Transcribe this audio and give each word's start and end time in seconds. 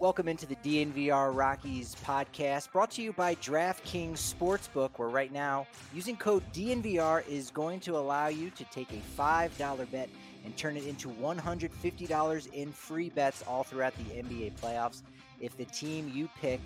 Welcome 0.00 0.28
into 0.28 0.46
the 0.46 0.54
DNVR 0.54 1.34
Rockies 1.34 1.96
podcast 2.04 2.70
brought 2.70 2.92
to 2.92 3.02
you 3.02 3.12
by 3.12 3.34
DraftKings 3.34 4.32
Sportsbook, 4.32 4.90
where 4.96 5.08
right 5.08 5.32
now 5.32 5.66
using 5.92 6.16
code 6.16 6.44
DNVR 6.52 7.26
is 7.26 7.50
going 7.50 7.80
to 7.80 7.96
allow 7.96 8.28
you 8.28 8.50
to 8.50 8.62
take 8.66 8.92
a 8.92 9.20
$5 9.20 9.90
bet 9.90 10.08
and 10.44 10.56
turn 10.56 10.76
it 10.76 10.86
into 10.86 11.08
$150 11.08 12.52
in 12.52 12.70
free 12.70 13.08
bets 13.08 13.42
all 13.48 13.64
throughout 13.64 13.92
the 13.96 14.22
NBA 14.22 14.52
playoffs. 14.60 15.02
If 15.40 15.56
the 15.56 15.64
team 15.64 16.12
you 16.14 16.28
pick 16.40 16.60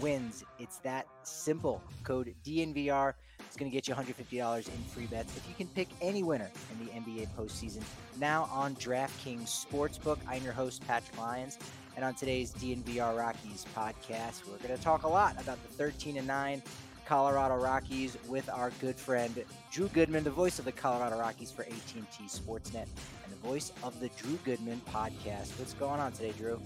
wins, 0.00 0.42
it's 0.58 0.78
that 0.78 1.06
simple. 1.24 1.82
Code 2.04 2.34
DNVR 2.42 3.12
is 3.50 3.56
going 3.58 3.70
to 3.70 3.74
get 3.74 3.86
you 3.86 3.94
$150 3.94 4.66
in 4.66 4.84
free 4.84 5.06
bets 5.06 5.36
if 5.36 5.46
you 5.46 5.54
can 5.54 5.66
pick 5.68 5.88
any 6.00 6.22
winner 6.22 6.50
in 6.72 6.86
the 6.86 6.90
NBA 6.92 7.28
postseason. 7.36 7.82
Now 8.18 8.48
on 8.50 8.76
DraftKings 8.76 9.66
Sportsbook, 9.66 10.16
I'm 10.26 10.42
your 10.42 10.54
host, 10.54 10.86
Patrick 10.86 11.18
Lyons. 11.18 11.58
And 11.98 12.04
on 12.04 12.14
today's 12.14 12.52
DNVR 12.52 13.18
Rockies 13.18 13.66
podcast, 13.74 14.46
we're 14.46 14.58
going 14.58 14.78
to 14.78 14.80
talk 14.80 15.02
a 15.02 15.08
lot 15.08 15.32
about 15.42 15.60
the 15.64 15.72
13 15.74 16.18
and 16.18 16.28
9 16.28 16.62
Colorado 17.04 17.56
Rockies 17.56 18.16
with 18.28 18.48
our 18.50 18.70
good 18.80 18.94
friend 18.94 19.44
Drew 19.72 19.88
Goodman, 19.88 20.22
the 20.22 20.30
voice 20.30 20.60
of 20.60 20.64
the 20.64 20.70
Colorado 20.70 21.18
Rockies 21.18 21.50
for 21.50 21.62
AT&T 21.62 22.24
Sportsnet, 22.28 22.86
and 22.86 23.32
the 23.32 23.36
voice 23.42 23.72
of 23.82 23.98
the 23.98 24.10
Drew 24.10 24.38
Goodman 24.44 24.80
podcast. 24.92 25.58
What's 25.58 25.72
going 25.72 25.98
on 25.98 26.12
today, 26.12 26.32
Drew? 26.38 26.62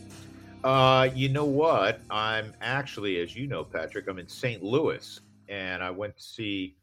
Uh, 0.64 1.08
you 1.14 1.30
know 1.30 1.46
what? 1.46 2.02
I'm 2.11 2.52
actually, 2.61 3.19
as 3.22 3.34
you 3.34 3.46
know, 3.46 3.64
Patrick, 3.64 4.08
I'm 4.08 4.19
in 4.19 4.28
St. 4.28 4.62
Louis, 4.62 5.19
and 5.48 5.83
I 5.83 5.91
went 5.91 6.14
to 6.19 6.22
see 6.22 6.77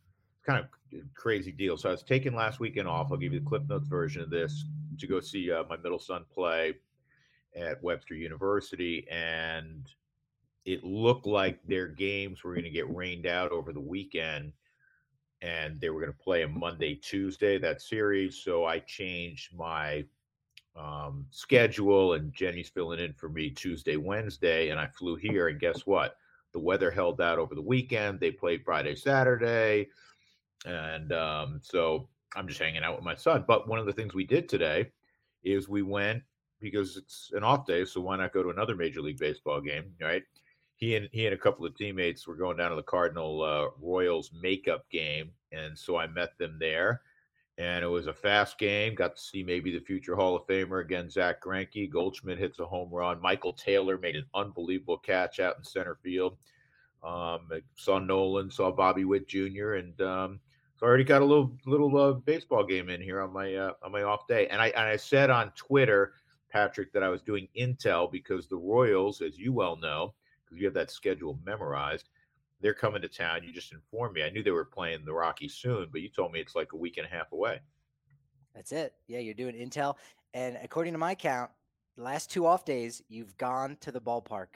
kind 0.44 0.58
of 0.58 1.02
crazy 1.14 1.52
deal. 1.52 1.78
So 1.78 1.90
I 1.90 1.92
was 1.92 2.02
taking 2.02 2.34
last 2.34 2.60
weekend 2.60 2.88
off. 2.88 3.12
I'll 3.12 3.18
give 3.18 3.32
you 3.32 3.42
the 3.42 3.46
Clip 3.46 3.70
Notes 3.70 3.88
version 3.88 4.24
of 4.24 4.32
this 4.32 4.66
to 4.98 5.06
go 5.06 5.20
see 5.20 5.52
uh, 5.52 5.66
my 5.70 5.78
middle 5.78 6.00
son 6.00 6.26
play 6.34 6.74
at 7.56 7.84
Webster 7.84 8.16
University, 8.16 9.08
and 9.10 9.88
it 10.66 10.84
looked 10.84 11.26
like 11.26 11.60
their 11.66 11.88
games 11.88 12.44
were 12.44 12.54
going 12.54 12.64
to 12.66 12.70
get 12.70 12.94
rained 12.94 13.26
out 13.26 13.52
over 13.52 13.74
the 13.74 13.80
weekend, 13.80 14.54
and 15.42 15.80
they 15.80 15.90
were 15.90 16.02
going 16.02 16.14
to 16.14 16.24
play 16.24 16.44
a 16.44 16.48
Monday, 16.48 16.96
Tuesday 16.96 17.58
that 17.58 17.82
series. 17.82 18.38
So 18.44 18.66
I 18.66 18.80
changed 18.80 19.56
my 19.56 20.06
um, 20.76 21.26
schedule, 21.32 22.14
and 22.14 22.34
Jenny's 22.34 22.70
filling 22.70 23.00
in 23.00 23.14
for 23.14 23.30
me 23.30 23.50
Tuesday, 23.50 23.98
Wednesday, 23.98 24.70
and 24.70 24.80
I 24.80 24.88
flew 24.88 25.16
here. 25.16 25.48
And 25.48 25.60
guess 25.60 25.86
what? 25.86 26.16
The 26.54 26.60
weather 26.60 26.92
held 26.92 27.22
out 27.22 27.40
over 27.40 27.56
the 27.56 27.62
weekend. 27.62 28.20
They 28.20 28.32
played 28.32 28.64
Friday, 28.64 28.96
Saturday, 28.96 29.88
and 30.66 31.12
um, 31.14 31.60
so 31.64 32.10
I'm 32.36 32.48
just 32.48 32.60
hanging 32.60 32.84
out 32.84 32.96
with 32.96 33.04
my 33.04 33.16
son. 33.16 33.46
But 33.48 33.68
one 33.68 33.80
of 33.80 33.86
the 33.86 33.94
things 33.94 34.14
we 34.14 34.26
did 34.26 34.50
today 34.50 34.92
is 35.44 35.70
we 35.70 35.82
went 35.82 36.24
because 36.60 36.98
it's 36.98 37.32
an 37.34 37.44
off 37.44 37.66
day, 37.66 37.86
so 37.86 38.02
why 38.02 38.18
not 38.18 38.34
go 38.34 38.44
to 38.44 38.50
another 38.50 38.76
Major 38.76 39.02
League 39.02 39.18
Baseball 39.18 39.62
game, 39.62 39.94
right? 40.02 40.24
He 40.76 40.96
and 40.96 41.10
he 41.12 41.26
and 41.26 41.34
a 41.34 41.38
couple 41.38 41.66
of 41.66 41.76
teammates 41.76 42.28
were 42.28 42.36
going 42.36 42.58
down 42.58 42.70
to 42.70 42.76
the 42.76 42.84
Cardinal 42.84 43.42
uh, 43.42 43.68
Royals 43.82 44.32
makeup 44.42 44.86
game, 44.90 45.32
and 45.52 45.78
so 45.78 45.98
I 45.98 46.08
met 46.08 46.38
them 46.38 46.58
there. 46.60 47.02
And 47.58 47.84
it 47.84 47.90
was 47.90 48.08
a 48.08 48.14
fast 48.14 48.58
game. 48.58 48.96
Got 48.96 49.18
to 49.18 49.22
see 49.22 49.44
maybe 49.44 49.74
the 49.74 49.84
future 49.84 50.16
Hall 50.16 50.38
of 50.38 50.48
Famer 50.48 50.82
again, 50.82 51.10
Zack 51.10 51.44
Greinke. 51.44 51.92
Goldschmidt 51.92 52.38
hits 52.38 52.60
a 52.60 52.66
home 52.66 52.90
run. 52.90 53.22
Michael 53.22 53.52
Taylor 53.52 53.98
made 53.98 54.16
an 54.16 54.26
unbelievable 54.34 54.98
catch 54.98 55.42
out 55.42 55.58
in 55.58 55.64
center 55.66 55.98
field. 56.02 56.38
Um, 57.04 57.50
saw 57.76 58.00
Nolan, 58.00 58.50
saw 58.50 58.72
Bobby 58.72 59.04
Witt 59.04 59.28
Jr. 59.28 59.74
and 59.74 60.02
um, 60.02 60.40
so 60.80 60.86
I 60.86 60.90
already 60.90 61.04
got 61.04 61.22
a 61.22 61.26
little 61.26 61.52
little 61.66 61.98
uh, 61.98 62.14
baseball 62.14 62.64
game 62.64 62.90
in 62.90 63.02
here 63.02 63.20
on 63.20 63.34
my 63.34 63.54
uh, 63.54 63.74
on 63.84 63.92
my 63.92 64.04
off 64.04 64.28
day. 64.28 64.48
And 64.48 64.62
I 64.62 64.68
and 64.68 64.86
I 64.86 64.96
said 64.96 65.30
on 65.30 65.52
Twitter 65.52 66.14
Patrick, 66.50 66.92
that 66.94 67.04
I 67.04 67.10
was 67.10 67.22
doing 67.22 67.48
intel 67.58 68.12
because 68.12 68.48
the 68.48 68.58
Royals, 68.58 69.22
as 69.22 69.38
you 69.38 69.54
well 69.54 69.76
know, 69.76 70.14
because 70.44 70.60
you 70.60 70.66
have 70.66 70.74
that 70.74 70.92
schedule 70.92 71.40
memorized, 71.46 72.10
they're 72.62 72.74
coming 72.74 73.02
to 73.02 73.08
town. 73.08 73.44
You 73.44 73.54
just 73.54 73.72
informed 73.72 74.16
me. 74.16 74.24
I 74.24 74.30
knew 74.30 74.44
they 74.44 74.52
were 74.52 74.66
playing 74.66 75.06
the 75.06 75.14
Rockies 75.14 75.54
soon, 75.54 75.88
but 75.92 76.02
you 76.02 76.10
told 76.10 76.32
me 76.32 76.40
it's 76.40 76.56
like 76.56 76.74
a 76.74 76.78
week 76.78 76.98
and 76.98 77.06
a 77.06 77.10
half 77.10 77.32
away. 77.32 77.60
That's 78.54 78.72
it. 78.72 78.94
Yeah, 79.08 79.20
you're 79.20 79.34
doing 79.34 79.56
intel. 79.56 79.96
And 80.34 80.58
according 80.64 80.94
to 80.94 81.00
my 81.00 81.16
count, 81.16 81.52
the 81.96 82.04
last 82.04 82.30
two 82.30 82.46
off 82.46 82.66
days, 82.66 83.02
you've 83.08 83.38
gone 83.38 83.78
to 83.82 83.92
the 83.92 84.02
ballpark. 84.02 84.48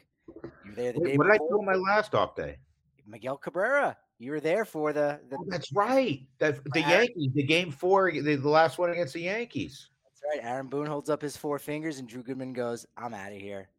You 0.44 0.72
were 0.72 0.76
there 0.76 0.94
the 0.94 1.00
Wait, 1.00 1.12
day 1.12 1.18
what 1.18 1.32
before. 1.32 1.48
Did 1.48 1.70
I 1.70 1.74
do 1.74 1.80
my 1.82 1.94
last 1.94 2.16
off 2.16 2.36
day? 2.36 2.58
Miguel 3.06 3.38
Cabrera. 3.38 3.98
You 4.20 4.32
were 4.32 4.40
there 4.40 4.64
for 4.64 4.94
the. 4.94 5.20
the 5.30 5.38
oh, 5.38 5.46
that's 5.50 5.74
right. 5.74 6.22
The, 6.40 6.60
the 6.74 6.80
Yankees, 6.80 7.32
the 7.34 7.44
game 7.44 7.72
four, 7.72 8.12
the, 8.12 8.36
the 8.36 8.50
last 8.50 8.78
one 8.78 8.92
against 8.92 9.14
the 9.14 9.22
Yankees 9.22 9.90
right. 10.30 10.44
Aaron 10.44 10.68
Boone 10.68 10.88
holds 10.88 11.10
up 11.10 11.22
his 11.22 11.38
four 11.38 11.60
fingers, 11.60 12.00
and 12.00 12.08
Drew 12.08 12.24
Goodman 12.24 12.54
goes, 12.54 12.86
"I'm 12.98 13.14
out 13.14 13.32
of 13.32 13.40
here." 13.40 13.70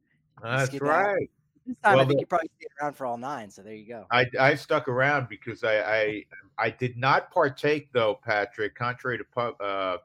That's 0.43 0.81
right. 0.81 1.31
This 1.67 1.77
time, 1.83 1.97
well, 1.97 2.05
I 2.05 2.09
think 2.09 2.21
you 2.21 2.27
probably 2.27 2.51
stayed 2.59 2.69
around 2.81 2.95
for 2.95 3.07
all 3.07 3.17
nine. 3.17 3.51
So 3.51 3.63
there 3.63 3.75
you 3.75 3.87
go. 3.87 4.07
I, 4.11 4.27
I 4.39 4.55
stuck 4.55 4.87
around 4.87 5.29
because 5.29 5.65
I, 5.65 5.81
I 5.81 6.25
I 6.59 6.71
did 6.71 6.97
not 6.97 7.31
partake 7.31 7.91
though, 7.93 8.21
Patrick. 8.23 8.75
Contrary 8.75 9.19
to 9.19 9.41
uh, 9.41 9.99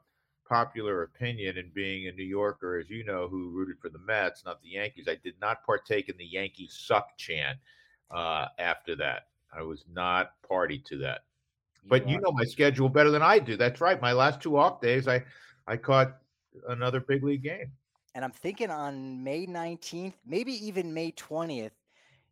popular 0.48 1.02
opinion, 1.02 1.58
and 1.58 1.72
being 1.74 2.08
a 2.08 2.12
New 2.12 2.24
Yorker, 2.24 2.78
as 2.78 2.88
you 2.88 3.04
know, 3.04 3.28
who 3.28 3.50
rooted 3.50 3.78
for 3.78 3.90
the 3.90 3.98
Mets, 3.98 4.44
not 4.44 4.62
the 4.62 4.70
Yankees, 4.70 5.06
I 5.08 5.16
did 5.22 5.34
not 5.40 5.64
partake 5.64 6.08
in 6.08 6.16
the 6.16 6.24
Yankees 6.24 6.78
suck 6.78 7.16
chant. 7.18 7.58
Uh, 8.10 8.46
after 8.58 8.96
that, 8.96 9.26
I 9.54 9.62
was 9.62 9.84
not 9.92 10.32
party 10.46 10.82
to 10.86 10.96
that. 10.98 11.20
But 11.86 12.08
you, 12.08 12.16
you 12.16 12.20
know 12.20 12.32
my 12.32 12.44
schedule 12.44 12.88
better 12.88 13.10
than 13.10 13.22
I 13.22 13.38
do. 13.38 13.56
That's 13.56 13.80
right. 13.80 14.00
My 14.00 14.12
last 14.12 14.40
two 14.40 14.56
off 14.56 14.80
days, 14.80 15.08
I 15.08 15.24
I 15.66 15.76
caught 15.76 16.16
another 16.68 17.00
big 17.00 17.22
league 17.22 17.42
game. 17.42 17.72
And 18.14 18.24
I'm 18.24 18.32
thinking 18.32 18.70
on 18.70 19.22
May 19.22 19.46
19th, 19.46 20.14
maybe 20.26 20.52
even 20.66 20.92
May 20.92 21.12
20th, 21.12 21.70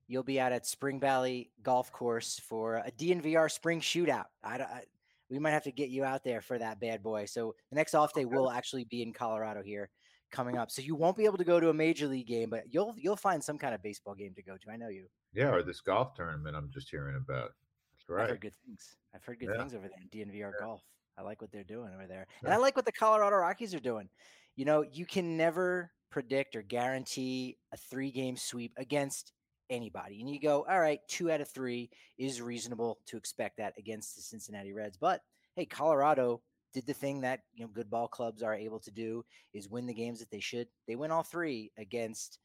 you'll 0.08 0.24
be 0.24 0.40
out 0.40 0.52
at 0.52 0.66
Spring 0.66 0.98
Valley 0.98 1.50
Golf 1.62 1.92
Course 1.92 2.40
for 2.40 2.76
a 2.76 2.90
DNVR 2.90 3.50
Spring 3.50 3.80
Shootout. 3.80 4.24
I, 4.42 4.56
I, 4.56 4.82
we 5.30 5.38
might 5.38 5.50
have 5.50 5.64
to 5.64 5.72
get 5.72 5.90
you 5.90 6.04
out 6.04 6.24
there 6.24 6.40
for 6.40 6.58
that 6.58 6.80
bad 6.80 7.02
boy. 7.02 7.26
So 7.26 7.54
the 7.70 7.76
next 7.76 7.94
off 7.94 8.12
day 8.12 8.24
will 8.24 8.50
actually 8.50 8.84
be 8.84 9.02
in 9.02 9.12
Colorado 9.12 9.62
here 9.62 9.90
coming 10.30 10.56
up. 10.56 10.70
So 10.70 10.82
you 10.82 10.94
won't 10.94 11.16
be 11.16 11.24
able 11.24 11.38
to 11.38 11.44
go 11.44 11.60
to 11.60 11.68
a 11.70 11.74
major 11.74 12.06
league 12.06 12.26
game, 12.26 12.50
but 12.50 12.64
you'll 12.72 12.94
you'll 12.96 13.16
find 13.16 13.42
some 13.42 13.58
kind 13.58 13.74
of 13.74 13.82
baseball 13.82 14.14
game 14.14 14.34
to 14.34 14.42
go 14.42 14.56
to. 14.56 14.70
I 14.70 14.76
know 14.76 14.88
you. 14.88 15.06
Yeah, 15.34 15.50
or 15.50 15.62
this 15.62 15.80
golf 15.80 16.14
tournament 16.14 16.56
I'm 16.56 16.70
just 16.70 16.90
hearing 16.90 17.16
about. 17.16 17.50
That's 17.92 18.08
right. 18.08 18.24
I've 18.24 18.30
heard 18.30 18.40
good 18.40 18.54
things. 18.66 18.96
I've 19.14 19.24
heard 19.24 19.38
good 19.38 19.50
yeah. 19.52 19.58
things 19.58 19.74
over 19.74 19.88
there 19.88 20.00
in 20.00 20.08
DNVR 20.08 20.52
yeah. 20.58 20.64
golf. 20.66 20.82
I 21.18 21.22
like 21.22 21.40
what 21.40 21.50
they're 21.50 21.64
doing 21.64 21.90
over 21.94 22.06
there. 22.06 22.26
And 22.44 22.52
I 22.52 22.56
like 22.58 22.76
what 22.76 22.84
the 22.84 22.92
Colorado 22.92 23.36
Rockies 23.36 23.74
are 23.74 23.80
doing. 23.80 24.08
You 24.56 24.64
know, 24.64 24.84
you 24.92 25.04
can 25.04 25.36
never 25.36 25.90
predict 26.10 26.56
or 26.56 26.62
guarantee 26.62 27.58
a 27.72 27.76
three 27.76 28.10
game 28.10 28.36
sweep 28.36 28.72
against 28.76 29.32
anybody. 29.70 30.20
And 30.20 30.30
you 30.30 30.40
go, 30.40 30.64
all 30.68 30.80
right, 30.80 31.00
two 31.08 31.30
out 31.30 31.40
of 31.40 31.48
three 31.48 31.90
is 32.18 32.40
reasonable 32.40 32.98
to 33.06 33.16
expect 33.16 33.58
that 33.58 33.74
against 33.78 34.16
the 34.16 34.22
Cincinnati 34.22 34.72
Reds. 34.72 34.96
But 34.96 35.20
hey, 35.56 35.66
Colorado 35.66 36.40
did 36.72 36.86
the 36.86 36.94
thing 36.94 37.20
that 37.22 37.40
you 37.54 37.64
know 37.64 37.70
good 37.72 37.90
ball 37.90 38.08
clubs 38.08 38.42
are 38.42 38.54
able 38.54 38.78
to 38.80 38.90
do 38.90 39.24
is 39.54 39.68
win 39.68 39.86
the 39.86 39.94
games 39.94 40.20
that 40.20 40.30
they 40.30 40.40
should. 40.40 40.68
They 40.86 40.96
win 40.96 41.10
all 41.10 41.22
three 41.22 41.72
against 41.78 42.38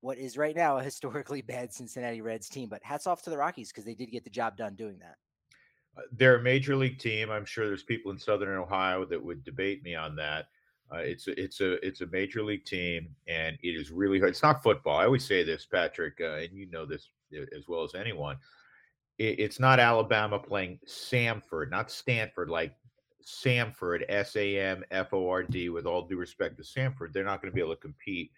what 0.00 0.18
is 0.18 0.38
right 0.38 0.56
now 0.56 0.78
a 0.78 0.82
historically 0.82 1.42
bad 1.46 1.72
Cincinnati 1.72 2.22
Reds 2.22 2.48
team. 2.48 2.68
But 2.68 2.82
hats 2.82 3.06
off 3.06 3.22
to 3.22 3.30
the 3.30 3.38
Rockies 3.38 3.70
because 3.70 3.84
they 3.84 3.94
did 3.94 4.10
get 4.10 4.24
the 4.24 4.30
job 4.30 4.56
done 4.56 4.74
doing 4.74 4.98
that. 5.00 5.16
Uh, 5.96 6.02
they're 6.12 6.36
a 6.36 6.42
major 6.42 6.76
league 6.76 6.98
team. 6.98 7.30
I'm 7.30 7.44
sure 7.44 7.66
there's 7.66 7.82
people 7.82 8.10
in 8.12 8.18
Southern 8.18 8.56
Ohio 8.56 9.04
that 9.06 9.22
would 9.22 9.44
debate 9.44 9.82
me 9.82 9.94
on 9.94 10.16
that. 10.16 10.46
Uh, 10.92 10.98
it's 10.98 11.28
a, 11.28 11.40
it's 11.40 11.60
a 11.60 11.86
it's 11.86 12.00
a 12.00 12.06
major 12.06 12.42
league 12.42 12.64
team, 12.64 13.14
and 13.28 13.56
it 13.62 13.68
is 13.68 13.90
really 13.92 14.18
hard. 14.18 14.30
It's 14.30 14.42
not 14.42 14.62
football. 14.62 14.98
I 14.98 15.04
always 15.04 15.24
say 15.24 15.44
this, 15.44 15.64
Patrick, 15.64 16.18
uh, 16.20 16.34
and 16.34 16.52
you 16.52 16.68
know 16.68 16.84
this 16.84 17.08
uh, 17.36 17.42
as 17.56 17.68
well 17.68 17.84
as 17.84 17.94
anyone. 17.94 18.36
It, 19.18 19.38
it's 19.38 19.60
not 19.60 19.78
Alabama 19.78 20.38
playing 20.38 20.80
Samford, 20.86 21.70
not 21.70 21.92
Stanford, 21.92 22.50
like 22.50 22.74
Samford, 23.24 24.02
S 24.08 24.34
A 24.34 24.58
M 24.58 24.84
F 24.90 25.12
O 25.12 25.28
R 25.28 25.44
D. 25.44 25.68
With 25.68 25.86
all 25.86 26.08
due 26.08 26.16
respect 26.16 26.56
to 26.56 26.64
Samford, 26.64 27.12
they're 27.12 27.24
not 27.24 27.40
going 27.40 27.52
to 27.52 27.54
be 27.54 27.60
able 27.60 27.76
to 27.76 27.80
compete 27.80 28.32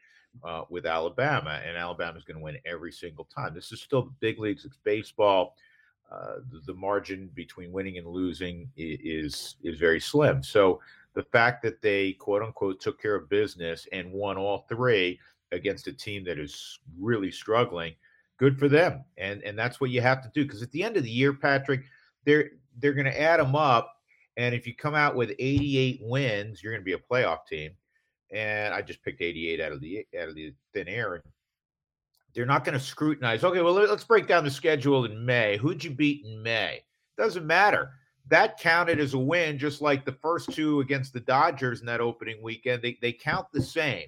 uh, 0.44 0.64
with 0.68 0.84
Alabama, 0.84 1.60
and 1.66 1.76
Alabama 1.76 2.18
is 2.18 2.24
going 2.24 2.36
to 2.36 2.42
win 2.42 2.58
every 2.66 2.92
single 2.92 3.24
time. 3.24 3.54
This 3.54 3.72
is 3.72 3.80
still 3.80 4.02
the 4.02 4.14
big 4.20 4.38
leagues. 4.38 4.66
It's 4.66 4.78
baseball 4.84 5.54
uh, 6.12 6.40
the, 6.66 6.74
margin 6.74 7.30
between 7.34 7.72
winning 7.72 7.98
and 7.98 8.06
losing 8.06 8.68
is 8.76 9.56
is 9.62 9.78
very 9.78 10.00
slim. 10.00 10.42
So 10.42 10.80
the 11.14 11.22
fact 11.22 11.62
that 11.62 11.80
they 11.80 12.12
quote 12.12 12.42
unquote 12.42 12.80
took 12.80 13.00
care 13.00 13.14
of 13.14 13.28
business 13.28 13.86
and 13.92 14.12
won 14.12 14.36
all 14.36 14.66
three, 14.68 15.18
against 15.52 15.86
a 15.86 15.92
team 15.92 16.24
that 16.24 16.38
is 16.38 16.80
really 16.98 17.30
struggling. 17.30 17.94
Good 18.38 18.58
for 18.58 18.68
them, 18.68 19.04
and 19.18 19.42
and 19.42 19.56
that's 19.56 19.80
what 19.80 19.90
you 19.90 20.00
have 20.00 20.22
to 20.22 20.30
do 20.34 20.44
because 20.44 20.62
at 20.62 20.72
the 20.72 20.82
end 20.82 20.96
of 20.96 21.04
the 21.04 21.10
year, 21.10 21.32
Patrick, 21.32 21.84
they're 22.24 22.50
they're 22.78 22.94
going 22.94 23.06
to 23.06 23.20
add 23.20 23.38
them 23.38 23.54
up, 23.54 23.94
and 24.36 24.54
if 24.54 24.66
you 24.66 24.74
come 24.74 24.94
out 24.94 25.14
with 25.14 25.30
88 25.38 26.00
wins, 26.02 26.62
you're 26.62 26.72
going 26.72 26.80
to 26.80 26.84
be 26.84 26.94
a 26.94 26.98
playoff 26.98 27.46
team. 27.46 27.72
And 28.32 28.72
I 28.72 28.80
just 28.80 29.02
picked 29.02 29.20
88 29.20 29.60
out 29.60 29.72
of 29.72 29.80
the 29.80 30.06
out 30.18 30.28
of 30.30 30.34
the 30.34 30.54
thin 30.72 30.88
air. 30.88 31.22
They're 32.34 32.46
not 32.46 32.64
going 32.64 32.78
to 32.78 32.84
scrutinize. 32.84 33.44
Okay, 33.44 33.60
well 33.60 33.74
let's 33.74 34.04
break 34.04 34.26
down 34.26 34.44
the 34.44 34.50
schedule 34.50 35.04
in 35.04 35.24
May. 35.24 35.56
Who'd 35.58 35.84
you 35.84 35.90
beat 35.90 36.24
in 36.24 36.42
May? 36.42 36.82
Doesn't 37.16 37.46
matter 37.46 37.90
that 38.28 38.58
counted 38.58 39.00
as 39.00 39.14
a 39.14 39.18
win, 39.18 39.58
just 39.58 39.82
like 39.82 40.04
the 40.04 40.12
first 40.12 40.52
two 40.52 40.80
against 40.80 41.12
the 41.12 41.20
Dodgers 41.20 41.80
in 41.80 41.86
that 41.86 42.00
opening 42.00 42.42
weekend. 42.42 42.82
They 42.82 42.98
they 43.00 43.12
count 43.12 43.46
the 43.52 43.62
same. 43.62 44.06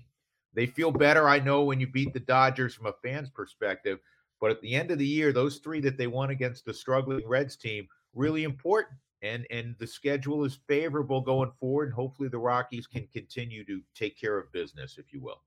They 0.54 0.66
feel 0.66 0.92
better, 0.92 1.28
I 1.28 1.40
know, 1.40 1.64
when 1.64 1.80
you 1.80 1.88
beat 1.88 2.12
the 2.12 2.20
Dodgers 2.20 2.74
from 2.74 2.86
a 2.86 2.94
fan's 3.02 3.28
perspective. 3.28 3.98
But 4.40 4.52
at 4.52 4.60
the 4.60 4.74
end 4.74 4.90
of 4.92 4.98
the 4.98 5.06
year, 5.06 5.32
those 5.32 5.58
three 5.58 5.80
that 5.80 5.96
they 5.96 6.06
won 6.06 6.30
against 6.30 6.64
the 6.64 6.74
struggling 6.74 7.26
Reds 7.26 7.56
team, 7.56 7.88
really 8.14 8.44
important. 8.44 8.98
And 9.22 9.46
and 9.50 9.74
the 9.78 9.86
schedule 9.86 10.44
is 10.44 10.60
favorable 10.68 11.20
going 11.20 11.50
forward. 11.58 11.86
And 11.86 11.94
hopefully 11.94 12.28
the 12.28 12.38
Rockies 12.38 12.86
can 12.86 13.08
continue 13.12 13.64
to 13.64 13.80
take 13.94 14.18
care 14.18 14.38
of 14.38 14.52
business, 14.52 14.96
if 14.98 15.12
you 15.12 15.20
will. 15.20 15.42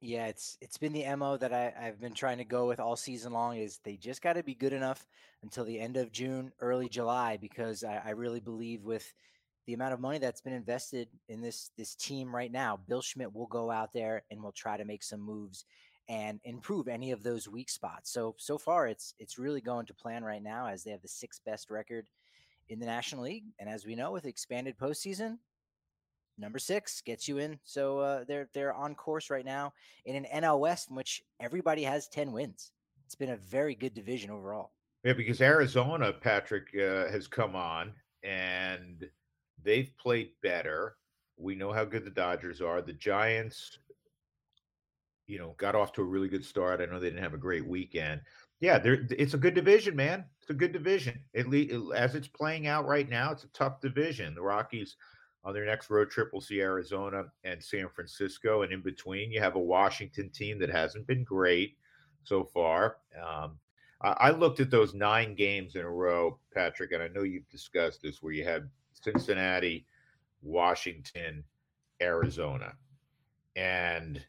Yeah, 0.00 0.26
it's 0.28 0.56
it's 0.62 0.78
been 0.78 0.94
the 0.94 1.04
mo 1.16 1.36
that 1.36 1.52
I, 1.52 1.74
I've 1.78 2.00
been 2.00 2.14
trying 2.14 2.38
to 2.38 2.44
go 2.44 2.66
with 2.66 2.80
all 2.80 2.96
season 2.96 3.32
long. 3.32 3.58
Is 3.58 3.80
they 3.84 3.96
just 3.96 4.22
got 4.22 4.34
to 4.34 4.42
be 4.42 4.54
good 4.54 4.72
enough 4.72 5.06
until 5.42 5.64
the 5.64 5.78
end 5.78 5.98
of 5.98 6.10
June, 6.10 6.52
early 6.60 6.88
July, 6.88 7.36
because 7.36 7.84
I, 7.84 8.00
I 8.06 8.10
really 8.10 8.40
believe 8.40 8.82
with 8.84 9.12
the 9.66 9.74
amount 9.74 9.92
of 9.92 10.00
money 10.00 10.18
that's 10.18 10.40
been 10.40 10.54
invested 10.54 11.08
in 11.28 11.42
this 11.42 11.70
this 11.76 11.94
team 11.94 12.34
right 12.34 12.50
now, 12.50 12.78
Bill 12.88 13.02
Schmidt 13.02 13.34
will 13.34 13.46
go 13.46 13.70
out 13.70 13.92
there 13.92 14.22
and 14.30 14.42
will 14.42 14.52
try 14.52 14.78
to 14.78 14.86
make 14.86 15.02
some 15.02 15.20
moves 15.20 15.66
and 16.08 16.40
improve 16.44 16.88
any 16.88 17.10
of 17.12 17.22
those 17.22 17.46
weak 17.46 17.68
spots. 17.68 18.10
So 18.10 18.34
so 18.38 18.56
far, 18.56 18.86
it's 18.88 19.14
it's 19.18 19.38
really 19.38 19.60
going 19.60 19.84
to 19.84 19.94
plan 19.94 20.24
right 20.24 20.42
now 20.42 20.66
as 20.66 20.82
they 20.82 20.92
have 20.92 21.02
the 21.02 21.08
sixth 21.08 21.44
best 21.44 21.70
record 21.70 22.08
in 22.70 22.80
the 22.80 22.86
National 22.86 23.24
League, 23.24 23.44
and 23.58 23.68
as 23.68 23.84
we 23.84 23.96
know, 23.96 24.12
with 24.12 24.24
expanded 24.24 24.78
postseason, 24.78 25.36
number 26.40 26.58
six 26.58 27.00
gets 27.02 27.28
you 27.28 27.38
in. 27.38 27.58
So 27.64 27.98
uh, 27.98 28.24
they're 28.26 28.48
they're 28.52 28.74
on 28.74 28.94
course 28.94 29.30
right 29.30 29.44
now 29.44 29.72
in 30.04 30.16
an 30.16 30.26
NL 30.42 30.60
West 30.60 30.90
in 30.90 30.96
which 30.96 31.22
everybody 31.38 31.82
has 31.82 32.08
ten 32.08 32.32
wins. 32.32 32.72
It's 33.06 33.14
been 33.14 33.30
a 33.30 33.36
very 33.36 33.74
good 33.74 33.94
division 33.94 34.30
overall. 34.30 34.72
Yeah, 35.04 35.14
because 35.14 35.40
Arizona, 35.40 36.12
Patrick, 36.12 36.68
uh, 36.74 37.10
has 37.10 37.26
come 37.26 37.56
on 37.56 37.92
and 38.22 39.08
they've 39.62 39.90
played 39.98 40.30
better. 40.42 40.96
We 41.36 41.54
know 41.54 41.72
how 41.72 41.84
good 41.84 42.04
the 42.04 42.10
Dodgers 42.10 42.60
are. 42.60 42.82
The 42.82 42.92
Giants, 42.92 43.78
you 45.26 45.38
know, 45.38 45.54
got 45.56 45.74
off 45.74 45.92
to 45.94 46.02
a 46.02 46.04
really 46.04 46.28
good 46.28 46.44
start. 46.44 46.80
I 46.80 46.86
know 46.86 47.00
they 47.00 47.08
didn't 47.08 47.22
have 47.22 47.34
a 47.34 47.38
great 47.38 47.66
weekend. 47.66 48.20
Yeah, 48.60 48.78
it's 48.84 49.32
a 49.32 49.38
good 49.38 49.54
division, 49.54 49.96
man. 49.96 50.26
It's 50.42 50.50
a 50.50 50.54
good 50.54 50.72
division. 50.72 51.18
Least 51.34 51.74
as 51.96 52.14
it's 52.14 52.28
playing 52.28 52.66
out 52.66 52.86
right 52.86 53.08
now, 53.08 53.32
it's 53.32 53.44
a 53.44 53.48
tough 53.48 53.80
division. 53.80 54.34
The 54.34 54.42
Rockies 54.42 54.96
on 55.44 55.54
their 55.54 55.64
next 55.64 55.90
road 55.90 56.10
trip, 56.10 56.30
we'll 56.32 56.40
see 56.40 56.60
Arizona 56.60 57.24
and 57.44 57.62
San 57.62 57.88
Francisco. 57.88 58.62
And 58.62 58.72
in 58.72 58.82
between, 58.82 59.32
you 59.32 59.40
have 59.40 59.56
a 59.56 59.60
Washington 59.60 60.30
team 60.30 60.58
that 60.58 60.70
hasn't 60.70 61.06
been 61.06 61.24
great 61.24 61.76
so 62.24 62.44
far. 62.44 62.96
Um, 63.16 63.58
I, 64.02 64.08
I 64.10 64.30
looked 64.30 64.60
at 64.60 64.70
those 64.70 64.94
nine 64.94 65.34
games 65.34 65.76
in 65.76 65.82
a 65.82 65.90
row, 65.90 66.38
Patrick, 66.52 66.92
and 66.92 67.02
I 67.02 67.08
know 67.08 67.22
you've 67.22 67.48
discussed 67.48 68.02
this 68.02 68.22
where 68.22 68.32
you 68.32 68.44
had 68.44 68.68
Cincinnati, 68.92 69.86
Washington, 70.42 71.44
Arizona. 72.02 72.74
And 73.56 74.24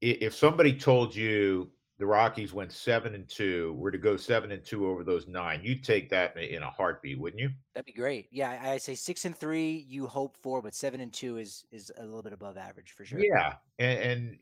if 0.00 0.34
somebody 0.34 0.72
told 0.76 1.14
you 1.14 1.70
the 2.02 2.06
Rockies 2.06 2.52
went 2.52 2.72
seven 2.72 3.14
and 3.14 3.28
two, 3.28 3.74
were 3.74 3.92
to 3.92 3.96
go 3.96 4.16
seven 4.16 4.50
and 4.50 4.64
two 4.64 4.88
over 4.88 5.04
those 5.04 5.28
nine, 5.28 5.60
you'd 5.62 5.84
take 5.84 6.10
that 6.10 6.36
in 6.36 6.64
a 6.64 6.68
heartbeat, 6.68 7.16
wouldn't 7.16 7.40
you? 7.40 7.50
That'd 7.74 7.86
be 7.86 7.92
great. 7.92 8.26
Yeah, 8.32 8.60
I 8.60 8.78
say 8.78 8.96
six 8.96 9.24
and 9.24 9.36
three 9.36 9.86
you 9.88 10.08
hope 10.08 10.36
for, 10.36 10.60
but 10.60 10.74
seven 10.74 11.00
and 11.00 11.12
two 11.12 11.36
is 11.36 11.64
is 11.70 11.92
a 11.98 12.02
little 12.02 12.24
bit 12.24 12.32
above 12.32 12.56
average 12.56 12.90
for 12.90 13.04
sure. 13.04 13.20
Yeah, 13.20 13.54
and 13.78 14.00
and, 14.00 14.38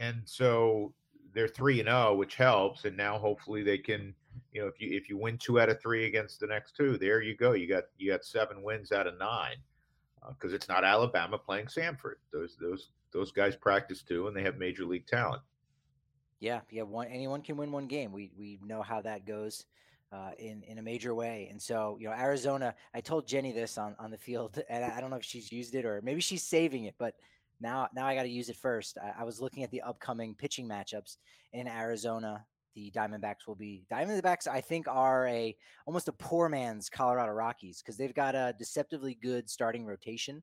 and 0.00 0.22
so 0.24 0.92
they're 1.34 1.46
three 1.46 1.78
and 1.78 1.86
zero, 1.86 2.08
oh, 2.08 2.14
which 2.16 2.34
helps. 2.34 2.84
And 2.84 2.96
now 2.96 3.16
hopefully 3.16 3.62
they 3.62 3.78
can, 3.78 4.12
you 4.50 4.62
know, 4.62 4.66
if 4.66 4.80
you 4.80 4.96
if 4.96 5.08
you 5.08 5.16
win 5.16 5.38
two 5.38 5.60
out 5.60 5.68
of 5.68 5.80
three 5.80 6.06
against 6.06 6.40
the 6.40 6.48
next 6.48 6.74
two, 6.74 6.98
there 6.98 7.22
you 7.22 7.36
go. 7.36 7.52
You 7.52 7.68
got 7.68 7.84
you 7.96 8.10
got 8.10 8.24
seven 8.24 8.60
wins 8.60 8.90
out 8.90 9.06
of 9.06 9.16
nine 9.20 9.58
because 10.30 10.52
uh, 10.52 10.56
it's 10.56 10.68
not 10.68 10.82
Alabama 10.82 11.38
playing 11.38 11.66
Samford. 11.66 12.16
Those 12.32 12.56
those 12.60 12.88
those 13.12 13.30
guys 13.30 13.54
practice 13.54 14.02
too, 14.02 14.26
and 14.26 14.36
they 14.36 14.42
have 14.42 14.58
major 14.58 14.84
league 14.84 15.06
talent. 15.06 15.42
Yeah, 16.40 16.60
yeah. 16.70 16.82
One 16.82 17.06
anyone 17.08 17.42
can 17.42 17.56
win 17.56 17.72
one 17.72 17.86
game. 17.86 18.12
We 18.12 18.30
we 18.36 18.58
know 18.64 18.82
how 18.82 19.00
that 19.02 19.26
goes. 19.26 19.64
Uh, 20.12 20.30
in 20.38 20.62
in 20.68 20.78
a 20.78 20.82
major 20.82 21.12
way, 21.12 21.48
and 21.50 21.60
so 21.60 21.96
you 21.98 22.06
know 22.06 22.14
Arizona. 22.14 22.72
I 22.94 23.00
told 23.00 23.26
Jenny 23.26 23.50
this 23.50 23.76
on 23.78 23.96
on 23.98 24.12
the 24.12 24.18
field, 24.18 24.62
and 24.68 24.84
I 24.84 25.00
don't 25.00 25.10
know 25.10 25.16
if 25.16 25.24
she's 25.24 25.50
used 25.50 25.74
it 25.74 25.84
or 25.84 26.00
maybe 26.04 26.20
she's 26.20 26.44
saving 26.44 26.84
it, 26.84 26.94
but 26.98 27.14
now 27.60 27.88
now 27.94 28.06
I 28.06 28.14
got 28.14 28.22
to 28.22 28.28
use 28.28 28.48
it 28.48 28.56
first. 28.56 28.96
I, 29.02 29.22
I 29.22 29.24
was 29.24 29.40
looking 29.40 29.64
at 29.64 29.72
the 29.72 29.82
upcoming 29.82 30.36
pitching 30.36 30.68
matchups 30.68 31.16
in 31.52 31.66
Arizona. 31.66 32.44
The 32.76 32.92
Diamondbacks 32.94 33.46
will 33.48 33.56
be 33.56 33.86
Diamondbacks. 33.90 34.46
I 34.46 34.60
think 34.60 34.86
are 34.86 35.26
a 35.26 35.56
almost 35.86 36.06
a 36.08 36.12
poor 36.12 36.48
man's 36.48 36.88
Colorado 36.88 37.32
Rockies 37.32 37.82
because 37.82 37.96
they've 37.96 38.14
got 38.14 38.36
a 38.36 38.54
deceptively 38.56 39.18
good 39.20 39.50
starting 39.50 39.84
rotation. 39.84 40.42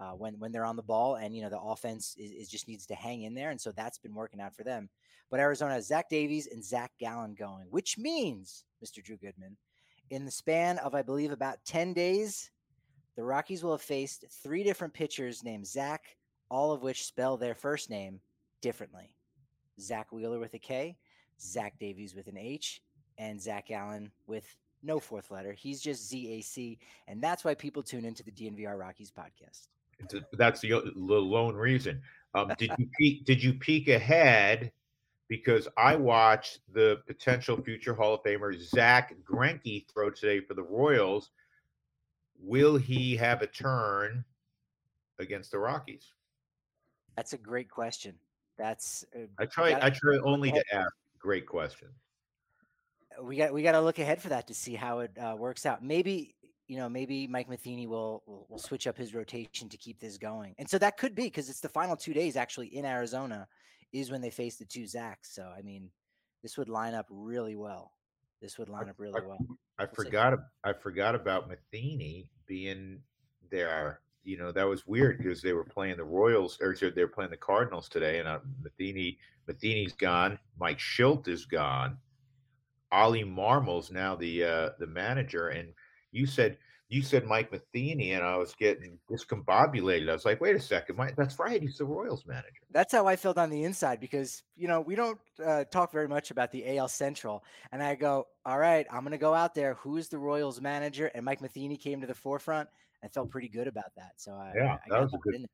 Uh, 0.00 0.12
when 0.12 0.38
when 0.38 0.50
they're 0.50 0.64
on 0.64 0.76
the 0.76 0.82
ball, 0.82 1.16
and 1.16 1.36
you 1.36 1.42
know 1.42 1.50
the 1.50 1.60
offense 1.60 2.16
is, 2.18 2.32
is, 2.32 2.48
just 2.48 2.68
needs 2.68 2.86
to 2.86 2.94
hang 2.94 3.22
in 3.22 3.34
there, 3.34 3.50
and 3.50 3.60
so 3.60 3.70
that's 3.70 3.98
been 3.98 4.14
working 4.14 4.40
out 4.40 4.56
for 4.56 4.64
them. 4.64 4.88
But 5.30 5.40
Arizona 5.40 5.74
has 5.74 5.88
Zach 5.88 6.08
Davies 6.08 6.48
and 6.50 6.64
Zac 6.64 6.92
Gallen 6.98 7.34
going, 7.34 7.66
which 7.68 7.98
means, 7.98 8.64
Mr. 8.82 9.04
Drew 9.04 9.18
Goodman, 9.18 9.56
in 10.10 10.24
the 10.24 10.30
span 10.30 10.78
of, 10.78 10.94
I 10.94 11.02
believe, 11.02 11.30
about 11.30 11.64
10 11.66 11.92
days, 11.92 12.50
the 13.14 13.22
Rockies 13.22 13.62
will 13.62 13.72
have 13.72 13.82
faced 13.82 14.24
three 14.42 14.64
different 14.64 14.92
pitchers 14.92 15.44
named 15.44 15.66
Zach, 15.66 16.02
all 16.48 16.72
of 16.72 16.82
which 16.82 17.04
spell 17.04 17.36
their 17.36 17.54
first 17.54 17.90
name 17.90 18.20
differently. 18.60 19.12
Zack 19.80 20.10
Wheeler 20.12 20.40
with 20.40 20.54
a 20.54 20.58
K, 20.58 20.96
Zach 21.40 21.78
Davies 21.78 22.14
with 22.14 22.26
an 22.26 22.36
H, 22.36 22.82
and 23.18 23.40
Zac 23.40 23.68
Gallen 23.68 24.10
with 24.26 24.56
no 24.82 24.98
fourth 24.98 25.30
letter. 25.30 25.52
He's 25.52 25.80
just 25.80 26.10
ZAC. 26.10 26.78
And 27.06 27.22
that's 27.22 27.44
why 27.44 27.54
people 27.54 27.82
tune 27.82 28.04
into 28.04 28.24
the 28.24 28.32
DNVR 28.32 28.78
Rockies 28.78 29.12
podcast. 29.12 29.68
That's 30.32 30.60
the, 30.60 30.68
the 30.70 31.00
lone 31.00 31.54
reason. 31.54 32.02
Um, 32.34 32.52
did 32.58 32.72
you 32.78 32.88
peek? 32.98 33.24
Did 33.24 33.42
you 33.42 33.54
peek 33.54 33.88
ahead 33.88 34.72
because 35.30 35.68
I 35.76 35.94
watched 35.94 36.58
the 36.72 37.00
potential 37.06 37.56
future 37.62 37.94
Hall 37.94 38.14
of 38.14 38.22
Famer 38.24 38.60
Zack 38.60 39.14
Greinke 39.24 39.86
throw 39.88 40.10
today 40.10 40.40
for 40.40 40.54
the 40.54 40.62
Royals. 40.62 41.30
Will 42.42 42.76
he 42.76 43.16
have 43.16 43.40
a 43.40 43.46
turn 43.46 44.24
against 45.20 45.52
the 45.52 45.58
Rockies? 45.58 46.12
That's 47.16 47.32
a 47.32 47.38
great 47.38 47.70
question. 47.70 48.16
That's 48.58 49.04
uh, 49.14 49.26
I 49.38 49.46
try. 49.46 49.78
I 49.80 49.88
try 49.90 50.18
only 50.24 50.50
to 50.50 50.64
ask 50.72 50.92
great 51.18 51.46
questions. 51.46 51.94
We 53.22 53.36
got 53.36 53.52
we 53.52 53.62
got 53.62 53.72
to 53.72 53.80
look 53.80 54.00
ahead 54.00 54.20
for 54.20 54.30
that 54.30 54.48
to 54.48 54.54
see 54.54 54.74
how 54.74 55.00
it 55.00 55.16
uh, 55.16 55.36
works 55.38 55.64
out. 55.64 55.84
Maybe 55.84 56.34
you 56.70 56.76
know 56.76 56.88
maybe 56.88 57.26
Mike 57.26 57.48
Matheny 57.48 57.88
will, 57.88 58.22
will 58.26 58.46
will 58.48 58.58
switch 58.58 58.86
up 58.86 58.96
his 58.96 59.12
rotation 59.12 59.68
to 59.68 59.76
keep 59.76 59.98
this 59.98 60.16
going, 60.16 60.54
and 60.56 60.70
so 60.70 60.78
that 60.78 60.96
could 60.96 61.16
be 61.16 61.24
because 61.24 61.50
it's 61.50 61.58
the 61.58 61.68
final 61.68 61.96
two 61.96 62.14
days 62.14 62.36
actually 62.36 62.68
in 62.68 62.84
Arizona 62.84 63.48
is 63.92 64.12
when 64.12 64.20
they 64.20 64.30
face 64.30 64.54
the 64.54 64.64
two 64.64 64.84
Zacks. 64.84 65.32
So 65.32 65.50
I 65.56 65.62
mean, 65.62 65.90
this 66.44 66.56
would 66.56 66.68
line 66.68 66.94
up 66.94 67.06
really 67.10 67.56
well. 67.56 67.92
This 68.40 68.56
would 68.56 68.68
line 68.68 68.88
up 68.88 68.94
really 69.00 69.20
well. 69.20 69.44
I, 69.80 69.82
I 69.82 69.86
forgot. 69.86 70.38
I 70.62 70.72
forgot 70.72 71.16
about 71.16 71.48
Matheny 71.48 72.30
being 72.46 73.00
there. 73.50 73.98
You 74.22 74.38
know 74.38 74.52
that 74.52 74.68
was 74.68 74.86
weird 74.86 75.18
because 75.18 75.42
they 75.42 75.52
were 75.52 75.64
playing 75.64 75.96
the 75.96 76.04
Royals, 76.04 76.56
or 76.60 76.76
they 76.76 77.02
were 77.02 77.08
playing 77.08 77.32
the 77.32 77.36
Cardinals 77.36 77.88
today, 77.88 78.20
and 78.20 78.28
uh, 78.28 78.38
Matheny 78.62 79.18
Matheny's 79.48 79.94
gone. 79.94 80.38
Mike 80.56 80.78
Shildt 80.78 81.26
is 81.26 81.46
gone. 81.46 81.98
Ollie 82.92 83.24
Marmol's 83.24 83.90
now 83.90 84.14
the 84.14 84.44
uh, 84.44 84.68
the 84.78 84.86
manager, 84.86 85.48
and 85.48 85.72
you 86.12 86.26
said 86.26 86.58
you 86.90 87.02
said 87.02 87.24
Mike 87.24 87.52
Matheny, 87.52 88.12
and 88.12 88.24
I 88.24 88.36
was 88.36 88.52
getting 88.52 88.98
discombobulated. 89.08 90.10
I 90.10 90.12
was 90.12 90.24
like, 90.24 90.40
wait 90.40 90.56
a 90.56 90.60
second, 90.60 90.96
Mike, 90.96 91.14
that's 91.16 91.38
right. 91.38 91.62
He's 91.62 91.78
the 91.78 91.84
Royals 91.84 92.26
manager. 92.26 92.48
That's 92.72 92.92
how 92.92 93.06
I 93.06 93.14
felt 93.14 93.38
on 93.38 93.48
the 93.48 93.62
inside 93.62 94.00
because, 94.00 94.42
you 94.56 94.66
know, 94.66 94.80
we 94.80 94.96
don't 94.96 95.18
uh, 95.44 95.64
talk 95.70 95.92
very 95.92 96.08
much 96.08 96.32
about 96.32 96.50
the 96.50 96.76
AL 96.76 96.88
Central. 96.88 97.44
And 97.70 97.80
I 97.80 97.94
go, 97.94 98.26
all 98.44 98.58
right, 98.58 98.88
I'm 98.90 99.02
going 99.02 99.12
to 99.12 99.18
go 99.18 99.32
out 99.32 99.54
there. 99.54 99.74
Who's 99.74 100.08
the 100.08 100.18
Royals 100.18 100.60
manager? 100.60 101.12
And 101.14 101.24
Mike 101.24 101.40
Matheny 101.40 101.76
came 101.76 102.00
to 102.00 102.08
the 102.08 102.14
forefront. 102.14 102.68
I 103.04 103.08
felt 103.08 103.30
pretty 103.30 103.48
good 103.48 103.68
about 103.68 103.94
that. 103.96 104.12
So 104.16 104.32
I, 104.32 104.52
yeah, 104.56 104.74
I, 104.74 104.78
that 104.90 105.00
was 105.00 105.14
a 105.14 105.18
good 105.18 105.46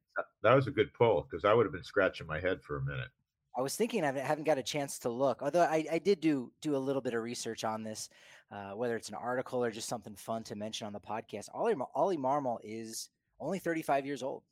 that 0.43 0.55
was 0.55 0.67
a 0.67 0.71
good 0.71 0.93
pull 0.95 1.29
because 1.31 1.45
I 1.45 1.53
would 1.53 1.67
have 1.67 1.73
been 1.73 1.85
scratching 1.85 2.27
my 2.27 2.41
head 2.41 2.63
for 2.63 2.79
a 2.79 2.83
minute. 2.83 3.09
I 3.57 3.63
was 3.63 3.75
thinking 3.75 4.05
I 4.05 4.13
haven't 4.13 4.45
got 4.45 4.59
a 4.59 4.63
chance 4.63 4.99
to 5.01 5.09
look, 5.09 5.43
although 5.43 5.63
I, 5.63 5.87
I 5.91 5.99
did 5.99 6.21
do 6.21 6.53
do 6.61 6.77
a 6.77 6.79
little 6.79 7.01
bit 7.01 7.15
of 7.15 7.23
research 7.23 7.65
on 7.65 7.83
this, 7.83 8.11
uh, 8.53 8.73
whether 8.73 8.97
it's 8.97 9.09
an 9.09 9.15
article 9.15 9.65
or 9.65 9.71
just 9.71 9.89
something 9.89 10.15
fun 10.15 10.43
to 10.45 10.55
mention 10.55 10.87
on 10.87 10.93
the 10.93 11.01
podcast. 11.01 11.49
Ollie 11.55 11.75
Ollie 11.95 12.19
Marmol 12.19 12.59
is 12.63 13.09
only 13.41 13.59
35 13.59 14.05
years 14.05 14.23
old, 14.23 14.43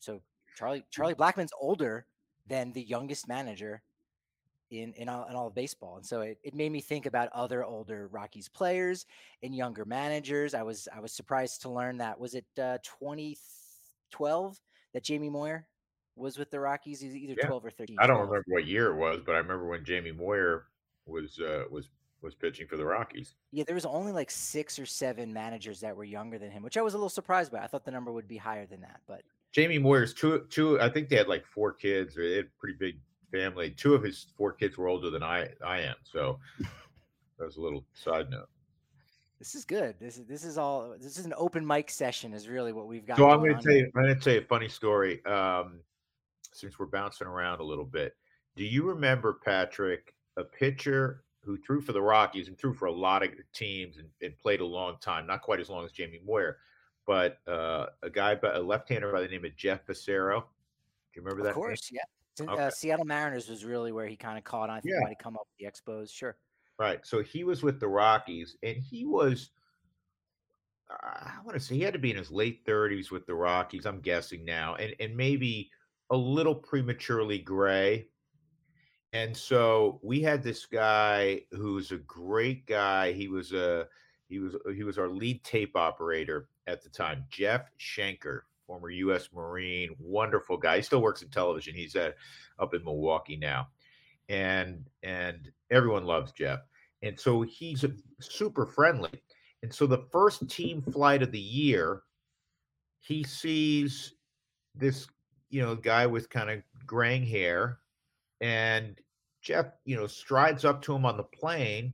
so 0.00 0.20
Charlie 0.56 0.84
Charlie 0.90 1.14
Blackmon's 1.14 1.52
older 1.60 2.06
than 2.48 2.72
the 2.72 2.82
youngest 2.82 3.28
manager 3.28 3.82
in 4.72 4.92
in 4.94 5.08
all, 5.08 5.28
in 5.28 5.36
all 5.36 5.46
of 5.46 5.54
baseball. 5.54 5.96
And 5.96 6.04
so 6.04 6.22
it, 6.22 6.38
it 6.42 6.54
made 6.54 6.72
me 6.72 6.80
think 6.80 7.06
about 7.06 7.28
other 7.32 7.64
older 7.64 8.08
Rockies 8.08 8.48
players 8.48 9.06
and 9.44 9.54
younger 9.54 9.84
managers. 9.84 10.54
I 10.54 10.64
was 10.64 10.88
I 10.92 10.98
was 10.98 11.12
surprised 11.12 11.62
to 11.62 11.70
learn 11.70 11.98
that 11.98 12.18
was 12.18 12.34
it 12.34 12.46
uh, 12.58 12.78
2012 12.82 14.60
that 14.92 15.04
Jamie 15.04 15.30
Moyer 15.30 15.68
was 16.16 16.38
with 16.38 16.50
the 16.50 16.60
Rockies. 16.60 17.00
He's 17.00 17.14
either 17.14 17.34
Yeah. 17.38 17.46
12 17.46 17.64
or 17.66 17.70
13. 17.70 17.96
I 17.98 18.06
don't 18.06 18.16
12. 18.16 18.28
remember 18.30 18.44
what 18.48 18.66
year 18.66 18.90
it 18.92 18.96
was, 18.96 19.20
but 19.24 19.34
I 19.34 19.38
remember 19.38 19.66
when 19.68 19.84
Jamie 19.84 20.12
Moyer 20.12 20.66
was 21.06 21.38
uh, 21.40 21.64
was 21.70 21.88
was 22.22 22.34
pitching 22.34 22.66
for 22.66 22.76
the 22.78 22.84
Rockies. 22.84 23.34
Yeah, 23.52 23.64
there 23.64 23.74
was 23.74 23.84
only 23.84 24.10
like 24.12 24.30
six 24.30 24.78
or 24.78 24.86
seven 24.86 25.32
managers 25.32 25.80
that 25.80 25.94
were 25.94 26.04
younger 26.04 26.38
than 26.38 26.50
him, 26.50 26.62
which 26.62 26.76
I 26.78 26.82
was 26.82 26.94
a 26.94 26.96
little 26.96 27.10
surprised 27.10 27.52
by. 27.52 27.58
I 27.58 27.66
thought 27.66 27.84
the 27.84 27.90
number 27.90 28.12
would 28.12 28.26
be 28.28 28.38
higher 28.38 28.64
than 28.64 28.80
that, 28.80 29.00
but 29.06 29.22
Jamie 29.52 29.78
Moyer's 29.78 30.14
two 30.14 30.46
two. 30.48 30.80
I 30.80 30.88
think 30.88 31.08
they 31.08 31.16
had 31.16 31.28
like 31.28 31.44
four 31.46 31.72
kids. 31.72 32.14
They 32.14 32.36
had 32.36 32.46
a 32.46 32.58
pretty 32.58 32.76
big 32.78 32.98
family. 33.30 33.70
Two 33.70 33.94
of 33.94 34.02
his 34.02 34.26
four 34.38 34.52
kids 34.52 34.78
were 34.78 34.88
older 34.88 35.10
than 35.10 35.22
I 35.22 35.48
I 35.64 35.80
am. 35.80 35.96
So 36.04 36.38
that 37.38 37.44
was 37.44 37.56
a 37.56 37.60
little 37.60 37.84
side 37.92 38.30
note. 38.30 38.48
this 39.38 39.54
is 39.54 39.64
good. 39.66 39.96
This 40.00 40.16
is 40.16 40.24
this 40.26 40.44
is 40.44 40.56
all. 40.56 40.94
This 40.98 41.18
is 41.18 41.26
an 41.26 41.34
open 41.36 41.66
mic 41.66 41.90
session. 41.90 42.32
Is 42.32 42.48
really 42.48 42.72
what 42.72 42.86
we've 42.86 43.06
got. 43.06 43.18
So 43.18 43.28
I'm 43.28 43.40
going 43.40 43.50
going 43.52 43.62
to 43.62 43.68
tell 43.68 43.76
you. 43.76 43.92
I'm 43.94 44.02
going 44.04 44.14
to 44.14 44.20
tell 44.20 44.32
you 44.32 44.40
a 44.40 44.44
funny 44.44 44.68
story. 44.68 45.22
Um, 45.26 45.80
since 46.54 46.78
we're 46.78 46.86
bouncing 46.86 47.26
around 47.26 47.60
a 47.60 47.64
little 47.64 47.84
bit, 47.84 48.16
do 48.56 48.64
you 48.64 48.84
remember 48.84 49.40
Patrick, 49.44 50.14
a 50.36 50.44
pitcher 50.44 51.24
who 51.40 51.58
threw 51.58 51.80
for 51.80 51.92
the 51.92 52.00
Rockies 52.00 52.48
and 52.48 52.56
threw 52.56 52.72
for 52.72 52.86
a 52.86 52.92
lot 52.92 53.22
of 53.22 53.30
teams 53.52 53.98
and, 53.98 54.08
and 54.22 54.38
played 54.38 54.60
a 54.60 54.64
long 54.64 54.96
time, 55.00 55.26
not 55.26 55.42
quite 55.42 55.60
as 55.60 55.68
long 55.68 55.84
as 55.84 55.92
Jamie 55.92 56.20
Moyer, 56.24 56.58
but 57.06 57.38
uh, 57.46 57.86
a 58.02 58.08
guy, 58.08 58.34
by, 58.34 58.54
a 58.54 58.60
left-hander 58.60 59.12
by 59.12 59.20
the 59.20 59.28
name 59.28 59.44
of 59.44 59.54
Jeff 59.56 59.84
Fassero. 59.86 60.40
Do 60.40 61.20
you 61.20 61.22
remember 61.22 61.42
that? 61.42 61.50
Of 61.50 61.56
name? 61.56 61.64
course, 61.64 61.90
yeah. 61.92 62.00
Sin- 62.36 62.48
Okay. 62.48 62.62
Uh, 62.62 62.70
Seattle 62.70 63.04
Mariners 63.04 63.48
was 63.48 63.64
really 63.64 63.92
where 63.92 64.06
he 64.06 64.16
kind 64.16 64.38
of 64.38 64.44
caught 64.44 64.70
on. 64.70 64.76
I 64.76 64.80
think 64.80 64.92
Yeah. 64.92 64.98
he 65.00 65.04
might 65.04 65.10
have 65.10 65.18
come 65.18 65.36
up 65.36 65.46
with 65.46 65.58
the 65.58 65.92
Expos. 65.92 66.10
Sure. 66.12 66.36
Right. 66.78 67.04
So 67.06 67.22
he 67.22 67.44
was 67.44 67.62
with 67.62 67.78
the 67.78 67.86
Rockies, 67.88 68.56
and 68.62 68.76
he 68.76 69.04
was, 69.04 69.50
I 70.90 71.36
want 71.44 71.58
to 71.58 71.60
say, 71.64 71.74
he 71.76 71.82
had 71.82 71.92
to 71.92 71.98
be 72.00 72.10
in 72.10 72.16
his 72.16 72.30
late 72.30 72.64
30s 72.64 73.10
with 73.10 73.26
the 73.26 73.34
Rockies, 73.34 73.86
I'm 73.86 74.00
guessing 74.00 74.44
now, 74.44 74.74
and, 74.76 74.94
and 74.98 75.16
maybe 75.16 75.70
a 76.10 76.16
little 76.16 76.54
prematurely 76.54 77.38
gray. 77.38 78.08
And 79.12 79.36
so 79.36 80.00
we 80.02 80.20
had 80.20 80.42
this 80.42 80.66
guy 80.66 81.42
who's 81.52 81.92
a 81.92 81.98
great 81.98 82.66
guy. 82.66 83.12
He 83.12 83.28
was 83.28 83.52
a 83.52 83.86
he 84.28 84.38
was 84.38 84.56
he 84.74 84.82
was 84.82 84.98
our 84.98 85.08
lead 85.08 85.44
tape 85.44 85.76
operator 85.76 86.48
at 86.66 86.82
the 86.82 86.88
time, 86.88 87.24
Jeff 87.30 87.70
Schenker, 87.78 88.40
former 88.66 88.90
U.S. 88.90 89.28
Marine, 89.32 89.90
wonderful 89.98 90.56
guy. 90.56 90.76
He 90.76 90.82
still 90.82 91.02
works 91.02 91.22
in 91.22 91.28
television. 91.28 91.74
He's 91.74 91.94
at 91.94 92.16
up 92.58 92.74
in 92.74 92.82
Milwaukee 92.82 93.36
now, 93.36 93.68
and 94.28 94.84
and 95.02 95.52
everyone 95.70 96.04
loves 96.04 96.32
Jeff. 96.32 96.60
And 97.02 97.20
so 97.20 97.42
he's 97.42 97.84
super 98.20 98.64
friendly. 98.66 99.10
And 99.62 99.72
so 99.72 99.86
the 99.86 100.06
first 100.10 100.48
team 100.48 100.82
flight 100.82 101.22
of 101.22 101.32
the 101.32 101.38
year, 101.38 102.02
he 103.00 103.22
sees 103.22 104.14
this, 104.74 105.06
you 105.54 105.62
know, 105.62 105.74
guy 105.74 106.06
with 106.06 106.30
kind 106.30 106.50
of 106.50 106.62
graying 106.86 107.24
hair. 107.24 107.78
And 108.40 108.98
Jeff, 109.42 109.66
you 109.84 109.96
know, 109.96 110.06
strides 110.06 110.64
up 110.64 110.82
to 110.82 110.94
him 110.94 111.06
on 111.06 111.16
the 111.16 111.22
plane, 111.22 111.92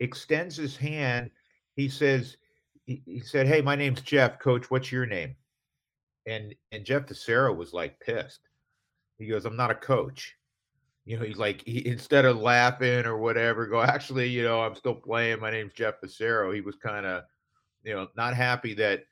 extends 0.00 0.56
his 0.56 0.76
hand. 0.76 1.30
He 1.76 1.88
says, 1.88 2.36
he, 2.84 3.02
he 3.04 3.20
said, 3.20 3.46
Hey, 3.46 3.60
my 3.60 3.76
name's 3.76 4.00
Jeff. 4.00 4.38
Coach, 4.38 4.70
what's 4.70 4.90
your 4.90 5.06
name? 5.06 5.36
And 6.26 6.54
and 6.70 6.84
Jeff 6.84 7.06
Fassero 7.06 7.54
was 7.54 7.72
like 7.72 8.00
pissed. 8.00 8.40
He 9.18 9.26
goes, 9.26 9.44
I'm 9.44 9.56
not 9.56 9.70
a 9.70 9.74
coach 9.74 10.36
you 11.04 11.18
know, 11.18 11.24
he's 11.24 11.38
like 11.38 11.62
he, 11.66 11.86
instead 11.86 12.24
of 12.24 12.40
laughing 12.40 13.06
or 13.06 13.18
whatever, 13.18 13.66
go 13.66 13.82
actually, 13.82 14.28
you 14.28 14.44
know, 14.44 14.60
I'm 14.60 14.74
still 14.74 14.94
playing. 14.94 15.40
My 15.40 15.50
name's 15.50 15.72
Jeff 15.72 16.00
Fassero. 16.00 16.54
He 16.54 16.60
was 16.60 16.76
kind 16.76 17.06
of, 17.06 17.24
you 17.82 17.94
know, 17.94 18.08
not 18.16 18.34
happy 18.34 18.74
that 18.74 19.04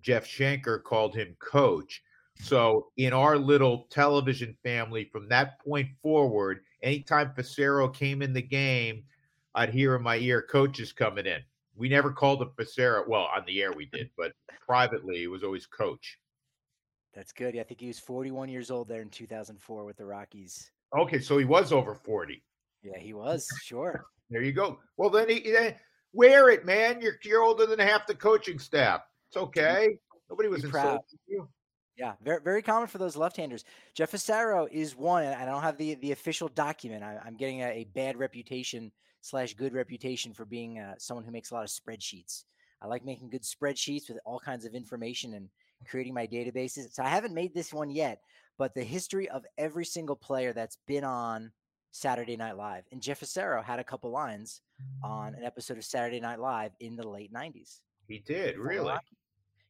Jeff 0.00 0.26
Shanker 0.26 0.82
called 0.82 1.14
him 1.14 1.36
coach. 1.38 2.02
So 2.40 2.88
in 2.96 3.12
our 3.12 3.38
little 3.38 3.86
television 3.90 4.56
family, 4.62 5.08
from 5.10 5.28
that 5.28 5.58
point 5.60 5.88
forward, 6.02 6.60
anytime 6.82 7.32
Fassero 7.36 7.92
came 7.92 8.22
in 8.22 8.32
the 8.32 8.42
game, 8.42 9.04
I'd 9.54 9.70
hear 9.70 9.96
in 9.96 10.02
my 10.02 10.16
ear, 10.16 10.42
"Coach 10.42 10.80
is 10.80 10.92
coming 10.92 11.26
in." 11.26 11.42
We 11.74 11.88
never 11.88 12.12
called 12.12 12.42
him 12.42 12.50
Fassero. 12.50 13.06
Well, 13.06 13.28
on 13.34 13.44
the 13.46 13.62
air 13.62 13.72
we 13.72 13.86
did, 13.86 14.10
but 14.16 14.32
privately 14.60 15.22
it 15.22 15.28
was 15.28 15.42
always 15.44 15.66
Coach. 15.66 16.18
That's 17.14 17.32
good. 17.32 17.54
Yeah, 17.54 17.62
I 17.62 17.64
think 17.64 17.80
he 17.80 17.86
was 17.86 17.98
41 17.98 18.50
years 18.50 18.70
old 18.70 18.88
there 18.88 19.00
in 19.00 19.08
2004 19.08 19.84
with 19.84 19.96
the 19.96 20.04
Rockies. 20.04 20.70
Okay, 20.96 21.18
so 21.18 21.38
he 21.38 21.44
was 21.44 21.72
over 21.72 21.94
forty. 21.94 22.42
Yeah, 22.82 22.98
he 22.98 23.14
was. 23.14 23.48
Sure. 23.62 24.04
There 24.28 24.42
you 24.42 24.50
go. 24.50 24.80
Well, 24.96 25.08
then, 25.08 25.28
he, 25.28 25.52
then 25.52 25.76
wear 26.12 26.50
it, 26.50 26.66
man. 26.66 27.00
You're 27.00 27.16
you're 27.22 27.44
older 27.44 27.64
than 27.64 27.78
half 27.78 28.08
the 28.08 28.14
coaching 28.16 28.58
staff. 28.58 29.02
It's 29.28 29.36
okay. 29.36 29.96
Nobody 30.28 30.48
was 30.48 30.64
insulting 30.64 31.20
you. 31.28 31.48
Yeah, 31.96 32.12
very 32.22 32.40
very 32.42 32.62
common 32.62 32.88
for 32.88 32.98
those 32.98 33.16
left-handers. 33.16 33.64
Jeff 33.94 34.12
Fassero 34.12 34.68
is 34.70 34.94
one, 34.94 35.24
and 35.24 35.34
I 35.34 35.44
don't 35.46 35.62
have 35.62 35.78
the 35.78 35.94
the 35.94 36.12
official 36.12 36.48
document. 36.48 37.02
I, 37.02 37.18
I'm 37.24 37.36
getting 37.36 37.62
a, 37.62 37.68
a 37.68 37.84
bad 37.94 38.16
reputation 38.18 38.92
slash 39.22 39.54
good 39.54 39.72
reputation 39.72 40.32
for 40.32 40.44
being 40.44 40.78
uh, 40.78 40.94
someone 40.98 41.24
who 41.24 41.32
makes 41.32 41.50
a 41.50 41.54
lot 41.54 41.64
of 41.64 41.70
spreadsheets. 41.70 42.44
I 42.82 42.86
like 42.86 43.04
making 43.04 43.30
good 43.30 43.42
spreadsheets 43.42 44.08
with 44.08 44.18
all 44.24 44.38
kinds 44.38 44.64
of 44.64 44.74
information 44.74 45.34
and 45.34 45.48
creating 45.88 46.14
my 46.14 46.26
databases. 46.26 46.92
So 46.92 47.02
I 47.02 47.08
haven't 47.08 47.34
made 47.34 47.54
this 47.54 47.72
one 47.72 47.90
yet, 47.90 48.20
but 48.58 48.74
the 48.74 48.84
history 48.84 49.28
of 49.28 49.44
every 49.58 49.84
single 49.84 50.16
player 50.16 50.52
that's 50.52 50.78
been 50.86 51.04
on 51.04 51.50
Saturday 51.92 52.36
Night 52.36 52.58
Live, 52.58 52.84
and 52.92 53.00
Jeff 53.00 53.20
Fassero 53.20 53.64
had 53.64 53.78
a 53.78 53.84
couple 53.84 54.10
lines 54.10 54.60
on 55.02 55.34
an 55.34 55.44
episode 55.44 55.78
of 55.78 55.84
Saturday 55.84 56.20
Night 56.20 56.38
Live 56.38 56.72
in 56.80 56.94
the 56.94 57.08
late 57.08 57.32
'90s. 57.32 57.80
He 58.06 58.18
did 58.18 58.58
really. 58.58 58.92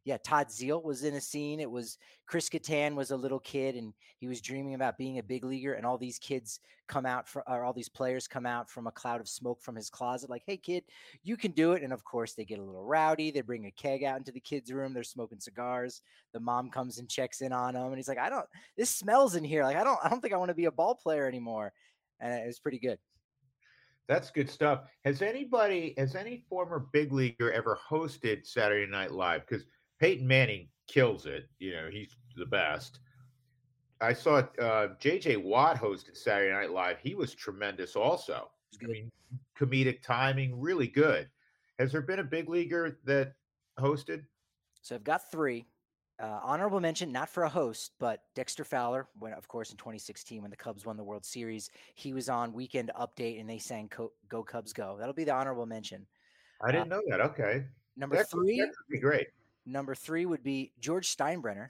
Yeah, 0.06 0.18
Todd 0.18 0.46
Zeile 0.46 0.84
was 0.84 1.02
in 1.02 1.14
a 1.14 1.20
scene. 1.20 1.58
It 1.58 1.68
was 1.68 1.98
Chris 2.28 2.48
Kattan 2.48 2.94
was 2.94 3.10
a 3.10 3.16
little 3.16 3.40
kid 3.40 3.74
and 3.74 3.92
he 4.18 4.28
was 4.28 4.40
dreaming 4.40 4.74
about 4.74 4.96
being 4.96 5.18
a 5.18 5.22
big 5.22 5.44
leaguer. 5.44 5.72
And 5.74 5.84
all 5.84 5.98
these 5.98 6.20
kids 6.20 6.60
come 6.86 7.04
out 7.04 7.28
for, 7.28 7.42
or 7.48 7.64
all 7.64 7.72
these 7.72 7.88
players 7.88 8.28
come 8.28 8.46
out 8.46 8.70
from 8.70 8.86
a 8.86 8.92
cloud 8.92 9.20
of 9.20 9.28
smoke 9.28 9.60
from 9.60 9.74
his 9.74 9.90
closet, 9.90 10.30
like, 10.30 10.44
"Hey, 10.46 10.58
kid, 10.58 10.84
you 11.24 11.36
can 11.36 11.50
do 11.50 11.72
it." 11.72 11.82
And 11.82 11.92
of 11.92 12.04
course, 12.04 12.34
they 12.34 12.44
get 12.44 12.60
a 12.60 12.62
little 12.62 12.84
rowdy. 12.84 13.32
They 13.32 13.40
bring 13.40 13.66
a 13.66 13.72
keg 13.72 14.04
out 14.04 14.18
into 14.18 14.30
the 14.30 14.38
kids' 14.38 14.72
room. 14.72 14.94
They're 14.94 15.02
smoking 15.02 15.40
cigars. 15.40 16.02
The 16.32 16.38
mom 16.38 16.70
comes 16.70 16.98
and 16.98 17.08
checks 17.08 17.40
in 17.40 17.52
on 17.52 17.74
him, 17.74 17.86
and 17.86 17.96
he's 17.96 18.06
like, 18.06 18.16
"I 18.16 18.30
don't. 18.30 18.46
This 18.76 18.90
smells 18.90 19.34
in 19.34 19.42
here. 19.42 19.64
Like, 19.64 19.76
I 19.76 19.82
don't. 19.82 19.98
I 20.04 20.08
don't 20.08 20.20
think 20.20 20.34
I 20.34 20.38
want 20.38 20.50
to 20.50 20.54
be 20.54 20.66
a 20.66 20.70
ball 20.70 20.94
player 20.94 21.26
anymore." 21.26 21.72
And 22.20 22.32
it 22.44 22.46
was 22.46 22.60
pretty 22.60 22.78
good. 22.78 23.00
That's 24.06 24.30
good 24.30 24.48
stuff. 24.48 24.84
Has 25.04 25.20
anybody, 25.20 25.94
has 25.98 26.14
any 26.14 26.44
former 26.48 26.86
big 26.92 27.12
leaguer 27.12 27.50
ever 27.50 27.76
hosted 27.90 28.46
Saturday 28.46 28.88
Night 28.88 29.10
Live? 29.10 29.44
Because 29.44 29.66
Peyton 29.98 30.26
Manning 30.26 30.68
kills 30.86 31.26
it. 31.26 31.48
You 31.58 31.72
know, 31.72 31.88
he's 31.90 32.16
the 32.36 32.46
best. 32.46 33.00
I 34.00 34.12
saw 34.12 34.38
uh, 34.60 34.88
JJ 35.00 35.42
Watt 35.42 35.80
hosted 35.80 36.16
Saturday 36.16 36.52
Night 36.52 36.70
Live. 36.70 36.98
He 36.98 37.14
was 37.14 37.34
tremendous 37.34 37.96
also. 37.96 38.50
I 38.82 38.86
mean, 38.86 39.10
comedic 39.58 40.02
timing, 40.02 40.60
really 40.60 40.88
good. 40.88 41.28
Has 41.78 41.92
there 41.92 42.02
been 42.02 42.18
a 42.18 42.24
big 42.24 42.48
leaguer 42.48 42.98
that 43.04 43.32
hosted? 43.78 44.24
So 44.82 44.94
I've 44.94 45.04
got 45.04 45.30
three. 45.30 45.66
Uh, 46.18 46.40
honorable 46.42 46.80
mention, 46.80 47.12
not 47.12 47.28
for 47.28 47.44
a 47.44 47.48
host, 47.48 47.92
but 47.98 48.22
Dexter 48.34 48.64
Fowler, 48.64 49.06
when 49.18 49.34
of 49.34 49.48
course 49.48 49.70
in 49.70 49.76
2016 49.76 50.40
when 50.40 50.50
the 50.50 50.56
Cubs 50.56 50.86
won 50.86 50.96
the 50.96 51.04
World 51.04 51.26
Series, 51.26 51.70
he 51.94 52.14
was 52.14 52.30
on 52.30 52.54
Weekend 52.54 52.90
Update 52.98 53.38
and 53.38 53.48
they 53.48 53.58
sang 53.58 53.88
Co- 53.88 54.12
"Go 54.28 54.42
Cubs 54.42 54.72
Go." 54.72 54.96
That'll 54.98 55.14
be 55.14 55.24
the 55.24 55.34
honorable 55.34 55.66
mention. 55.66 56.06
I 56.62 56.72
didn't 56.72 56.88
know 56.88 57.02
that. 57.08 57.20
Okay. 57.20 57.64
Number 57.98 58.16
That 58.16 58.30
three, 58.30 58.58
that 58.60 58.68
could 58.68 58.90
be 58.90 58.98
great. 58.98 59.26
Number 59.66 59.94
three 59.94 60.24
would 60.24 60.42
be 60.42 60.72
George 60.80 61.14
Steinbrenner. 61.14 61.68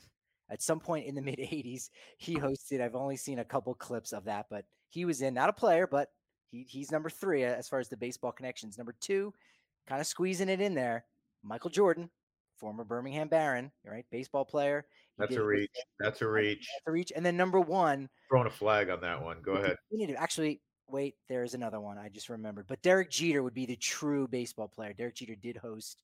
At 0.48 0.62
some 0.62 0.78
point 0.78 1.06
in 1.06 1.14
the 1.14 1.22
mid 1.22 1.38
80s, 1.38 1.90
he 2.18 2.36
hosted. 2.36 2.80
I've 2.80 2.94
only 2.94 3.16
seen 3.16 3.40
a 3.40 3.44
couple 3.44 3.74
clips 3.74 4.12
of 4.12 4.24
that, 4.24 4.46
but 4.50 4.64
he 4.90 5.04
was 5.04 5.22
in, 5.22 5.34
not 5.34 5.48
a 5.48 5.52
player, 5.52 5.86
but 5.86 6.10
he, 6.50 6.64
he's 6.68 6.92
number 6.92 7.10
three 7.10 7.44
uh, 7.44 7.48
as 7.48 7.68
far 7.68 7.80
as 7.80 7.88
the 7.88 7.96
baseball 7.96 8.32
connections. 8.32 8.78
Number 8.78 8.94
two, 9.00 9.32
kind 9.88 10.00
of 10.00 10.06
squeezing 10.06 10.48
it 10.48 10.60
in 10.60 10.74
there, 10.74 11.04
Michael 11.42 11.70
Jordan, 11.70 12.10
former 12.56 12.84
Birmingham 12.84 13.28
Baron, 13.28 13.72
right? 13.84 14.04
Baseball 14.10 14.44
player. 14.44 14.86
He 15.16 15.22
That's 15.22 15.36
a 15.36 15.42
reach. 15.42 15.70
That's 15.98 16.22
a 16.22 16.28
reach. 16.28 16.68
That's 16.76 16.88
a 16.88 16.92
reach. 16.92 17.12
And 17.14 17.26
then 17.26 17.36
number 17.36 17.60
one, 17.60 18.08
Throwing 18.30 18.46
a 18.46 18.50
flag 18.50 18.90
on 18.90 19.00
that 19.00 19.22
one. 19.22 19.38
Go 19.42 19.52
ahead. 19.52 19.76
we 19.90 19.98
need 19.98 20.12
to 20.12 20.20
actually 20.20 20.60
wait. 20.88 21.14
There's 21.28 21.54
another 21.54 21.80
one 21.80 21.98
I 21.98 22.08
just 22.08 22.28
remembered. 22.28 22.66
But 22.68 22.82
Derek 22.82 23.10
Jeter 23.10 23.42
would 23.42 23.54
be 23.54 23.66
the 23.66 23.76
true 23.76 24.28
baseball 24.28 24.68
player. 24.68 24.92
Derek 24.92 25.16
Jeter 25.16 25.34
did 25.34 25.56
host 25.56 26.02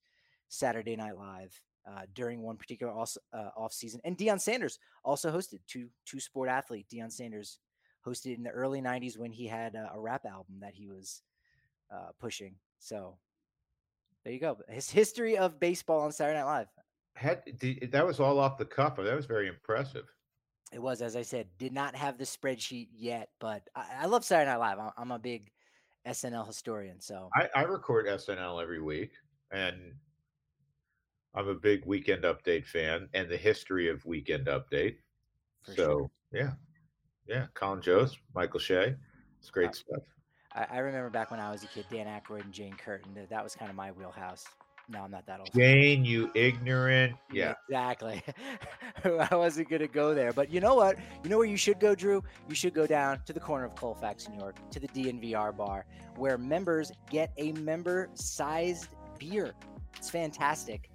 Saturday 0.49 0.97
Night 0.97 1.17
Live 1.17 1.61
uh, 1.87 2.03
during 2.15 2.43
one 2.43 2.57
particular 2.57 2.93
off, 2.93 3.17
uh, 3.33 3.51
off 3.57 3.73
season, 3.73 4.01
and 4.05 4.17
Deion 4.17 4.41
Sanders 4.41 4.79
also 5.05 5.33
hosted 5.33 5.59
two 5.67 5.89
two 6.05 6.21
sport 6.21 6.49
athlete. 6.49 6.87
Deion 6.93 7.11
Sanders 7.11 7.59
hosted 8.07 8.37
in 8.37 8.43
the 8.43 8.51
early 8.51 8.81
'90s 8.81 9.19
when 9.19 9.33
he 9.33 9.47
had 9.47 9.75
uh, 9.75 9.89
a 9.95 10.01
rap 10.01 10.25
album 10.25 10.57
that 10.61 10.75
he 10.75 10.87
was 10.87 11.23
uh, 11.93 12.11
pushing. 12.21 12.55
So 12.79 13.17
there 14.25 14.33
you 14.33 14.41
go. 14.41 14.59
His 14.69 14.91
history 14.91 15.37
of 15.37 15.59
baseball 15.59 16.01
on 16.01 16.13
Saturday 16.13 16.39
Night 16.39 16.45
Live. 16.45 16.67
Had 17.15 17.43
the, 17.61 17.79
that 17.93 18.07
was 18.07 18.21
all 18.21 18.39
off 18.39 18.57
the 18.57 18.65
cuff. 18.65 18.97
That 18.97 19.15
was 19.15 19.27
very 19.27 19.49
impressive. 19.49 20.05
It 20.73 20.81
was, 20.81 21.03
as 21.03 21.17
I 21.17 21.23
said, 21.23 21.49
did 21.59 21.73
not 21.73 21.95
have 21.95 22.17
the 22.17 22.25
spreadsheet 22.25 22.89
yet, 22.97 23.29
but 23.41 23.69
I, 23.77 23.85
I 24.03 24.07
love 24.07 24.25
Saturday 24.25 24.51
Night 24.51 24.57
Live. 24.57 24.79
I'm, 24.79 24.91
I'm 24.97 25.11
a 25.11 25.19
big 25.19 25.51
SNL 26.07 26.47
historian, 26.47 27.01
so 27.01 27.29
I, 27.35 27.49
I 27.55 27.63
record 27.63 28.07
SNL 28.07 28.63
every 28.63 28.81
week, 28.81 29.11
and 29.51 29.93
I'm 31.35 31.49
a 31.49 31.55
big 31.55 31.85
Weekend 31.87 32.25
Update 32.25 32.67
fan 32.67 33.09
and 33.15 33.29
the 33.29 33.37
history 33.37 33.89
of 33.89 34.05
Weekend 34.05 34.47
Update. 34.47 34.97
for 35.65 35.73
so 35.73 35.75
sure. 35.77 36.11
yeah, 36.33 36.51
yeah, 37.27 37.47
Colin 37.55 37.81
Jost, 37.81 38.19
Michael 38.35 38.61
Che, 38.61 38.95
it's 39.41 39.51
great 39.51 39.71
Uh, 39.71 39.73
stuff. 39.73 40.03
I, 40.55 40.67
I 40.71 40.79
remember 40.79 41.09
back 41.09 41.31
when 41.31 41.41
I 41.41 41.51
was 41.51 41.63
a 41.65 41.67
kid, 41.69 41.87
Dan 41.91 42.07
Aykroyd 42.07 42.43
and 42.45 42.53
Jane 42.53 42.75
Curtin. 42.75 43.15
That, 43.15 43.31
that 43.31 43.43
was 43.43 43.55
kind 43.55 43.71
of 43.71 43.77
my 43.77 43.91
wheelhouse. 43.93 44.45
No, 44.89 45.01
I'm 45.05 45.11
not 45.13 45.25
that 45.27 45.39
old. 45.39 45.49
Jane, 45.57 46.05
you 46.05 46.31
ignorant. 46.35 47.15
Yeah, 47.33 47.55
exactly. 47.69 48.23
I 49.05 49.35
wasn't 49.35 49.71
gonna 49.71 49.87
go 49.87 50.13
there, 50.13 50.33
but 50.33 50.51
you 50.53 50.61
know 50.61 50.75
what? 50.75 50.99
You 51.25 51.31
know 51.31 51.39
where 51.39 51.47
you 51.47 51.57
should 51.57 51.79
go, 51.81 51.95
Drew? 51.95 52.23
You 52.49 52.55
should 52.55 52.75
go 52.75 52.87
down 52.87 53.21
to 53.25 53.33
the 53.33 53.41
corner 53.41 53.65
of 53.65 53.75
Colfax, 53.77 54.29
New 54.29 54.39
York, 54.39 54.57
to 54.73 54.81
the 54.81 54.89
DNVR 54.89 55.57
bar, 55.57 55.87
where 56.17 56.37
members 56.37 56.91
get 57.11 57.33
a 57.39 57.53
member-sized 57.53 58.89
beer. 59.19 59.53
It's 59.97 60.11
fantastic. 60.11 60.91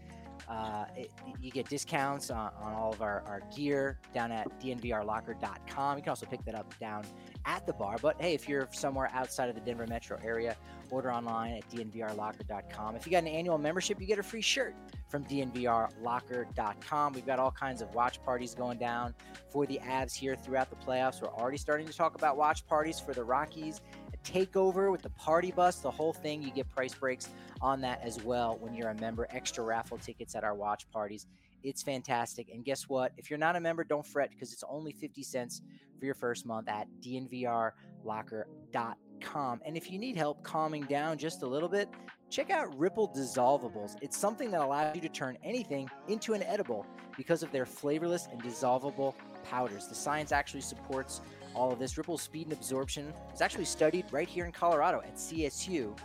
Uh, 0.47 0.85
it, 0.95 1.11
you 1.41 1.51
get 1.51 1.67
discounts 1.67 2.31
on, 2.31 2.51
on 2.61 2.73
all 2.73 2.93
of 2.93 3.01
our, 3.01 3.21
our 3.27 3.41
gear 3.55 3.99
down 4.13 4.31
at 4.31 4.47
dnvrlocker.com. 4.61 5.97
You 5.97 6.03
can 6.03 6.09
also 6.09 6.25
pick 6.25 6.43
that 6.45 6.55
up 6.55 6.73
down 6.79 7.03
at 7.45 7.65
the 7.67 7.73
bar. 7.73 7.97
But 8.01 8.15
hey, 8.21 8.33
if 8.33 8.47
you're 8.47 8.67
somewhere 8.71 9.09
outside 9.13 9.49
of 9.49 9.55
the 9.55 9.61
Denver 9.61 9.87
metro 9.87 10.17
area, 10.23 10.55
order 10.89 11.11
online 11.11 11.53
at 11.55 11.69
dnvrlocker.com. 11.69 12.95
If 12.95 13.05
you 13.05 13.11
got 13.11 13.23
an 13.23 13.27
annual 13.27 13.57
membership, 13.57 13.99
you 13.99 14.07
get 14.07 14.19
a 14.19 14.23
free 14.23 14.41
shirt 14.41 14.73
from 15.09 15.25
dnvrlocker.com. 15.25 17.13
We've 17.13 17.25
got 17.25 17.39
all 17.39 17.51
kinds 17.51 17.81
of 17.81 17.93
watch 17.93 18.23
parties 18.23 18.55
going 18.55 18.77
down 18.77 19.13
for 19.49 19.65
the 19.65 19.79
Avs 19.83 20.13
here 20.13 20.35
throughout 20.35 20.69
the 20.69 20.75
playoffs. 20.77 21.21
We're 21.21 21.29
already 21.29 21.57
starting 21.57 21.87
to 21.87 21.93
talk 21.93 22.15
about 22.15 22.37
watch 22.37 22.65
parties 22.65 22.99
for 22.99 23.13
the 23.13 23.23
Rockies. 23.23 23.81
Takeover 24.27 24.91
with 24.91 25.01
the 25.01 25.09
party 25.11 25.51
bus, 25.51 25.77
the 25.77 25.89
whole 25.89 26.11
thing. 26.11 26.43
You 26.43 26.51
get 26.51 26.69
price 26.69 26.93
breaks 26.93 27.29
on 27.61 27.79
that 27.81 28.01
as 28.03 28.21
well 28.21 28.57
when 28.59 28.73
you're 28.73 28.89
a 28.89 28.95
member. 28.95 29.25
Extra 29.29 29.63
raffle 29.63 29.97
tickets 29.97 30.35
at 30.35 30.43
our 30.43 30.53
watch 30.53 30.85
parties. 30.91 31.27
It's 31.63 31.81
fantastic. 31.81 32.49
And 32.53 32.65
guess 32.65 32.89
what? 32.89 33.13
If 33.17 33.29
you're 33.29 33.39
not 33.39 33.55
a 33.55 33.61
member, 33.61 33.85
don't 33.85 34.05
fret 34.05 34.29
because 34.29 34.51
it's 34.51 34.65
only 34.67 34.91
50 34.91 35.23
cents 35.23 35.61
for 35.97 36.05
your 36.05 36.13
first 36.13 36.45
month 36.45 36.67
at 36.67 36.87
dnvrlocker.com. 37.01 39.61
And 39.65 39.77
if 39.77 39.89
you 39.89 39.97
need 39.97 40.17
help 40.17 40.43
calming 40.43 40.83
down 40.83 41.17
just 41.17 41.41
a 41.41 41.47
little 41.47 41.69
bit, 41.69 41.87
check 42.29 42.49
out 42.49 42.77
Ripple 42.77 43.07
Dissolvables. 43.07 43.95
It's 44.01 44.17
something 44.17 44.51
that 44.51 44.59
allows 44.59 44.93
you 44.93 45.01
to 45.01 45.09
turn 45.09 45.37
anything 45.41 45.89
into 46.09 46.33
an 46.33 46.43
edible 46.43 46.85
because 47.15 47.43
of 47.43 47.51
their 47.53 47.65
flavorless 47.65 48.27
and 48.29 48.43
dissolvable 48.43 49.15
powders. 49.49 49.87
The 49.87 49.95
science 49.95 50.33
actually 50.33 50.61
supports 50.61 51.21
all 51.57 51.71
of 51.71 51.79
this. 51.79 51.97
Ripple 51.97 52.17
speed 52.17 52.47
and 52.47 52.53
absorption 52.53 53.13
is 53.33 53.41
actually 53.41 53.65
studied 53.65 54.05
right 54.11 54.27
here 54.27 54.45
in 54.45 54.51
Colorado 54.51 54.99
at 54.99 55.15
CSU. 55.15 55.97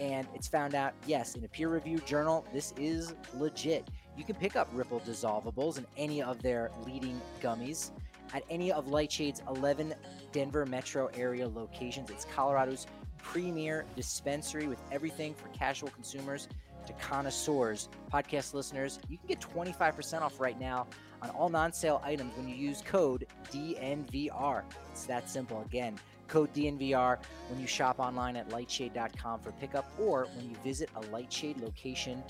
And 0.00 0.26
it's 0.34 0.48
found 0.48 0.74
out, 0.74 0.94
yes, 1.06 1.36
in 1.36 1.44
a 1.44 1.48
peer 1.48 1.68
reviewed 1.68 2.04
journal, 2.04 2.44
this 2.52 2.74
is 2.76 3.14
legit. 3.34 3.88
You 4.16 4.24
can 4.24 4.34
pick 4.34 4.56
up 4.56 4.68
Ripple 4.72 5.00
Dissolvables 5.00 5.78
in 5.78 5.86
any 5.96 6.22
of 6.22 6.42
their 6.42 6.70
leading 6.84 7.20
gummies 7.40 7.90
at 8.32 8.42
any 8.50 8.72
of 8.72 8.86
Lightshade's 8.86 9.42
11 9.48 9.94
Denver 10.32 10.66
metro 10.66 11.08
area 11.14 11.46
locations. 11.46 12.10
It's 12.10 12.24
Colorado's 12.24 12.86
premier 13.18 13.84
dispensary 13.94 14.66
with 14.66 14.80
everything 14.90 15.34
for 15.34 15.48
casual 15.48 15.90
consumers 15.90 16.48
to 16.86 16.92
connoisseurs. 16.94 17.88
Podcast 18.12 18.54
listeners, 18.54 18.98
you 19.08 19.18
can 19.18 19.26
get 19.26 19.40
25% 19.40 20.22
off 20.22 20.40
right 20.40 20.58
now 20.58 20.86
on 21.24 21.30
all 21.30 21.48
non 21.48 21.72
sale 21.72 22.00
items 22.04 22.36
when 22.36 22.48
you 22.48 22.54
use 22.54 22.82
code 22.86 23.26
DNVR. 23.50 24.62
It's 24.92 25.06
that 25.06 25.28
simple. 25.28 25.62
Again, 25.62 25.98
code 26.28 26.52
DNVR 26.54 27.18
when 27.48 27.60
you 27.60 27.66
shop 27.66 27.98
online 27.98 28.36
at 28.36 28.48
lightshade.com 28.50 29.40
for 29.40 29.52
pickup 29.52 29.90
or 29.98 30.26
when 30.36 30.48
you 30.48 30.56
visit 30.62 30.90
a 30.96 31.00
Lightshade 31.12 31.60
location 31.60 32.22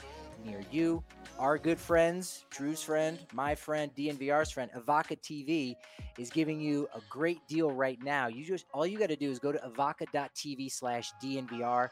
near 0.45 0.61
you. 0.71 1.03
Our 1.39 1.59
good 1.59 1.79
friends, 1.79 2.45
Drew's 2.51 2.83
friend, 2.83 3.19
my 3.33 3.55
friend, 3.55 3.91
DNVR's 3.97 4.51
friend, 4.51 4.71
Evoca 4.77 5.19
TV 5.21 5.75
is 6.19 6.31
giving 6.31 6.61
you 6.61 6.89
a 6.95 7.01
great 7.11 7.41
deal 7.49 7.71
right 7.71 8.01
now. 8.03 8.29
You 8.29 8.45
just 8.45 8.67
all 8.73 8.87
you 8.87 8.99
got 8.99 9.09
to 9.09 9.17
do 9.17 9.31
is 9.31 9.39
go 9.39 9.53
to 9.53 9.59
evoca.tv 9.59 10.71
slash 10.71 11.13
DNVR 11.23 11.89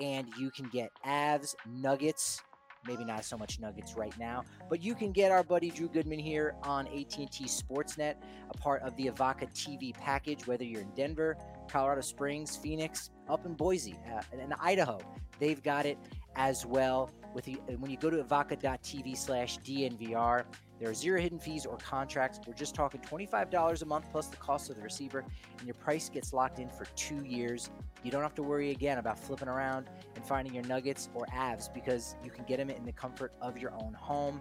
and 0.00 0.26
you 0.38 0.50
can 0.50 0.68
get 0.68 0.90
Avs, 1.06 1.54
Nuggets, 1.66 2.42
maybe 2.86 3.04
not 3.04 3.24
so 3.24 3.36
much 3.36 3.60
Nuggets 3.60 3.94
right 3.94 4.16
now, 4.18 4.44
but 4.68 4.82
you 4.82 4.94
can 4.94 5.12
get 5.12 5.30
our 5.30 5.42
buddy 5.42 5.70
Drew 5.70 5.88
Goodman 5.88 6.18
here 6.18 6.54
on 6.62 6.86
AT&T 6.88 7.44
Sportsnet, 7.44 8.14
a 8.50 8.58
part 8.58 8.82
of 8.82 8.96
the 8.96 9.06
Evoca 9.06 9.50
TV 9.52 9.94
package, 9.94 10.46
whether 10.46 10.64
you're 10.64 10.82
in 10.82 10.90
Denver, 10.94 11.36
Colorado 11.68 12.00
Springs, 12.00 12.56
Phoenix, 12.56 13.10
up 13.28 13.46
in 13.46 13.54
Boise, 13.54 13.96
uh, 14.12 14.22
and 14.32 14.54
Idaho. 14.60 14.98
They've 15.38 15.62
got 15.62 15.86
it 15.86 15.98
as 16.36 16.66
well. 16.66 17.10
With 17.34 17.44
the, 17.44 17.54
when 17.78 17.90
you 17.90 17.96
go 17.96 18.10
to 18.10 18.22
evoca.tv 18.22 19.16
slash 19.16 19.58
DNVR, 19.60 20.44
there 20.82 20.90
are 20.90 20.94
zero 20.94 21.20
hidden 21.20 21.38
fees 21.38 21.64
or 21.64 21.76
contracts. 21.76 22.40
We're 22.44 22.54
just 22.54 22.74
talking 22.74 23.00
$25 23.02 23.82
a 23.82 23.86
month 23.86 24.06
plus 24.10 24.26
the 24.26 24.36
cost 24.38 24.68
of 24.68 24.74
the 24.74 24.82
receiver, 24.82 25.24
and 25.56 25.64
your 25.64 25.74
price 25.74 26.08
gets 26.08 26.32
locked 26.32 26.58
in 26.58 26.68
for 26.68 26.86
two 26.96 27.24
years. 27.24 27.70
You 28.02 28.10
don't 28.10 28.22
have 28.22 28.34
to 28.34 28.42
worry 28.42 28.72
again 28.72 28.98
about 28.98 29.16
flipping 29.16 29.46
around 29.46 29.86
and 30.16 30.26
finding 30.26 30.52
your 30.52 30.64
nuggets 30.64 31.08
or 31.14 31.24
avs 31.26 31.72
because 31.72 32.16
you 32.24 32.32
can 32.32 32.44
get 32.46 32.56
them 32.56 32.68
in 32.68 32.84
the 32.84 32.90
comfort 32.90 33.32
of 33.40 33.56
your 33.58 33.72
own 33.74 33.94
home. 33.94 34.40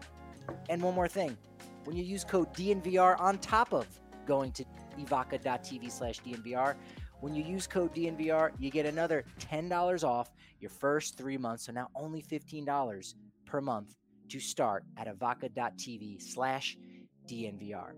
And 0.68 0.82
one 0.82 0.96
more 0.96 1.08
thing 1.08 1.38
when 1.84 1.96
you 1.96 2.04
use 2.04 2.24
code 2.24 2.52
DNVR 2.56 3.20
on 3.20 3.38
top 3.38 3.72
of 3.72 3.86
going 4.26 4.52
to 4.54 4.66
evoca.tv 5.00 5.92
slash 5.92 6.22
DNVR, 6.22 6.74
when 7.20 7.36
you 7.36 7.44
use 7.44 7.68
code 7.68 7.94
DNVR, 7.94 8.50
you 8.58 8.72
get 8.72 8.88
another 8.88 9.26
$10 9.40 10.04
off 10.04 10.32
your 10.60 10.72
first 10.72 11.20
three 11.20 11.38
months. 11.38 11.68
So 11.68 11.72
now 11.72 11.90
only 11.94 12.24
$15 12.24 13.14
per 13.46 13.62
month 13.62 13.96
to 14.32 14.40
start 14.40 14.86
at 14.98 15.08
evoca.tv 15.08 16.22
slash 16.22 16.78
DNVR. 17.30 17.92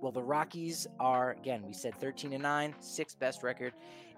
Well, 0.00 0.10
the 0.10 0.22
Rockies 0.22 0.88
are, 0.98 1.30
again, 1.30 1.62
we 1.64 1.72
said 1.72 1.94
13 2.00 2.32
and 2.32 2.42
9, 2.42 2.74
sixth 2.80 3.20
best 3.20 3.44
record 3.44 3.72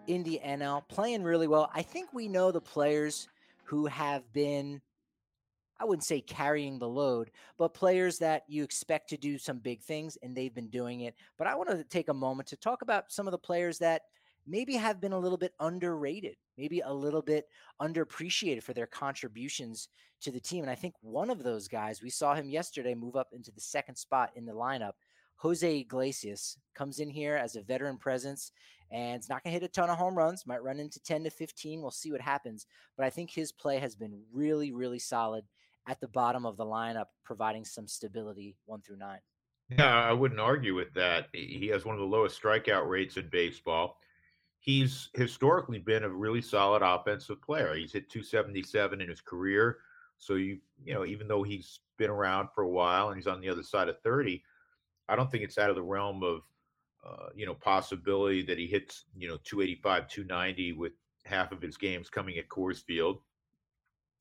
in 0.07 0.23
the 0.23 0.41
NL, 0.43 0.89
playing 0.89 1.23
really 1.23 1.47
well. 1.47 1.71
I 1.75 1.83
think 1.83 2.15
we 2.15 2.27
know 2.27 2.51
the 2.51 2.61
players 2.61 3.29
who 3.65 3.85
have 3.85 4.23
been, 4.33 4.81
I 5.79 5.85
wouldn't 5.85 6.05
say 6.05 6.23
carrying 6.23 6.79
the 6.79 6.89
load, 6.89 7.31
but 7.59 7.75
players 7.75 8.17
that 8.19 8.45
you 8.49 8.65
expect 8.65 9.11
to 9.11 9.19
do 9.19 9.37
some 9.37 9.59
big 9.59 9.83
things, 9.83 10.17
and 10.23 10.35
they've 10.35 10.55
been 10.55 10.71
doing 10.71 11.01
it. 11.01 11.15
But 11.37 11.49
I 11.49 11.55
want 11.55 11.69
to 11.69 11.85
take 11.85 12.09
a 12.09 12.15
moment 12.15 12.49
to 12.49 12.57
talk 12.57 12.81
about 12.81 13.13
some 13.13 13.27
of 13.29 13.33
the 13.33 13.39
players 13.39 13.77
that 13.81 14.03
maybe 14.47 14.75
have 14.75 15.01
been 15.01 15.13
a 15.13 15.19
little 15.19 15.39
bit 15.39 15.53
underrated, 15.61 16.37
maybe 16.59 16.81
a 16.81 16.93
little 16.93 17.23
bit 17.23 17.47
underappreciated 17.81 18.63
for 18.63 18.73
their 18.73 18.87
contributions 18.87 19.89
to 20.21 20.31
the 20.31 20.41
team. 20.41 20.65
And 20.65 20.71
I 20.71 20.75
think 20.75 20.95
one 21.01 21.31
of 21.31 21.43
those 21.43 21.69
guys, 21.69 22.03
we 22.03 22.11
saw 22.11 22.35
him 22.35 22.51
yesterday 22.51 22.95
move 22.95 23.17
up 23.17 23.29
into 23.33 23.53
the 23.53 23.61
second 23.61 23.97
spot 23.97 24.31
in 24.37 24.47
the 24.47 24.53
lineup. 24.53 24.93
Jose 25.37 25.81
Iglesias 25.81 26.57
comes 26.75 27.01
in 27.01 27.11
here 27.11 27.37
as 27.37 27.57
a 27.57 27.63
veteran 27.63 27.99
presence 27.99 28.53
and 28.91 29.17
it's 29.17 29.29
not 29.29 29.43
going 29.43 29.53
to 29.53 29.61
hit 29.61 29.69
a 29.69 29.73
ton 29.73 29.91
of 29.91 29.99
home 29.99 30.17
runs, 30.17 30.47
might 30.47 30.63
run 30.63 30.79
into 30.79 31.01
10 31.01 31.25
to 31.25 31.31
15. 31.31 31.83
We'll 31.83 31.91
see 31.91 32.13
what 32.13 32.21
happens. 32.21 32.67
But 32.97 33.07
I 33.07 33.11
think 33.11 33.31
his 33.31 33.51
play 33.51 33.79
has 33.79 33.97
been 33.97 34.21
really, 34.33 34.73
really 34.73 35.01
solid 35.01 35.45
at 35.89 36.01
the 36.01 36.09
bottom 36.09 36.47
of 36.47 36.57
the 36.57 36.65
lineup, 36.65 37.07
providing 37.25 37.65
some 37.65 37.89
stability 37.89 38.57
one 38.67 38.83
through 38.83 38.99
nine. 38.99 39.19
Yeah, 39.69 39.93
I 39.93 40.13
wouldn't 40.13 40.41
argue 40.41 40.75
with 40.75 40.93
that. 40.95 41.27
He 41.33 41.69
has 41.73 41.85
one 41.85 41.95
of 41.95 42.01
the 42.01 42.07
lowest 42.07 42.41
strikeout 42.41 42.89
rates 42.89 43.17
in 43.17 43.29
baseball. 43.31 43.99
He's 44.65 45.11
historically 45.13 45.79
been 45.79 46.05
a 46.05 46.09
really 46.09 46.41
solid 46.41 46.81
offensive 46.81 47.43
player. 47.43 47.75
He's 47.75 47.93
hit 47.93 48.09
277 48.09 49.03
in 49.03 49.11
his 49.11 49.21
career. 49.21 49.77
So 50.17 50.37
you 50.37 50.59
you 50.83 50.95
know, 50.95 51.05
even 51.05 51.29
though 51.29 51.43
he's 51.43 51.81
been 51.99 52.09
around 52.09 52.49
for 52.55 52.63
a 52.63 52.69
while 52.69 53.09
and 53.09 53.17
he's 53.19 53.27
on 53.27 53.43
the 53.43 53.49
other 53.51 53.63
side 53.63 53.91
of 53.91 54.01
30, 54.01 54.43
I 55.07 55.17
don't 55.17 55.31
think 55.31 55.45
it's 55.45 55.59
out 55.59 55.69
of 55.69 55.77
the 55.77 55.83
realm 55.83 56.23
of 56.23 56.41
uh, 57.07 57.27
you 57.35 57.45
know 57.45 57.53
possibility 57.53 58.43
that 58.43 58.57
he 58.57 58.67
hits 58.67 59.05
you 59.15 59.29
know 59.29 59.37
285, 59.45 60.09
290 60.09 60.73
with 60.73 60.93
half 61.27 61.53
of 61.53 61.61
his 61.61 61.77
games 61.77 62.09
coming 62.09 62.39
at 62.39 62.49
Coors 62.49 62.83
Field. 62.83 63.19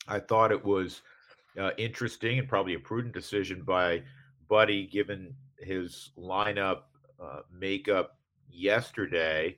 I 0.10 0.19
thought 0.19 0.51
it 0.51 0.65
was 0.65 1.03
uh, 1.58 1.71
interesting 1.77 2.38
and 2.38 2.49
probably 2.49 2.73
a 2.73 2.79
prudent 2.79 3.13
decision 3.13 3.62
by 3.63 4.03
Buddy, 4.49 4.88
given 4.88 5.34
his 5.58 6.12
lineup 6.17 6.82
uh, 7.17 7.43
makeup 7.49 8.17
yesterday, 8.51 9.58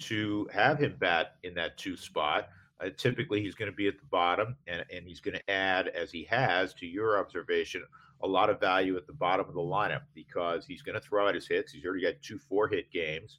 to 0.00 0.48
have 0.52 0.78
him 0.78 0.96
bat 0.98 1.36
in 1.42 1.54
that 1.54 1.76
two 1.78 1.96
spot. 1.96 2.48
Uh, 2.80 2.90
typically, 2.96 3.40
he's 3.40 3.54
going 3.54 3.70
to 3.70 3.76
be 3.76 3.88
at 3.88 3.98
the 3.98 4.06
bottom, 4.10 4.56
and, 4.66 4.84
and 4.92 5.06
he's 5.06 5.20
going 5.20 5.36
to 5.36 5.50
add, 5.50 5.88
as 5.88 6.10
he 6.10 6.24
has, 6.24 6.74
to 6.74 6.86
your 6.86 7.18
observation, 7.18 7.82
a 8.22 8.26
lot 8.26 8.50
of 8.50 8.58
value 8.58 8.96
at 8.96 9.06
the 9.06 9.12
bottom 9.12 9.46
of 9.48 9.54
the 9.54 9.60
lineup 9.60 10.02
because 10.14 10.66
he's 10.66 10.82
going 10.82 10.94
to 10.94 11.00
throw 11.00 11.28
out 11.28 11.34
his 11.34 11.46
hits. 11.46 11.72
He's 11.72 11.84
already 11.84 12.02
got 12.02 12.14
two 12.22 12.38
four 12.38 12.68
hit 12.68 12.90
games, 12.90 13.38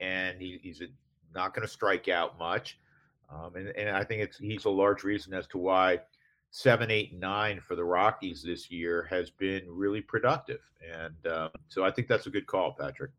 and 0.00 0.40
he, 0.40 0.60
he's 0.62 0.82
not 1.34 1.54
going 1.54 1.66
to 1.66 1.72
strike 1.72 2.08
out 2.08 2.38
much. 2.38 2.78
Um, 3.30 3.56
and, 3.56 3.68
and 3.76 3.90
I 3.90 4.04
think 4.04 4.22
it's 4.22 4.38
he's 4.38 4.64
a 4.64 4.70
large 4.70 5.02
reason 5.02 5.34
as 5.34 5.46
to 5.48 5.58
why 5.58 6.00
seven, 6.50 6.90
eight, 6.90 7.18
nine 7.18 7.60
for 7.60 7.74
the 7.74 7.84
Rockies 7.84 8.42
this 8.42 8.70
year 8.70 9.06
has 9.10 9.30
been 9.30 9.62
really 9.68 10.00
productive. 10.00 10.60
And 10.82 11.32
um, 11.32 11.50
so 11.68 11.84
I 11.84 11.90
think 11.90 12.08
that's 12.08 12.26
a 12.26 12.30
good 12.30 12.46
call, 12.46 12.74
Patrick. 12.78 13.10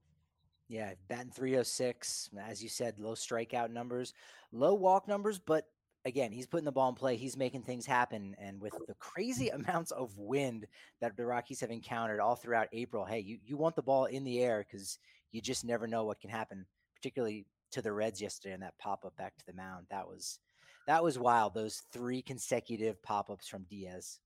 Yeah, 0.70 0.94
batting 1.08 1.32
306. 1.32 2.30
As 2.48 2.62
you 2.62 2.70
said, 2.70 3.00
low 3.00 3.16
strikeout 3.16 3.72
numbers, 3.72 4.14
low 4.52 4.76
walk 4.76 5.08
numbers, 5.08 5.40
but 5.40 5.66
again, 6.06 6.32
he's 6.32 6.46
putting 6.46 6.66
the 6.66 6.72
ball 6.72 6.90
in 6.90 6.96
play. 6.96 7.18
He's 7.18 7.36
making 7.36 7.64
things 7.64 7.88
happen. 7.88 8.36
And 8.40 8.62
with 8.62 8.74
the 8.88 8.94
crazy 8.96 9.50
amounts 9.50 9.92
of 9.92 10.18
wind 10.18 10.68
that 11.02 11.18
the 11.18 11.26
Rockies 11.26 11.60
have 11.62 11.72
encountered 11.72 12.20
all 12.20 12.36
throughout 12.36 12.68
April, 12.72 13.04
hey, 13.04 13.20
you, 13.20 13.40
you 13.44 13.58
want 13.58 13.76
the 13.76 13.82
ball 13.82 14.06
in 14.06 14.24
the 14.24 14.42
air 14.44 14.66
because 14.70 15.00
you 15.32 15.42
just 15.42 15.66
never 15.66 15.88
know 15.88 16.06
what 16.06 16.22
can 16.22 16.30
happen, 16.30 16.66
particularly 16.96 17.46
to 17.72 17.82
the 17.82 17.92
Reds 17.92 18.22
yesterday 18.22 18.54
and 18.54 18.64
that 18.64 18.78
pop 18.80 19.06
up 19.06 19.16
back 19.18 19.36
to 19.38 19.46
the 19.46 19.54
mound. 19.54 19.88
That 19.90 20.08
was 20.08 20.40
that 20.88 21.04
was 21.04 21.20
wild. 21.20 21.54
Those 21.54 21.84
three 21.92 22.22
consecutive 22.22 23.02
pop 23.04 23.30
ups 23.30 23.48
from 23.48 23.66
Diaz. 23.70 24.20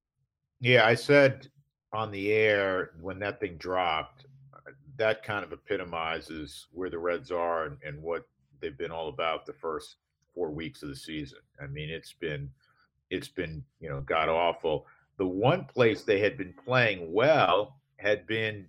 Yeah, 0.62 0.86
I 0.86 0.96
said 0.96 1.50
on 1.92 2.12
the 2.12 2.32
air 2.32 2.92
when 3.02 3.20
that 3.20 3.40
thing 3.40 3.58
dropped, 3.58 4.26
that 4.98 5.24
kind 5.24 5.44
of 5.44 5.52
epitomizes 5.52 6.68
where 6.72 6.90
the 6.90 7.00
Reds 7.00 7.32
are 7.32 7.66
and, 7.66 7.78
and 7.86 8.02
what 8.02 8.28
they've 8.62 8.78
been 8.78 8.92
all 8.92 9.10
about 9.10 9.46
the 9.46 9.54
first 9.54 9.98
four 10.34 10.52
weeks 10.52 10.84
of 10.84 10.90
the 10.90 10.96
season. 10.96 11.40
I 11.62 11.68
mean, 11.68 11.90
it's 11.90 12.14
been 12.14 12.50
it's 13.10 13.28
been 13.28 13.64
you 13.80 13.90
know 13.90 14.02
god 14.02 14.30
awful. 14.30 14.88
The 15.18 15.28
one 15.28 15.66
place 15.66 16.04
they 16.04 16.20
had 16.20 16.38
been 16.38 16.54
playing 16.66 17.14
well 17.14 17.78
had 17.98 18.26
been 18.26 18.68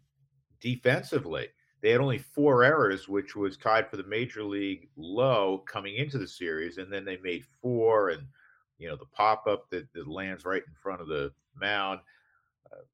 defensively. 0.61 1.49
They 1.81 1.91
had 1.91 2.01
only 2.01 2.19
four 2.19 2.65
errors, 2.65 3.09
which 3.09 3.37
was 3.37 3.57
tied 3.57 3.91
for 3.91 3.97
the 3.97 4.05
major 4.05 4.43
league 4.43 4.89
low 4.97 5.65
coming 5.67 5.97
into 5.97 6.19
the 6.19 6.29
series, 6.29 6.79
and 6.79 6.93
then 6.93 7.05
they 7.05 7.19
made 7.19 7.45
four, 7.61 8.11
and 8.11 8.23
you 8.79 8.89
know 8.89 8.97
the 8.97 9.07
pop 9.07 9.47
up 9.47 9.71
that, 9.71 9.93
that 9.93 10.09
lands 10.09 10.45
right 10.45 10.63
in 10.67 10.75
front 10.83 11.01
of 11.01 11.09
the 11.09 11.33
mound. 11.59 12.01
Uh, 12.73 12.85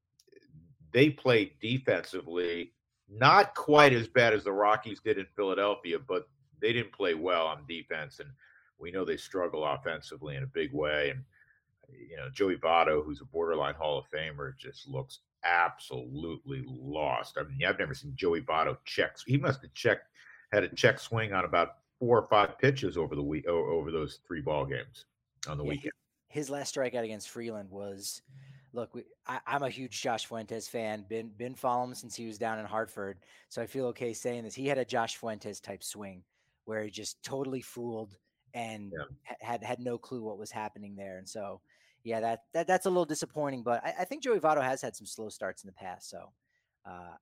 they 0.91 1.09
played 1.09 1.53
defensively, 1.61 2.73
not 3.11 3.55
quite 3.55 3.93
as 3.93 4.07
bad 4.07 4.33
as 4.33 4.43
the 4.43 4.51
Rockies 4.51 5.01
did 5.01 5.17
in 5.17 5.25
Philadelphia, 5.35 5.99
but 5.99 6.27
they 6.61 6.73
didn't 6.73 6.93
play 6.93 7.13
well 7.13 7.47
on 7.47 7.65
defense, 7.67 8.19
and 8.19 8.29
we 8.77 8.91
know 8.91 9.03
they 9.03 9.17
struggle 9.17 9.65
offensively 9.65 10.35
in 10.35 10.43
a 10.43 10.47
big 10.47 10.73
way. 10.73 11.09
And 11.11 11.23
you 12.09 12.17
know, 12.17 12.29
Joey 12.33 12.55
Votto, 12.55 13.03
who's 13.03 13.21
a 13.21 13.25
borderline 13.25 13.75
Hall 13.75 13.97
of 13.97 14.05
Famer, 14.09 14.57
just 14.57 14.87
looks 14.87 15.19
absolutely 15.43 16.63
lost. 16.65 17.37
I 17.37 17.43
mean, 17.43 17.67
I've 17.67 17.79
never 17.79 17.93
seen 17.93 18.13
Joey 18.15 18.41
Votto 18.41 18.77
checks. 18.85 19.23
He 19.25 19.37
must 19.37 19.61
have 19.61 19.73
checked 19.73 20.07
had 20.51 20.63
a 20.63 20.67
check 20.69 20.99
swing 20.99 21.33
on 21.33 21.45
about 21.45 21.77
four 21.99 22.19
or 22.19 22.27
five 22.27 22.57
pitches 22.57 22.97
over 22.97 23.15
the 23.15 23.23
week 23.23 23.47
over 23.47 23.91
those 23.91 24.19
three 24.27 24.41
ball 24.41 24.65
games 24.65 25.05
on 25.47 25.57
the 25.57 25.63
yeah, 25.63 25.69
weekend. 25.69 25.93
His 26.27 26.49
last 26.49 26.75
strikeout 26.75 27.03
against 27.03 27.29
Freeland 27.29 27.69
was 27.69 28.21
look, 28.73 28.93
we, 28.93 29.03
I, 29.27 29.39
am 29.47 29.63
a 29.63 29.69
huge 29.69 30.01
Josh 30.01 30.25
Fuentes 30.25 30.67
fan. 30.67 31.05
Been 31.09 31.29
been 31.37 31.55
following 31.55 31.89
him 31.89 31.95
since 31.95 32.15
he 32.15 32.25
was 32.25 32.37
down 32.37 32.59
in 32.59 32.65
Hartford, 32.65 33.19
so 33.49 33.61
I 33.61 33.65
feel 33.65 33.85
okay 33.87 34.13
saying 34.13 34.43
this. 34.43 34.55
He 34.55 34.67
had 34.67 34.77
a 34.77 34.85
Josh 34.85 35.17
Fuentes 35.17 35.59
type 35.59 35.83
swing 35.83 36.23
where 36.65 36.83
he 36.83 36.89
just 36.89 37.21
totally 37.23 37.61
fooled 37.61 38.17
and 38.53 38.91
yeah. 38.95 39.35
had 39.39 39.63
had 39.63 39.79
no 39.79 39.97
clue 39.97 40.23
what 40.23 40.37
was 40.37 40.51
happening 40.51 40.95
there. 40.95 41.17
And 41.17 41.27
so, 41.27 41.61
yeah, 42.03 42.19
that, 42.19 42.43
that 42.53 42.67
that's 42.67 42.85
a 42.85 42.89
little 42.89 43.05
disappointing. 43.05 43.63
But 43.63 43.83
I, 43.83 43.93
I 44.01 44.05
think 44.05 44.23
Joey 44.23 44.39
Votto 44.39 44.61
has 44.61 44.81
had 44.81 44.95
some 44.95 45.07
slow 45.07 45.29
starts 45.29 45.63
in 45.63 45.67
the 45.67 45.73
past, 45.73 46.09
so 46.09 46.31
uh, 46.85 47.15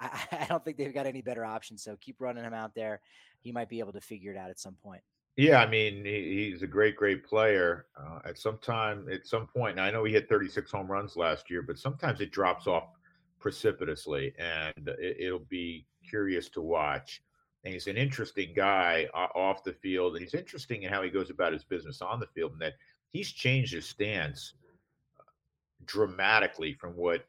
I, 0.00 0.20
I 0.40 0.46
don't 0.48 0.64
think 0.64 0.76
they've 0.76 0.94
got 0.94 1.06
any 1.06 1.22
better 1.22 1.44
options. 1.44 1.82
So 1.82 1.96
keep 2.00 2.16
running 2.20 2.44
him 2.44 2.54
out 2.54 2.74
there. 2.74 3.00
He 3.40 3.52
might 3.52 3.68
be 3.68 3.80
able 3.80 3.92
to 3.92 4.00
figure 4.00 4.32
it 4.32 4.38
out 4.38 4.50
at 4.50 4.60
some 4.60 4.76
point. 4.82 5.02
Yeah, 5.36 5.60
I 5.60 5.66
mean 5.68 6.04
he, 6.04 6.50
he's 6.50 6.62
a 6.62 6.66
great, 6.66 6.96
great 6.96 7.24
player. 7.24 7.86
Uh, 7.96 8.20
at 8.24 8.38
some 8.38 8.58
time, 8.58 9.08
at 9.10 9.26
some 9.26 9.46
point, 9.46 9.78
I 9.78 9.90
know 9.90 10.04
he 10.04 10.12
hit 10.12 10.28
36 10.28 10.70
home 10.70 10.90
runs 10.90 11.16
last 11.16 11.50
year, 11.50 11.62
but 11.62 11.78
sometimes 11.78 12.20
it 12.20 12.30
drops 12.30 12.66
off 12.66 12.88
precipitously, 13.40 14.34
and 14.38 14.88
it, 14.98 15.32
will 15.32 15.46
be 15.48 15.86
curious 16.08 16.48
to 16.50 16.60
watch 16.60 17.22
and 17.64 17.72
he's 17.72 17.86
an 17.86 17.96
interesting 17.96 18.52
guy 18.54 19.06
off 19.14 19.62
the 19.62 19.72
field, 19.72 20.14
and 20.14 20.22
he's 20.22 20.34
interesting 20.34 20.82
in 20.82 20.92
how 20.92 21.02
he 21.02 21.10
goes 21.10 21.30
about 21.30 21.52
his 21.52 21.64
business 21.64 22.02
on 22.02 22.18
the 22.18 22.26
field, 22.26 22.52
and 22.52 22.60
that 22.60 22.74
he's 23.12 23.30
changed 23.30 23.72
his 23.72 23.86
stance 23.86 24.54
uh, 25.20 25.24
dramatically 25.84 26.74
from 26.74 26.96
what 26.96 27.26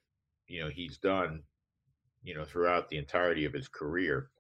you 0.48 0.62
know 0.62 0.70
he's 0.70 0.98
done, 0.98 1.44
you 2.24 2.34
know, 2.34 2.44
throughout 2.44 2.90
the 2.90 2.98
entirety 2.98 3.46
of 3.46 3.54
his 3.54 3.68
career. 3.68 4.32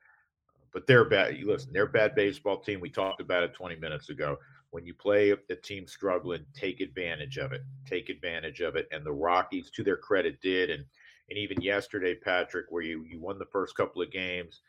But 0.73 0.87
they're 0.87 1.05
bad. 1.05 1.37
Listen, 1.43 1.71
they're 1.71 1.87
bad 1.87 2.15
baseball 2.15 2.59
team. 2.59 2.79
We 2.79 2.89
talked 2.89 3.21
about 3.21 3.43
it 3.43 3.53
20 3.53 3.75
minutes 3.75 4.09
ago. 4.09 4.37
When 4.71 4.85
you 4.85 4.93
play 4.93 5.29
a 5.31 5.55
team 5.55 5.85
struggling, 5.85 6.45
take 6.55 6.81
advantage 6.81 7.37
of 7.37 7.51
it. 7.51 7.61
Take 7.85 8.09
advantage 8.09 8.61
of 8.61 8.75
it. 8.75 8.87
And 8.91 9.05
the 9.05 9.11
Rockies, 9.11 9.69
to 9.71 9.83
their 9.83 9.97
credit, 9.97 10.41
did. 10.41 10.69
And 10.71 10.83
and 11.29 11.37
even 11.37 11.61
yesterday, 11.61 12.15
Patrick, 12.15 12.65
where 12.69 12.83
you 12.83 13.05
you 13.09 13.19
won 13.19 13.39
the 13.39 13.45
first 13.45 13.75
couple 13.75 14.01
of 14.01 14.11
games 14.11 14.61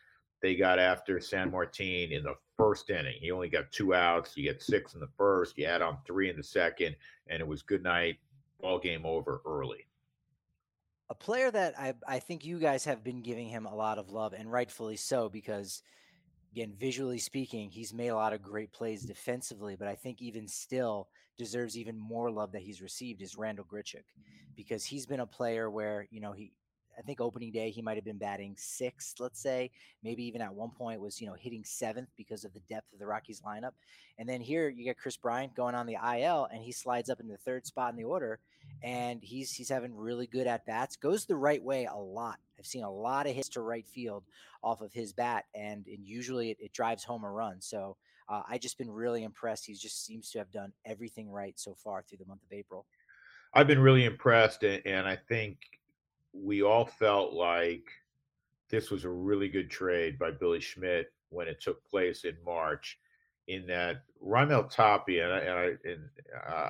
they 0.45 0.55
got 0.55 0.79
after 0.79 1.19
Sanmartin 1.19 2.13
in 2.13 2.23
the 2.23 2.35
first 2.59 2.91
inning. 2.91 3.17
He 3.19 3.31
only 3.31 3.49
got 3.49 3.73
two 3.73 3.95
outs. 3.95 4.37
You 4.37 4.45
get 4.45 4.63
six 4.63 4.93
in 4.93 5.01
the 5.01 5.09
first. 5.17 5.57
You 5.57 5.65
add 5.65 5.81
on 5.81 5.97
three 6.07 6.29
in 6.29 6.37
the 6.37 6.43
second, 6.43 6.97
and 7.29 7.41
it 7.41 7.49
was 7.49 7.63
good 7.63 7.83
night. 7.83 8.19
Ball 8.61 8.79
game 8.79 9.07
over 9.07 9.41
early. 9.47 9.87
A 11.11 11.15
player 11.15 11.51
that 11.51 11.79
I 11.79 11.95
I 12.07 12.19
think 12.19 12.45
you 12.45 12.59
guys 12.59 12.85
have 12.87 13.05
been 13.05 13.23
giving 13.23 13.49
him 13.49 13.67
a 13.67 13.75
lot 13.75 13.99
of 13.99 14.11
love, 14.11 14.33
and 14.33 14.51
rightfully 14.51 14.97
so, 14.97 15.29
because 15.29 15.83
again, 16.53 16.75
visually 16.79 17.19
speaking, 17.19 17.71
he's 17.71 17.93
made 17.93 18.09
a 18.09 18.15
lot 18.17 18.33
of 18.33 18.43
great 18.43 18.73
plays 18.73 19.03
defensively, 19.03 19.77
but 19.77 19.89
I 19.89 19.97
think 19.97 20.23
even 20.23 20.49
still 20.49 21.09
deserves 21.37 21.77
even 21.77 21.99
more 21.99 22.31
love 22.31 22.53
that 22.53 22.63
he's 22.63 22.81
received 22.81 23.23
is 23.23 23.37
Randal 23.37 23.65
Grichuk 23.65 24.05
because 24.57 24.85
he's 24.85 25.07
been 25.07 25.21
a 25.21 25.27
player 25.27 25.71
where, 25.71 26.07
you 26.11 26.21
know, 26.21 26.33
he 26.33 26.53
I 26.99 27.03
think 27.03 27.21
opening 27.21 27.53
day 27.53 27.71
he 27.71 27.83
might 27.83 27.97
have 27.97 28.05
been 28.05 28.19
batting 28.19 28.55
sixth, 28.59 29.21
let's 29.21 29.41
say, 29.41 29.71
maybe 30.03 30.25
even 30.25 30.41
at 30.41 30.55
one 30.55 30.71
point 30.71 31.01
was 31.01 31.21
you 31.21 31.27
know 31.27 31.35
hitting 31.35 31.65
seventh 31.65 32.09
because 32.17 32.45
of 32.45 32.53
the 32.53 32.61
depth 32.61 32.93
of 32.93 32.99
the 32.99 33.07
Rockies 33.07 33.43
lineup. 33.43 33.73
And 34.19 34.29
then 34.29 34.41
here 34.41 34.69
you 34.69 34.85
get 34.85 34.99
Kris 34.99 35.17
Bryant 35.17 35.55
going 35.55 35.75
on 35.75 35.87
the 35.87 35.97
IL, 36.19 36.49
and 36.53 36.63
he 36.63 36.73
slides 36.73 37.11
up 37.11 37.21
in 37.21 37.29
the 37.29 37.37
third 37.39 37.67
spot 37.67 37.91
in 37.91 37.97
the 37.97 38.05
order, 38.05 38.39
and 38.83 39.23
he's 39.23 39.53
he's 39.53 39.69
having 39.69 39.95
really 39.95 40.27
good 40.27 40.47
at 40.47 40.67
bats. 40.67 40.97
Goes 40.97 41.27
the 41.27 41.37
right 41.37 41.63
way 41.63 41.87
a 41.87 41.97
lot. 41.97 42.39
I've 42.59 42.67
seen 42.67 42.85
a 42.85 42.91
lot 42.91 43.27
of 43.27 43.35
hits 43.35 43.49
to 43.51 43.61
right 43.61 43.87
field 43.87 44.25
off 44.63 44.81
of 44.81 44.93
his 44.93 45.13
bat, 45.13 45.45
and, 45.55 45.87
and 45.87 46.05
usually 46.05 46.51
it, 46.51 46.59
it 46.61 46.73
drives 46.73 47.05
home 47.05 47.25
a 47.25 47.31
run. 47.31 47.61
So 47.61 47.97
uh, 48.29 48.43
I 48.49 48.59
just 48.59 48.79
been 48.79 48.91
really 48.91 49.25
impressed. 49.25 49.67
He 49.67 49.75
just 49.75 50.05
seems 50.05 50.31
to 50.31 50.39
have 50.39 50.51
done 50.51 50.73
everything 50.85 51.31
right 51.31 51.59
so 51.59 51.75
far 51.75 52.03
through 52.03 52.19
the 52.19 52.27
month 52.27 52.43
of 52.43 52.53
April. 52.53 52.87
I've 53.53 53.67
been 53.67 53.81
really 53.81 54.05
impressed, 54.05 54.65
and 54.65 55.07
I 55.07 55.17
think 55.17 55.59
we 56.35 56.63
all 56.63 56.85
felt 56.85 57.33
like 57.33 57.85
this 58.69 58.91
was 58.91 59.05
a 59.05 59.11
really 59.11 59.49
good 59.49 59.71
trade 59.71 60.19
by 60.19 60.31
Billy 60.31 60.61
Schmidt 60.61 61.13
when 61.31 61.49
it 61.49 61.61
took 61.61 61.85
place 61.89 62.25
in 62.25 62.37
March. 62.45 62.99
In 63.47 63.67
that 63.67 64.05
Raimel 64.27 64.71
Tapia, 64.71 65.25
and 65.25 65.35
I, 65.35 65.39
and 65.39 65.59
I, 65.59 65.89
and 65.91 66.01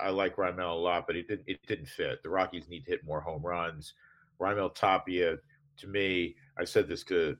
I 0.04 0.10
like 0.10 0.34
Raimel 0.34 0.72
a 0.72 0.74
lot, 0.74 1.06
but 1.06 1.14
it 1.14 1.28
didn't 1.28 1.44
it 1.46 1.64
didn't 1.68 1.86
fit. 1.86 2.20
The 2.24 2.30
Rockies 2.30 2.68
need 2.68 2.84
to 2.84 2.90
hit 2.90 3.04
more 3.04 3.20
home 3.20 3.46
runs. 3.46 3.94
Raimel 4.40 4.74
Tapia, 4.74 5.36
to 5.76 5.86
me, 5.86 6.34
I 6.58 6.64
said 6.64 6.88
this 6.88 7.04
to 7.04 7.36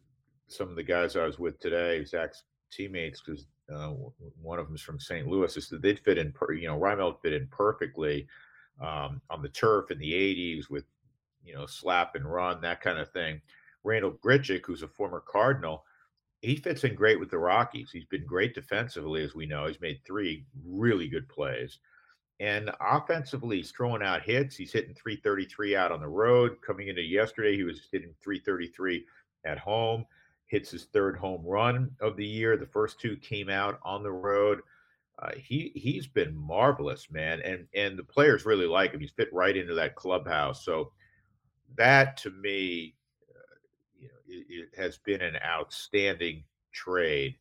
some 0.47 0.69
of 0.69 0.77
the 0.77 0.85
guys 0.85 1.17
I 1.17 1.27
was 1.27 1.41
with 1.41 1.59
today, 1.59 2.05
Zach's 2.05 2.45
teammates, 2.71 3.23
because 3.23 3.47
uh, 3.75 3.93
one 4.41 4.61
of 4.61 4.67
them 4.67 4.77
is 4.77 4.83
from 4.83 5.01
St. 5.01 5.27
Louis. 5.27 5.57
Is 5.57 5.69
that 5.69 5.83
they'd 5.83 5.99
fit 5.99 6.19
in, 6.19 6.31
Per, 6.31 6.53
you 6.53 6.69
know, 6.69 6.79
Raimel 6.79 7.21
fit 7.21 7.33
in 7.33 7.49
perfectly 7.49 8.29
um, 8.81 9.21
on 9.31 9.43
the 9.43 9.49
turf 9.49 9.91
in 9.91 9.99
the 9.99 10.13
'80s 10.13 10.71
with 10.71 10.85
you 11.45 11.55
know, 11.55 11.67
slap 11.67 12.15
and 12.15 12.31
run, 12.31 12.61
that 12.63 12.81
kind 12.81 12.99
of 12.99 13.11
thing. 13.11 13.41
Randal 13.85 14.13
Grichuk, 14.13 14.65
who's 14.65 14.83
a 14.83 14.89
former 14.89 15.21
Cardinal, 15.21 15.85
he 16.41 16.57
fits 16.57 16.85
in 16.85 16.95
great 16.95 17.19
with 17.19 17.31
the 17.31 17.39
Rockies. 17.39 17.91
He's 17.91 18.05
been 18.05 18.27
great 18.27 18.55
defensively, 18.55 19.23
as 19.23 19.35
we 19.35 19.47
know. 19.47 19.67
He's 19.67 19.81
made 19.81 20.01
three 20.05 20.45
really 20.67 21.09
good 21.09 21.29
plays. 21.29 21.79
And 22.41 22.71
offensively, 22.81 23.59
he's 23.59 23.71
throwing 23.71 24.03
out 24.03 24.23
hits. 24.23 24.57
He's 24.57 24.73
hitting 24.73 24.95
333 24.95 25.77
out 25.77 25.93
on 25.93 26.01
the 26.01 26.09
road. 26.09 26.57
Coming 26.67 26.89
into 26.89 27.03
yesterday, 27.03 27.57
he 27.57 27.63
was 27.63 27.89
hitting 27.93 28.15
333 28.23 29.07
at 29.45 29.59
home. 29.59 30.05
Hits 30.47 30.71
his 30.71 30.85
third 30.87 31.17
home 31.17 31.45
run 31.45 31.91
of 32.01 32.17
the 32.17 32.27
year. 32.27 32.57
The 32.57 32.67
first 32.67 33.01
two 33.01 33.17
came 33.17 33.49
out 33.49 33.79
on 33.83 34.03
the 34.03 34.13
road. 34.13 34.61
Uh, 35.19 35.31
he 35.37 35.73
he's 35.75 36.07
been 36.07 36.37
marvelous, 36.37 37.09
man, 37.11 37.41
and 37.43 37.67
and 37.75 37.97
the 37.97 38.05
players 38.05 38.45
really 38.45 38.67
like 38.67 38.93
him. 38.93 39.01
He's 39.01 39.13
fit 39.13 39.33
right 39.33 39.57
into 39.57 39.75
that 39.75 39.95
clubhouse. 39.95 40.65
So 40.65 40.91
that 41.77 42.17
to 42.19 42.31
me, 42.31 42.95
uh, 43.31 43.57
you 43.99 44.09
know, 44.09 44.15
it, 44.29 44.47
it, 44.49 44.69
has 44.77 44.99
been 44.99 45.21
an 45.21 45.37
outstanding 45.45 46.45
trade, 46.73 47.37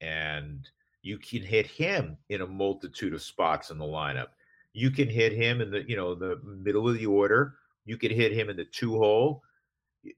and 0.00 0.68
you 1.02 1.18
can 1.18 1.42
hit 1.42 1.66
him 1.66 2.16
in 2.28 2.40
a 2.40 2.46
multitude 2.46 3.14
of 3.14 3.22
spots 3.22 3.70
in 3.70 3.78
the 3.78 3.84
lineup. 3.84 4.28
You 4.72 4.90
can 4.90 5.08
hit 5.08 5.32
him 5.32 5.60
in 5.60 5.70
the 5.70 5.88
you 5.88 5.96
know 5.96 6.14
the 6.14 6.40
middle 6.44 6.88
of 6.88 6.94
the 6.94 7.06
order. 7.06 7.54
You 7.84 7.96
can 7.96 8.10
hit 8.10 8.32
him 8.32 8.50
in 8.50 8.56
the 8.56 8.64
two 8.64 8.98
hole. 8.98 9.42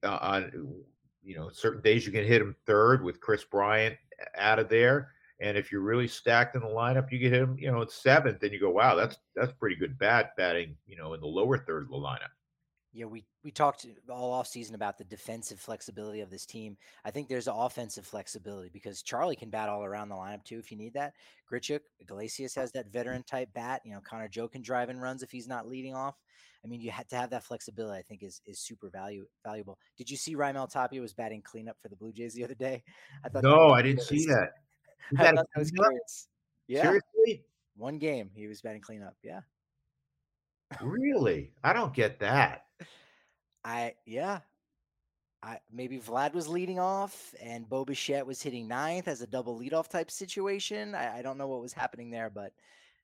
Uh, 0.03 0.19
on 0.21 0.75
you 1.23 1.37
know 1.37 1.49
certain 1.51 1.81
days 1.83 2.05
you 2.05 2.13
can 2.13 2.25
hit 2.25 2.41
him 2.41 2.57
third 2.67 3.05
with 3.05 3.21
Kris 3.21 3.45
Bryant 3.45 3.97
out 4.37 4.59
of 4.59 4.69
there. 4.69 5.11
And 5.41 5.59
if 5.59 5.71
you're 5.71 5.83
really 5.83 6.09
stacked 6.09 6.55
in 6.55 6.63
the 6.63 6.69
lineup, 6.69 7.13
you 7.13 7.19
get 7.19 7.33
him, 7.33 7.57
you 7.59 7.71
know, 7.71 7.83
at 7.83 7.91
seventh, 7.91 8.43
and 8.43 8.53
you 8.53 8.59
go, 8.59 8.71
wow, 8.71 8.95
that's 8.95 9.19
that's 9.35 9.53
pretty 9.53 9.77
good 9.77 9.99
bat 9.99 10.35
batting, 10.37 10.77
you 10.87 10.97
know, 10.97 11.13
in 11.13 11.21
the 11.21 11.27
lower 11.27 11.59
third 11.59 11.83
of 11.85 11.91
the 11.91 11.97
lineup. 11.97 12.33
Yeah, 12.97 13.05
we 13.05 13.27
we 13.45 13.51
talked 13.51 13.87
all 14.09 14.33
off 14.33 14.47
season 14.47 14.75
about 14.75 14.97
the 14.97 15.05
defensive 15.05 15.61
flexibility 15.61 16.21
of 16.21 16.31
this 16.31 16.47
team. 16.47 16.79
I 17.05 17.11
think 17.11 17.29
there's 17.29 17.47
offensive 17.47 18.07
flexibility 18.07 18.71
because 18.73 19.03
Charlie 19.03 19.37
can 19.37 19.51
bat 19.51 19.69
all 19.69 19.85
around 19.85 20.09
the 20.09 20.15
lineup 20.15 20.45
too 20.45 20.59
if 20.59 20.71
you 20.71 20.79
need 20.79 20.95
that. 20.95 21.13
Grichuk, 21.53 21.81
Iglesias 22.01 22.55
has 22.55 22.73
that 22.73 22.91
veteran 22.91 23.23
type 23.25 23.51
bat. 23.53 23.83
You 23.85 23.93
know, 23.93 24.01
Connor 24.01 24.29
Joe 24.29 24.49
can 24.49 24.63
drive 24.63 24.89
and 24.89 25.03
runs 25.03 25.23
if 25.23 25.31
he's 25.31 25.47
not 25.47 25.69
leading 25.69 25.95
off. 25.95 26.15
I 26.65 26.69
mean, 26.69 26.81
you 26.81 26.91
had 26.91 27.07
to 27.11 27.17
have 27.17 27.29
that 27.31 27.45
flexibility. 27.45 27.99
I 27.99 28.03
think 28.03 28.23
is 28.23 28.41
is 28.47 28.61
super 28.61 28.89
value 28.89 29.27
valuable. 29.45 29.79
Did 29.99 30.11
you 30.11 30.17
see 30.17 30.35
Raimel 30.35 30.71
Tapia 30.71 31.03
was 31.03 31.13
batting 31.13 31.43
cleanup 31.43 31.77
for 31.83 31.91
the 31.91 31.97
Blue 31.97 32.13
Jays 32.13 32.33
the 32.33 32.45
other 32.45 32.55
day? 32.55 32.83
I 33.23 33.29
thought 33.29 33.43
no, 33.45 33.73
I 33.73 33.83
didn't 33.83 34.05
see 34.05 34.25
that. 34.25 34.53
I 35.19 35.33
thought 35.33 35.47
that 35.55 35.59
was 35.59 35.71
curious. 35.71 36.29
Yeah, 36.69 36.83
seriously, 36.83 37.45
one 37.77 37.97
game 37.97 38.29
he 38.35 38.49
was 38.49 38.61
batting 38.61 38.81
cleanup. 38.81 39.15
Yeah, 39.23 39.43
really, 40.83 41.53
I 41.63 41.73
don't 41.73 41.95
get 41.95 42.21
that. 42.21 42.65
I 43.65 43.95
yeah. 44.07 44.41
I 45.43 45.59
maybe 45.73 45.99
Vlad 45.99 46.35
was 46.35 46.49
leading 46.49 46.79
off 46.79 47.35
and 47.43 47.69
Bo 47.69 47.85
Bichette 47.85 48.27
was 48.27 48.43
hitting 48.43 48.67
ninth 48.67 49.07
as 49.07 49.21
a 49.21 49.27
double 49.27 49.59
leadoff 49.59 49.89
type 49.89 50.11
situation. 50.11 50.95
I, 50.95 51.19
I 51.19 51.23
don't 51.23 51.39
know 51.39 51.47
what 51.49 51.61
was 51.61 51.73
happening 51.73 52.11
there, 52.11 52.31
but 52.31 52.53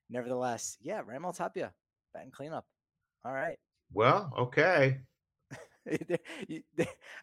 nevertheless, 0.08 0.78
yeah, 0.80 1.02
Raimel 1.02 1.36
Tapia 1.36 1.72
batting 2.14 2.30
cleanup. 2.30 2.64
All 3.24 3.32
right. 3.32 3.58
Well, 3.92 4.32
okay. 4.38 4.98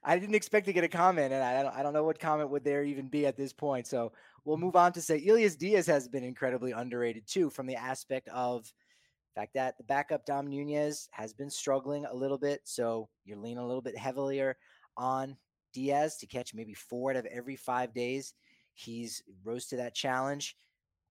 I 0.04 0.20
didn't 0.20 0.36
expect 0.36 0.66
to 0.68 0.74
get 0.74 0.84
a 0.84 0.90
comment, 0.90 1.34
and 1.34 1.44
I 1.44 1.64
don't, 1.64 1.76
I 1.76 1.84
don't 1.84 1.94
know 1.94 2.04
what 2.04 2.20
comment 2.20 2.50
would 2.50 2.64
there 2.64 2.84
even 2.84 3.08
be 3.08 3.26
at 3.26 3.38
this 3.38 3.54
point. 3.54 3.88
So 3.88 4.12
we'll 4.46 4.58
move 4.58 4.76
on 4.76 4.92
to 4.94 5.02
say 5.02 5.26
Elias 5.26 5.56
Diaz 5.56 5.88
has 5.88 6.08
been 6.08 6.24
incredibly 6.24 6.72
underrated 6.72 7.28
too, 7.28 7.50
from 7.50 7.68
the 7.68 7.76
aspect 7.76 8.28
of 8.30 8.72
fact 9.40 9.54
that 9.54 9.78
the 9.78 9.84
backup 9.84 10.26
Dom 10.26 10.48
Nunez 10.48 11.08
has 11.12 11.34
been 11.34 11.50
struggling 11.50 12.06
a 12.06 12.14
little 12.14 12.38
bit. 12.38 12.62
So 12.66 13.08
you're 13.24 13.38
leaning 13.38 13.60
a 13.60 13.66
little 13.66 13.82
bit 13.82 13.98
heavier 13.98 14.58
on 14.98 15.38
Diaz 15.74 16.18
to 16.18 16.28
catch 16.28 16.54
maybe 16.54 16.74
four 16.74 17.12
out 17.12 17.18
of 17.18 17.26
every 17.28 17.56
five 17.56 17.94
days. 17.94 18.34
He's 18.74 19.24
rose 19.44 19.68
to 19.68 19.78
that 19.78 19.96
challenge. 19.96 20.58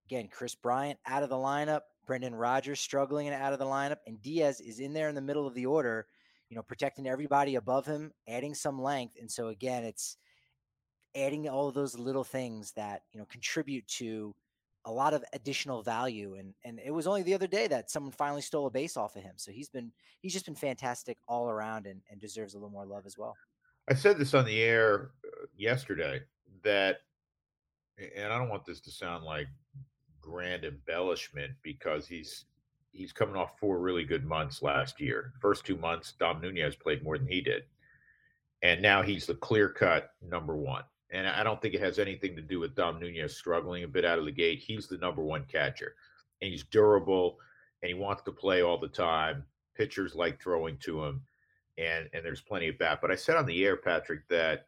Again, 0.06 0.28
Kris 0.28 0.54
Bryant 0.54 0.98
out 1.06 1.22
of 1.22 1.30
the 1.30 1.36
lineup, 1.36 1.82
Brendan 2.06 2.34
Rodgers 2.34 2.80
struggling 2.80 3.28
and 3.28 3.42
out 3.42 3.52
of 3.52 3.58
the 3.58 3.64
lineup, 3.64 3.98
and 4.06 4.20
Diaz 4.20 4.60
is 4.60 4.80
in 4.80 4.92
there 4.92 5.08
in 5.08 5.14
the 5.14 5.20
middle 5.20 5.46
of 5.46 5.54
the 5.54 5.66
order, 5.66 6.06
you 6.48 6.56
know, 6.56 6.62
protecting 6.62 7.06
everybody 7.06 7.54
above 7.54 7.86
him, 7.86 8.12
adding 8.26 8.54
some 8.54 8.80
length. 8.80 9.16
And 9.20 9.30
so 9.30 9.48
again, 9.48 9.84
it's 9.84 10.16
adding 11.14 11.48
all 11.48 11.70
those 11.70 11.98
little 11.98 12.24
things 12.24 12.72
that, 12.72 13.02
you 13.12 13.20
know, 13.20 13.26
contribute 13.26 13.86
to 13.88 14.34
a 14.88 14.92
lot 14.92 15.12
of 15.12 15.22
additional 15.34 15.82
value. 15.82 16.36
And 16.38 16.54
and 16.64 16.80
it 16.84 16.90
was 16.90 17.06
only 17.06 17.22
the 17.22 17.34
other 17.34 17.46
day 17.46 17.66
that 17.68 17.90
someone 17.90 18.12
finally 18.12 18.40
stole 18.40 18.66
a 18.66 18.70
base 18.70 18.96
off 18.96 19.16
of 19.16 19.22
him. 19.22 19.34
So 19.36 19.52
he's 19.52 19.68
been 19.68 19.92
he's 20.20 20.32
just 20.32 20.46
been 20.46 20.54
fantastic 20.54 21.18
all 21.28 21.48
around 21.48 21.86
and, 21.86 22.00
and 22.10 22.20
deserves 22.20 22.54
a 22.54 22.56
little 22.56 22.70
more 22.70 22.86
love 22.86 23.06
as 23.06 23.16
well. 23.18 23.36
I 23.88 23.94
said 23.94 24.18
this 24.18 24.34
on 24.34 24.44
the 24.44 24.60
air 24.62 25.10
uh, 25.24 25.46
yesterday 25.56 26.20
that, 26.62 26.98
and 28.16 28.32
I 28.32 28.38
don't 28.38 28.48
want 28.48 28.64
this 28.64 28.80
to 28.80 28.90
sound 28.90 29.24
like 29.24 29.46
grand 30.20 30.64
embellishment 30.64 31.52
because 31.62 32.06
he's 32.06 32.46
he's 32.92 33.12
coming 33.12 33.36
off 33.36 33.58
four 33.58 33.78
really 33.78 34.04
good 34.04 34.24
months 34.24 34.62
last 34.62 35.00
year. 35.00 35.32
First 35.40 35.66
two 35.66 35.76
months, 35.76 36.14
Dom 36.18 36.40
Nunez 36.40 36.76
played 36.76 37.04
more 37.04 37.18
than 37.18 37.28
he 37.28 37.42
did, 37.42 37.64
and 38.62 38.80
now 38.80 39.02
he's 39.02 39.26
the 39.26 39.34
clear 39.34 39.68
cut 39.68 40.10
number 40.22 40.56
one. 40.56 40.84
And 41.10 41.26
I 41.26 41.42
don't 41.42 41.60
think 41.60 41.74
it 41.74 41.80
has 41.80 41.98
anything 41.98 42.36
to 42.36 42.42
do 42.42 42.60
with 42.60 42.74
Dom 42.74 43.00
Nunez 43.00 43.36
struggling 43.36 43.84
a 43.84 43.88
bit 43.88 44.04
out 44.04 44.18
of 44.18 44.26
the 44.26 44.32
gate. 44.32 44.58
He's 44.58 44.86
the 44.86 44.98
number 44.98 45.22
one 45.22 45.44
catcher, 45.44 45.94
and 46.42 46.50
he's 46.50 46.64
durable, 46.64 47.38
and 47.82 47.88
he 47.88 47.94
wants 47.94 48.22
to 48.24 48.32
play 48.32 48.62
all 48.62 48.78
the 48.78 48.88
time. 48.88 49.44
Pitchers 49.74 50.14
like 50.14 50.40
throwing 50.40 50.76
to 50.78 51.04
him, 51.04 51.22
and 51.78 52.08
and 52.12 52.24
there's 52.24 52.40
plenty 52.40 52.68
of 52.68 52.78
bat. 52.78 52.98
But 53.00 53.10
I 53.10 53.14
said 53.14 53.36
on 53.36 53.46
the 53.46 53.64
air, 53.64 53.76
Patrick, 53.76 54.28
that 54.28 54.66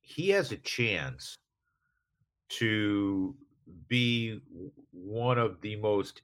he 0.00 0.28
has 0.30 0.52
a 0.52 0.56
chance 0.56 1.36
to 2.50 3.34
be 3.88 4.40
one 4.92 5.38
of 5.38 5.60
the 5.60 5.76
most 5.76 6.22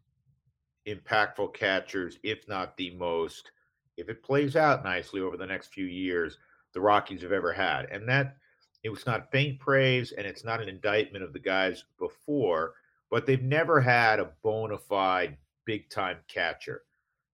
impactful 0.86 1.54
catchers, 1.54 2.18
if 2.22 2.46
not 2.48 2.76
the 2.76 2.90
most, 2.96 3.52
if 3.96 4.08
it 4.08 4.22
plays 4.22 4.56
out 4.56 4.84
nicely 4.84 5.20
over 5.20 5.36
the 5.36 5.46
next 5.46 5.72
few 5.72 5.86
years, 5.86 6.38
the 6.72 6.80
Rockies 6.80 7.22
have 7.22 7.32
ever 7.32 7.52
had. 7.52 7.86
And 7.86 8.08
that 8.08 8.36
it 8.86 8.90
was 8.90 9.04
not 9.04 9.32
faint 9.32 9.58
praise 9.58 10.12
and 10.12 10.24
it's 10.24 10.44
not 10.44 10.62
an 10.62 10.68
indictment 10.68 11.24
of 11.24 11.32
the 11.32 11.40
guys 11.40 11.84
before, 11.98 12.74
but 13.10 13.26
they've 13.26 13.42
never 13.42 13.80
had 13.80 14.20
a 14.20 14.30
bona 14.44 14.78
fide 14.78 15.36
big 15.64 15.90
time 15.90 16.18
catcher. 16.28 16.82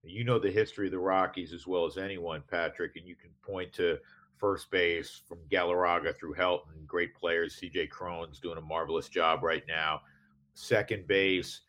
You 0.02 0.24
know 0.24 0.38
the 0.38 0.50
history 0.50 0.86
of 0.86 0.92
the 0.92 0.98
Rockies 0.98 1.52
as 1.52 1.66
well 1.66 1.84
as 1.84 1.98
anyone, 1.98 2.42
Patrick, 2.50 2.96
and 2.96 3.06
you 3.06 3.14
can 3.14 3.28
point 3.42 3.70
to 3.74 3.98
first 4.38 4.70
base 4.70 5.20
from 5.28 5.40
Galarraga 5.50 6.16
through 6.16 6.34
Helton, 6.36 6.86
great 6.86 7.14
players. 7.14 7.60
CJ 7.60 7.90
Cron's 7.90 8.40
doing 8.40 8.56
a 8.56 8.62
marvelous 8.62 9.10
job 9.10 9.42
right 9.42 9.62
now. 9.68 10.00
Second 10.54 11.06
base, 11.06 11.60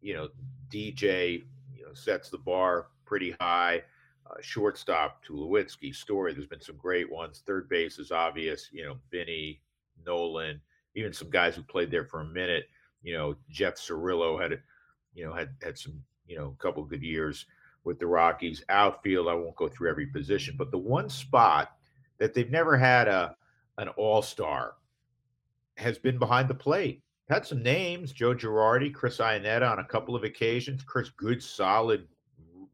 you 0.00 0.14
know, 0.14 0.28
DJ, 0.68 1.44
you 1.76 1.84
know, 1.86 1.94
sets 1.94 2.28
the 2.28 2.38
bar 2.38 2.88
pretty 3.06 3.36
high. 3.40 3.84
Uh, 4.28 4.34
shortstop, 4.40 5.24
Tulowitzki, 5.24 5.94
Story. 5.94 6.34
There's 6.34 6.46
been 6.46 6.60
some 6.60 6.76
great 6.76 7.10
ones. 7.10 7.42
Third 7.46 7.68
base 7.68 7.98
is 7.98 8.12
obvious. 8.12 8.68
You 8.72 8.84
know, 8.84 8.96
Vinny, 9.10 9.60
Nolan, 10.04 10.60
even 10.94 11.12
some 11.12 11.30
guys 11.30 11.54
who 11.54 11.62
played 11.62 11.90
there 11.90 12.04
for 12.04 12.20
a 12.20 12.26
minute. 12.26 12.68
You 13.02 13.14
know, 13.16 13.36
Jeff 13.48 13.76
Cirillo 13.76 14.40
had, 14.40 14.60
you 15.14 15.24
know, 15.24 15.32
had 15.32 15.50
had 15.62 15.78
some, 15.78 16.02
you 16.26 16.36
know, 16.36 16.54
a 16.58 16.62
couple 16.62 16.84
good 16.84 17.02
years 17.02 17.46
with 17.84 17.98
the 17.98 18.06
Rockies. 18.06 18.62
Outfield, 18.68 19.28
I 19.28 19.34
won't 19.34 19.56
go 19.56 19.68
through 19.68 19.88
every 19.88 20.06
position, 20.06 20.56
but 20.58 20.70
the 20.70 20.78
one 20.78 21.08
spot 21.08 21.72
that 22.18 22.34
they've 22.34 22.50
never 22.50 22.76
had 22.76 23.08
a 23.08 23.36
an 23.78 23.88
all 23.90 24.22
star 24.22 24.74
has 25.76 25.98
been 25.98 26.18
behind 26.18 26.48
the 26.48 26.54
plate. 26.54 27.02
Had 27.30 27.46
some 27.46 27.62
names: 27.62 28.12
Joe 28.12 28.34
Girardi, 28.34 28.92
Chris 28.92 29.18
Iannetta 29.18 29.70
on 29.70 29.78
a 29.78 29.84
couple 29.84 30.16
of 30.16 30.24
occasions. 30.24 30.82
Chris, 30.82 31.08
good, 31.10 31.42
solid, 31.42 32.06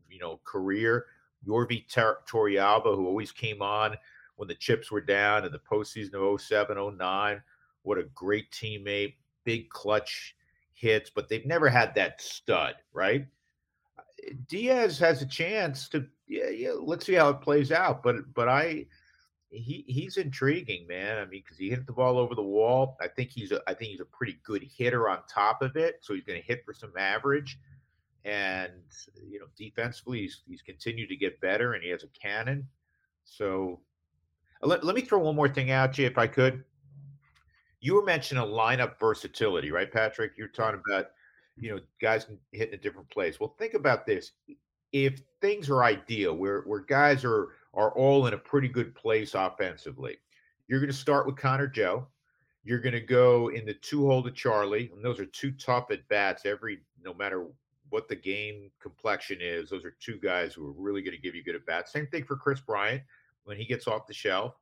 you 0.08 0.18
know, 0.18 0.40
career. 0.44 1.06
Yorvit 1.46 1.88
Torrealba, 1.88 2.94
who 2.94 3.06
always 3.06 3.32
came 3.32 3.62
on 3.62 3.96
when 4.36 4.48
the 4.48 4.54
chips 4.54 4.90
were 4.90 5.00
down 5.00 5.44
in 5.44 5.52
the 5.52 5.58
postseason 5.58 6.14
of 6.14 6.40
07, 6.40 6.96
09. 6.96 7.42
What 7.82 7.98
a 7.98 8.04
great 8.14 8.50
teammate, 8.50 9.14
big 9.44 9.68
clutch 9.70 10.36
hits, 10.72 11.10
but 11.10 11.28
they've 11.28 11.46
never 11.46 11.68
had 11.68 11.94
that 11.94 12.20
stud, 12.20 12.74
right? 12.92 13.26
Diaz 14.48 14.98
has 14.98 15.22
a 15.22 15.26
chance 15.26 15.88
to, 15.90 16.06
yeah, 16.26 16.48
yeah 16.48 16.72
let's 16.78 17.06
see 17.06 17.14
how 17.14 17.28
it 17.28 17.40
plays 17.40 17.70
out. 17.70 18.02
But, 18.02 18.32
but 18.34 18.48
I, 18.48 18.86
he 19.54 19.84
he's 19.86 20.16
intriguing, 20.16 20.86
man. 20.86 21.18
I 21.18 21.24
mean, 21.24 21.42
because 21.44 21.58
he 21.58 21.70
hit 21.70 21.86
the 21.86 21.92
ball 21.92 22.18
over 22.18 22.34
the 22.34 22.42
wall. 22.42 22.96
I 23.00 23.08
think 23.08 23.30
he's 23.30 23.52
a 23.52 23.62
I 23.66 23.74
think 23.74 23.92
he's 23.92 24.00
a 24.00 24.04
pretty 24.06 24.38
good 24.44 24.62
hitter 24.62 25.08
on 25.08 25.18
top 25.28 25.62
of 25.62 25.76
it. 25.76 25.98
So 26.00 26.14
he's 26.14 26.24
going 26.24 26.40
to 26.40 26.46
hit 26.46 26.64
for 26.64 26.74
some 26.74 26.92
average. 26.98 27.58
And 28.24 28.72
you 29.28 29.38
know, 29.38 29.46
defensively, 29.56 30.20
he's 30.20 30.42
he's 30.46 30.62
continued 30.62 31.08
to 31.10 31.16
get 31.16 31.40
better, 31.40 31.74
and 31.74 31.82
he 31.82 31.90
has 31.90 32.04
a 32.04 32.08
cannon. 32.08 32.66
So 33.24 33.80
uh, 34.62 34.66
let, 34.66 34.84
let 34.84 34.94
me 34.94 35.02
throw 35.02 35.18
one 35.18 35.36
more 35.36 35.48
thing 35.48 35.70
out 35.70 35.98
you, 35.98 36.06
if 36.06 36.18
I 36.18 36.26
could. 36.26 36.64
You 37.80 37.94
were 37.94 38.04
mentioning 38.04 38.42
a 38.42 38.46
lineup 38.46 38.98
versatility, 38.98 39.70
right, 39.70 39.92
Patrick? 39.92 40.32
You're 40.38 40.48
talking 40.48 40.80
about 40.88 41.08
you 41.56 41.70
know 41.70 41.80
guys 42.00 42.24
can 42.24 42.38
hit 42.52 42.68
in 42.68 42.74
a 42.74 42.82
different 42.82 43.10
place. 43.10 43.38
Well, 43.38 43.54
think 43.58 43.74
about 43.74 44.06
this: 44.06 44.32
if 44.92 45.20
things 45.40 45.68
are 45.68 45.84
ideal, 45.84 46.34
where 46.34 46.62
where 46.62 46.80
guys 46.80 47.24
are 47.24 47.48
are 47.74 47.92
all 47.92 48.26
in 48.26 48.34
a 48.34 48.38
pretty 48.38 48.68
good 48.68 48.94
place 48.94 49.34
offensively, 49.34 50.16
you're 50.68 50.80
going 50.80 50.90
to 50.90 50.96
start 50.96 51.26
with 51.26 51.36
Connor 51.36 51.66
Joe. 51.66 52.06
You're 52.62 52.80
going 52.80 52.94
to 52.94 53.00
go 53.00 53.50
in 53.50 53.66
the 53.66 53.74
two 53.74 54.06
hole 54.06 54.22
to 54.22 54.30
Charlie, 54.30 54.90
and 54.94 55.04
those 55.04 55.20
are 55.20 55.26
two 55.26 55.52
tough 55.52 55.90
at 55.90 56.08
bats 56.08 56.46
every 56.46 56.78
no 57.02 57.12
matter 57.12 57.46
what 57.94 58.08
the 58.08 58.16
game 58.16 58.72
complexion 58.82 59.38
is, 59.40 59.70
those 59.70 59.84
are 59.84 59.94
two 60.00 60.18
guys 60.18 60.52
who 60.52 60.66
are 60.66 60.72
really 60.72 61.00
going 61.00 61.14
to 61.14 61.22
give 61.22 61.36
you 61.36 61.44
good 61.44 61.54
at 61.54 61.64
bats. 61.64 61.92
Same 61.92 62.08
thing 62.08 62.24
for 62.24 62.34
Kris 62.34 62.60
Bryant 62.60 63.02
when 63.44 63.56
he 63.56 63.64
gets 63.64 63.86
off 63.86 64.08
the 64.08 64.12
shelf. 64.12 64.56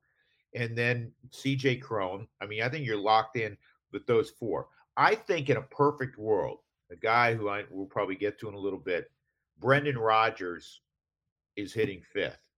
And 0.54 0.76
then 0.76 1.10
CJ 1.30 1.80
Cron. 1.80 2.28
I 2.42 2.46
mean, 2.46 2.62
I 2.62 2.68
think 2.68 2.86
you're 2.86 2.98
locked 2.98 3.38
in 3.38 3.56
with 3.90 4.06
those 4.06 4.28
four. 4.28 4.68
I 4.98 5.14
think 5.14 5.48
in 5.48 5.56
a 5.56 5.62
perfect 5.62 6.18
world, 6.18 6.58
a 6.90 6.96
guy 6.96 7.34
who 7.34 7.48
I 7.48 7.64
will 7.70 7.86
probably 7.86 8.16
get 8.16 8.38
to 8.40 8.48
in 8.48 8.54
a 8.54 8.58
little 8.58 8.78
bit, 8.78 9.10
Brendan 9.58 9.96
Rodgers 9.96 10.82
is 11.56 11.72
hitting 11.72 12.02
fifth. 12.12 12.50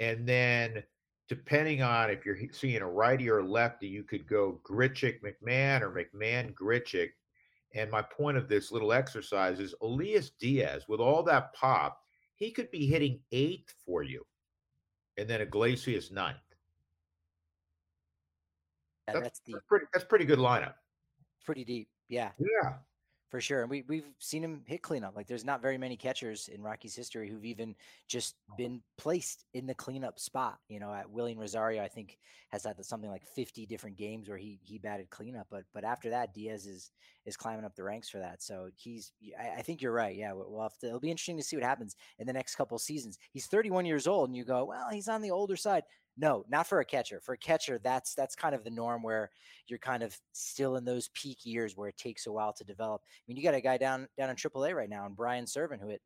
And 0.00 0.26
then 0.26 0.82
depending 1.28 1.82
on 1.82 2.08
if 2.08 2.24
you're 2.24 2.38
seeing 2.52 2.80
a 2.80 2.88
righty 2.88 3.28
or 3.28 3.40
a 3.40 3.46
lefty, 3.46 3.86
you 3.86 4.02
could 4.02 4.26
go 4.26 4.62
Grichuk 4.64 5.20
McMahon 5.20 5.82
or 5.82 5.90
McMahon 5.90 6.54
Grichuk 6.54 7.10
and 7.74 7.90
my 7.90 8.02
point 8.02 8.36
of 8.36 8.48
this 8.48 8.72
little 8.72 8.92
exercise 8.92 9.60
is 9.60 9.74
Elias 9.82 10.30
Diaz, 10.40 10.84
with 10.88 11.00
all 11.00 11.22
that 11.24 11.52
pop, 11.54 12.00
he 12.34 12.50
could 12.50 12.70
be 12.70 12.86
hitting 12.86 13.20
eighth 13.32 13.74
for 13.84 14.02
you, 14.02 14.24
and 15.16 15.28
then 15.28 15.40
Iglesias 15.40 16.10
ninth. 16.10 16.36
Yeah, 19.08 19.20
that's, 19.20 19.40
that's 19.46 19.64
pretty. 19.66 19.86
That's 19.92 20.04
pretty 20.04 20.24
good 20.24 20.38
lineup. 20.38 20.74
Pretty 21.44 21.64
deep. 21.64 21.88
Yeah. 22.08 22.30
Yeah 22.38 22.74
for 23.30 23.40
sure. 23.40 23.62
And 23.62 23.70
we 23.70 23.84
we've 23.88 24.12
seen 24.18 24.42
him 24.42 24.62
hit 24.66 24.82
cleanup. 24.82 25.14
Like 25.14 25.28
there's 25.28 25.44
not 25.44 25.62
very 25.62 25.78
many 25.78 25.96
catchers 25.96 26.48
in 26.48 26.62
Rockies 26.62 26.96
history 26.96 27.30
who've 27.30 27.44
even 27.44 27.76
just 28.08 28.34
been 28.58 28.82
placed 28.98 29.44
in 29.54 29.66
the 29.66 29.74
cleanup 29.74 30.18
spot. 30.18 30.58
You 30.68 30.80
know, 30.80 30.92
at 30.92 31.06
Wilin 31.06 31.38
Rosario, 31.38 31.82
I 31.82 31.88
think 31.88 32.18
has 32.50 32.64
had 32.64 32.84
something 32.84 33.08
like 33.08 33.24
50 33.24 33.66
different 33.66 33.96
games 33.96 34.28
where 34.28 34.36
he 34.36 34.58
he 34.62 34.78
batted 34.78 35.10
cleanup. 35.10 35.46
But 35.50 35.64
but 35.72 35.84
after 35.84 36.10
that, 36.10 36.34
Diaz 36.34 36.66
is 36.66 36.90
is 37.24 37.36
climbing 37.36 37.64
up 37.64 37.76
the 37.76 37.84
ranks 37.84 38.08
for 38.08 38.18
that. 38.18 38.42
So 38.42 38.68
he's 38.74 39.12
I, 39.38 39.58
I 39.58 39.62
think 39.62 39.80
you're 39.80 39.92
right. 39.92 40.16
Yeah, 40.16 40.32
we'll 40.32 40.62
have 40.62 40.76
to. 40.78 40.88
It'll 40.88 41.00
be 41.00 41.10
interesting 41.10 41.36
to 41.36 41.44
see 41.44 41.56
what 41.56 41.64
happens 41.64 41.94
in 42.18 42.26
the 42.26 42.32
next 42.32 42.56
couple 42.56 42.78
seasons. 42.78 43.18
He's 43.32 43.46
31 43.46 43.86
years 43.86 44.08
old, 44.08 44.28
and 44.28 44.36
you 44.36 44.44
go, 44.44 44.64
well, 44.64 44.88
he's 44.90 45.08
on 45.08 45.22
the 45.22 45.30
older 45.30 45.56
side. 45.56 45.84
No, 46.20 46.44
not 46.50 46.66
for 46.66 46.80
a 46.80 46.84
catcher. 46.84 47.18
For 47.18 47.32
a 47.32 47.38
catcher, 47.38 47.80
that's 47.82 48.14
that's 48.14 48.36
kind 48.36 48.54
of 48.54 48.62
the 48.62 48.70
norm 48.70 49.02
where 49.02 49.30
you're 49.68 49.78
kind 49.78 50.02
of 50.02 50.18
still 50.32 50.76
in 50.76 50.84
those 50.84 51.08
peak 51.14 51.46
years 51.46 51.78
where 51.78 51.88
it 51.88 51.96
takes 51.96 52.26
a 52.26 52.32
while 52.32 52.52
to 52.52 52.64
develop. 52.64 53.00
I 53.06 53.22
mean, 53.26 53.38
you 53.38 53.42
got 53.42 53.54
a 53.54 53.60
guy 53.62 53.78
down 53.78 54.06
down 54.18 54.28
in 54.28 54.36
AAA 54.36 54.74
right 54.74 54.90
now, 54.90 55.06
and 55.06 55.16
Brian 55.16 55.46
Serven, 55.46 55.80
who 55.80 55.88
hit, 55.88 56.02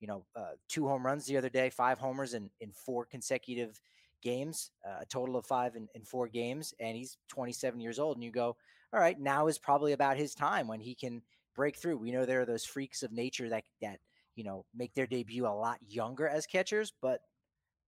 you 0.00 0.08
know, 0.08 0.24
uh, 0.34 0.52
two 0.70 0.88
home 0.88 1.04
runs 1.04 1.26
the 1.26 1.36
other 1.36 1.50
day, 1.50 1.68
five 1.68 1.98
homers 1.98 2.32
in 2.32 2.48
in 2.60 2.72
four 2.72 3.04
consecutive 3.04 3.78
games, 4.22 4.70
uh, 4.86 5.00
a 5.02 5.06
total 5.06 5.36
of 5.36 5.44
five 5.44 5.76
in, 5.76 5.86
in 5.94 6.02
four 6.02 6.28
games, 6.28 6.72
and 6.80 6.96
he's 6.96 7.18
27 7.28 7.78
years 7.78 7.98
old. 7.98 8.16
And 8.16 8.24
you 8.24 8.30
go, 8.30 8.56
all 8.94 9.00
right, 9.00 9.20
now 9.20 9.48
is 9.48 9.58
probably 9.58 9.92
about 9.92 10.16
his 10.16 10.34
time 10.34 10.66
when 10.66 10.80
he 10.80 10.94
can 10.94 11.20
break 11.54 11.76
through. 11.76 11.98
We 11.98 12.10
know 12.10 12.24
there 12.24 12.40
are 12.40 12.46
those 12.46 12.64
freaks 12.64 13.02
of 13.02 13.12
nature 13.12 13.50
that 13.50 13.64
that 13.82 13.98
you 14.34 14.44
know 14.44 14.64
make 14.74 14.94
their 14.94 15.06
debut 15.06 15.46
a 15.46 15.48
lot 15.48 15.78
younger 15.86 16.26
as 16.26 16.46
catchers, 16.46 16.90
but 17.02 17.20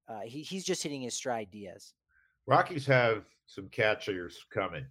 uh, 0.08 0.20
he, 0.24 0.42
he's 0.42 0.64
just 0.64 0.82
hitting 0.82 1.02
his 1.02 1.14
stride, 1.14 1.50
Diaz. 1.50 1.94
Rockies 2.46 2.86
have 2.86 3.24
some 3.46 3.68
catchers 3.68 4.44
coming. 4.52 4.86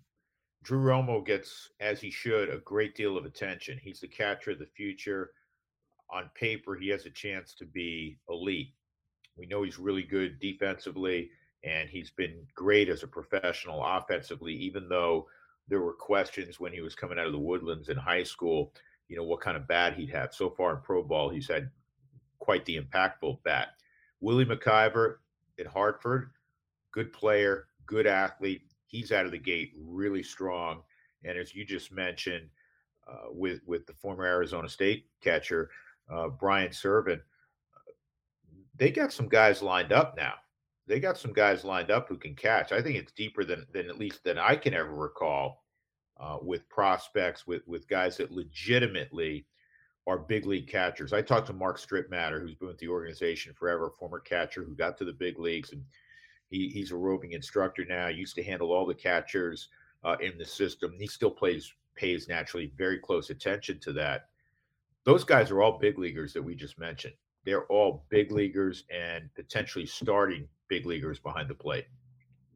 Drew 0.64 0.80
Romo 0.80 1.26
gets, 1.26 1.70
as 1.80 2.02
he 2.02 2.12
should, 2.12 2.50
a 2.50 2.60
great 2.60 2.96
deal 2.96 3.18
of 3.18 3.26
attention. 3.26 3.80
He's 3.82 4.02
the 4.02 4.08
catcher 4.08 4.52
of 4.52 4.60
the 4.60 4.66
future. 4.66 5.32
On 6.10 6.30
paper, 6.36 6.76
he 6.76 6.90
has 6.90 7.06
a 7.06 7.12
chance 7.12 7.54
to 7.56 7.66
be 7.66 8.20
elite. 8.30 8.74
We 9.38 9.46
know 9.46 9.64
he's 9.64 9.80
really 9.80 10.04
good 10.04 10.40
defensively, 10.40 11.30
and 11.64 11.90
he's 11.90 12.12
been 12.12 12.46
great 12.56 12.90
as 12.90 13.04
a 13.04 13.08
professional 13.08 13.84
offensively, 13.84 14.54
even 14.54 14.90
though 14.90 15.28
there 15.70 15.82
were 15.82 15.94
questions 15.94 16.60
when 16.60 16.74
he 16.74 16.82
was 16.82 16.96
coming 16.96 17.20
out 17.20 17.28
of 17.28 17.32
the 17.32 17.40
woodlands 17.40 17.90
in 17.90 17.98
high 17.98 18.24
school, 18.24 18.74
you 19.08 19.16
know, 19.16 19.24
what 19.24 19.42
kind 19.42 19.56
of 19.56 19.68
bat 19.68 19.94
he'd 19.94 20.10
have. 20.10 20.34
So 20.34 20.50
far 20.50 20.76
in 20.76 20.82
pro 20.82 21.04
ball, 21.04 21.30
he's 21.30 21.48
had 21.48 21.70
quite 22.40 22.66
the 22.66 22.80
impactful 22.80 23.44
bat. 23.44 23.70
Willie 24.22 24.46
MacIver 24.46 25.16
at 25.60 25.68
Hartford, 25.68 26.32
good 26.92 27.12
player, 27.14 27.68
good 27.86 28.08
athlete. 28.08 28.62
He's 28.86 29.12
out 29.12 29.26
of 29.26 29.32
the 29.32 29.38
gate 29.38 29.74
really 29.78 30.24
strong. 30.24 30.82
And 31.24 31.38
as 31.38 31.54
you 31.54 31.66
just 31.66 31.92
mentioned, 31.92 32.50
uh, 33.08 33.32
with 33.32 33.62
with 33.66 33.86
the 33.88 33.94
former 33.94 34.26
Arizona 34.26 34.70
State 34.70 35.08
catcher 35.22 35.70
uh, 36.12 36.28
Brian 36.30 36.72
Serven, 36.72 37.22
they 38.76 38.92
got 38.92 39.12
some 39.12 39.28
guys 39.28 39.62
lined 39.62 39.92
up 39.92 40.16
now. 40.16 40.34
They 40.88 41.00
got 41.00 41.18
some 41.18 41.34
guys 41.34 41.64
lined 41.64 41.92
up 41.92 42.08
who 42.08 42.18
can 42.18 42.36
catch. 42.36 42.72
I 42.72 42.82
think 42.82 42.96
it's 42.96 43.12
deeper 43.12 43.44
than 43.44 43.66
than 43.74 43.90
at 43.90 44.00
least 44.00 44.24
than 44.24 44.38
I 44.38 44.56
can 44.56 44.74
ever 44.74 44.94
recall 44.94 45.64
uh, 46.20 46.38
with 46.42 46.68
prospects 46.70 47.48
with 47.48 47.62
with 47.68 47.88
guys 47.88 48.18
that 48.18 48.32
legitimately 48.32 49.46
are 50.10 50.18
big 50.18 50.46
league 50.48 50.68
catchers. 50.68 51.14
I 51.14 51.22
talked 51.22 51.48
to 51.48 51.54
Mark 51.54 51.80
Strittmatter, 51.80 52.42
who's 52.42 52.56
been 52.56 52.68
with 52.68 52.80
the 52.80 52.88
organization 52.88 53.54
forever, 53.54 53.92
former 53.92 54.20
catcher 54.20 54.64
who 54.64 54.74
got 54.74 54.98
to 54.98 55.06
the 55.06 55.14
big 55.14 55.38
leagues, 55.38 55.72
and 55.72 55.84
he, 56.50 56.70
he's 56.70 56.92
a 56.92 56.98
roving 56.98 57.34
instructor 57.34 57.86
now. 57.86 58.08
Used 58.08 58.36
to 58.36 58.44
handle 58.44 58.72
all 58.72 58.88
the 58.88 58.96
catchers 58.96 59.70
uh, 60.04 60.16
in 60.20 60.38
the 60.38 60.46
system. 60.46 60.94
He 60.98 61.06
still 61.06 61.30
plays 61.30 61.72
pays 61.96 62.28
naturally 62.28 62.72
very 62.76 62.98
close 62.98 63.30
attention 63.30 63.80
to 63.82 63.94
that. 63.94 64.30
Those 65.04 65.24
guys 65.24 65.52
are 65.52 65.62
all 65.62 65.78
big 65.78 66.00
leaguers 66.00 66.34
that 66.34 66.42
we 66.42 66.56
just 66.56 66.80
mentioned. 66.80 67.14
They're 67.46 67.66
all 67.66 68.06
big 68.10 68.32
leaguers 68.32 68.86
and 68.90 69.30
potentially 69.36 69.86
starting 69.86 70.48
big 70.70 70.86
leaguers 70.86 71.20
behind 71.20 71.50
the 71.50 71.56
plate. 71.56 71.86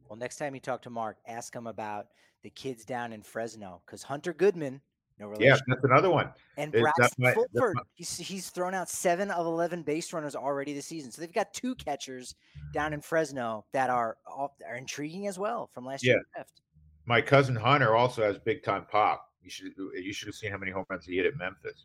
Well, 0.08 0.16
next 0.16 0.36
time 0.36 0.54
you 0.54 0.60
talk 0.60 0.82
to 0.82 0.90
Mark, 0.90 1.18
ask 1.26 1.54
him 1.54 1.66
about 1.66 2.06
the 2.42 2.50
kids 2.50 2.84
down 2.84 3.12
in 3.12 3.22
Fresno 3.22 3.82
because 3.86 4.02
Hunter 4.02 4.32
Goodman 4.32 4.80
no 5.18 5.28
relation. 5.28 5.46
Yeah, 5.46 5.56
that's 5.68 5.84
another 5.84 6.10
one. 6.10 6.30
And 6.56 6.72
Braxton 6.72 7.34
Fulford, 7.34 7.78
he's, 7.94 8.16
he's 8.16 8.50
thrown 8.50 8.74
out 8.74 8.88
seven 8.88 9.30
of 9.30 9.46
11 9.46 9.82
base 9.82 10.12
runners 10.12 10.34
already 10.34 10.74
this 10.74 10.86
season. 10.86 11.10
So 11.10 11.20
they've 11.20 11.32
got 11.32 11.52
two 11.52 11.74
catchers 11.76 12.34
down 12.72 12.92
in 12.92 13.00
Fresno 13.00 13.64
that 13.72 13.90
are, 13.90 14.16
are 14.26 14.76
intriguing 14.76 15.26
as 15.26 15.38
well 15.38 15.70
from 15.72 15.84
last 15.84 16.04
yeah. 16.04 16.14
year. 16.14 16.44
My 17.06 17.20
cousin 17.20 17.54
Hunter 17.54 17.94
also 17.94 18.22
has 18.22 18.38
big 18.38 18.62
time 18.62 18.86
pop. 18.90 19.30
You 19.42 19.50
should 19.50 19.72
you 19.76 20.12
should 20.14 20.26
have 20.26 20.34
seen 20.34 20.50
how 20.50 20.56
many 20.56 20.72
home 20.72 20.86
runs 20.88 21.04
he 21.04 21.16
hit 21.16 21.26
at 21.26 21.36
Memphis. 21.36 21.84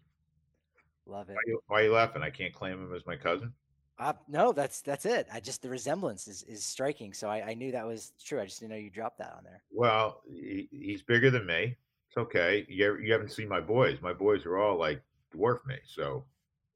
Love 1.05 1.29
it. 1.29 1.33
Why 1.33 1.39
are 1.39 1.49
you, 1.49 1.59
why 1.67 1.81
are 1.81 1.83
you 1.83 1.93
laughing? 1.93 2.23
I 2.23 2.29
can't 2.29 2.53
claim 2.53 2.73
him 2.73 2.95
as 2.95 3.05
my 3.05 3.17
cousin. 3.17 3.51
Uh, 3.97 4.13
no, 4.29 4.53
that's 4.53 4.81
that's 4.81 5.05
it. 5.05 5.27
I 5.33 5.41
just 5.41 5.61
the 5.61 5.69
resemblance 5.69 6.27
is, 6.29 6.43
is 6.43 6.63
striking. 6.63 7.13
So 7.13 7.27
I, 7.27 7.49
I 7.49 7.53
knew 7.53 7.73
that 7.73 7.85
was 7.85 8.13
true. 8.23 8.39
I 8.39 8.45
just 8.45 8.61
didn't 8.61 8.71
know 8.71 8.77
you 8.77 8.89
dropped 8.89 9.17
that 9.17 9.33
on 9.37 9.43
there. 9.43 9.61
Well, 9.71 10.21
he, 10.25 10.69
he's 10.71 11.01
bigger 11.01 11.29
than 11.29 11.45
me. 11.45 11.75
It's 12.09 12.17
okay. 12.17 12.65
You 12.67 12.97
you 12.97 13.13
haven't 13.13 13.31
seen 13.31 13.47
my 13.47 13.61
boys. 13.61 14.01
My 14.01 14.13
boys 14.13 14.45
are 14.45 14.57
all 14.57 14.79
like 14.79 15.01
dwarf 15.35 15.65
me, 15.67 15.75
so 15.85 16.25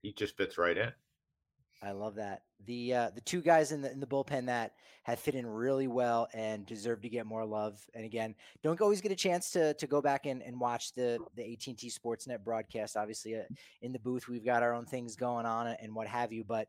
he 0.04 0.14
just 0.14 0.38
fits 0.38 0.60
right 0.60 0.78
in. 0.78 0.92
I 1.82 1.92
love 1.92 2.16
that. 2.16 2.44
The 2.66 2.94
uh, 2.94 3.10
the 3.16 3.22
two 3.22 3.42
guys 3.42 3.72
in 3.72 3.82
the 3.82 3.92
in 3.92 4.00
the 4.00 4.06
bullpen 4.06 4.46
that 4.46 4.74
have 5.04 5.20
fit 5.20 5.36
in 5.36 5.46
really 5.46 5.88
well 5.88 6.30
and 6.34 6.66
deserve 6.66 7.02
to 7.02 7.10
get 7.10 7.26
more 7.26 7.46
love. 7.46 7.84
And 7.94 8.06
again, 8.06 8.36
don't 8.64 8.80
always 8.80 9.02
get 9.02 9.12
a 9.12 9.16
chance 9.16 9.50
to 9.52 9.74
to 9.74 9.88
go 9.88 10.02
back 10.02 10.28
and, 10.28 10.42
and 10.44 10.60
watch 10.60 10.94
the 10.94 11.20
the 11.36 11.54
AT&T 11.54 11.90
Sportsnet 11.90 12.44
broadcast. 12.44 12.96
Obviously, 12.96 13.36
uh, 13.36 13.44
in 13.82 13.92
the 13.92 14.00
booth, 14.00 14.28
we've 14.28 14.46
got 14.46 14.64
our 14.64 14.74
own 14.74 14.86
things 14.86 15.16
going 15.16 15.46
on 15.46 15.68
and 15.68 15.96
what 15.96 16.08
have 16.08 16.32
you. 16.32 16.44
But 16.44 16.68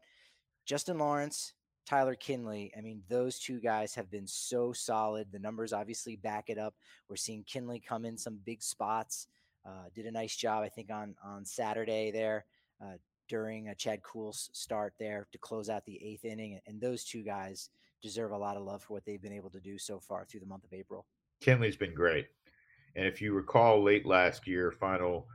Justin 0.65 0.99
Lawrence, 0.99 1.53
Tyler 1.87 2.15
Kinley. 2.15 2.73
I 2.77 2.81
mean, 2.81 3.03
those 3.09 3.39
two 3.39 3.61
guys 3.61 3.95
have 3.95 4.11
been 4.11 4.27
so 4.27 4.73
solid. 4.73 5.29
The 5.31 5.39
numbers 5.39 5.73
obviously 5.73 6.17
back 6.17 6.49
it 6.49 6.59
up. 6.59 6.75
We're 7.09 7.17
seeing 7.17 7.45
Kinley 7.45 7.81
come 7.81 8.05
in 8.05 8.17
some 8.17 8.39
big 8.45 8.63
spots. 8.63 9.29
Uh, 9.67 9.89
did 9.95 10.07
a 10.07 10.11
nice 10.11 10.37
job, 10.37 10.63
I 10.63 10.69
think, 10.69 10.91
on 10.91 11.15
on 11.25 11.45
Saturday 11.45 12.11
there 12.11 12.45
uh, 12.83 12.97
during 13.29 13.69
a 13.69 13.75
Chad 13.75 14.03
Kuhl's 14.03 14.51
start 14.53 14.95
there 14.99 15.27
to 15.33 15.39
close 15.39 15.69
out 15.69 15.85
the 15.87 16.03
eighth 16.05 16.25
inning. 16.25 16.61
And 16.67 16.81
those 16.81 17.05
two 17.05 17.23
guys 17.23 17.71
deserve 18.03 18.33
a 18.33 18.37
lot 18.37 18.57
of 18.57 18.63
love 18.63 18.83
for 18.83 18.93
what 18.93 19.05
they've 19.05 19.23
been 19.23 19.33
able 19.33 19.51
to 19.51 19.61
do 19.61 19.79
so 19.79 19.99
far 19.99 20.25
through 20.25 20.41
the 20.41 20.47
month 20.47 20.65
of 20.65 20.73
April. 20.73 21.07
Kinley's 21.41 21.77
been 21.77 21.95
great, 21.95 22.27
and 22.97 23.07
if 23.07 23.21
you 23.21 23.33
recall, 23.33 23.83
late 23.83 24.07
last 24.07 24.47
year, 24.47 24.71
final, 24.71 25.27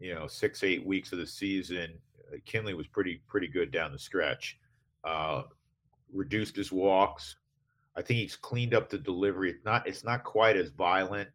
you 0.00 0.14
know, 0.14 0.26
six 0.26 0.62
eight 0.64 0.84
weeks 0.84 1.12
of 1.12 1.18
the 1.18 1.26
season, 1.26 1.94
uh, 2.32 2.36
Kinley 2.44 2.74
was 2.74 2.86
pretty 2.86 3.22
pretty 3.26 3.48
good 3.48 3.70
down 3.70 3.92
the 3.92 3.98
stretch. 3.98 4.58
Uh, 5.04 5.42
reduced 6.12 6.56
his 6.56 6.72
walks. 6.72 7.36
I 7.96 8.02
think 8.02 8.20
he's 8.20 8.36
cleaned 8.36 8.74
up 8.74 8.88
the 8.88 8.98
delivery. 8.98 9.50
It's 9.50 9.64
not 9.64 9.86
it's 9.86 10.04
not 10.04 10.24
quite 10.24 10.56
as 10.56 10.70
violent. 10.70 11.28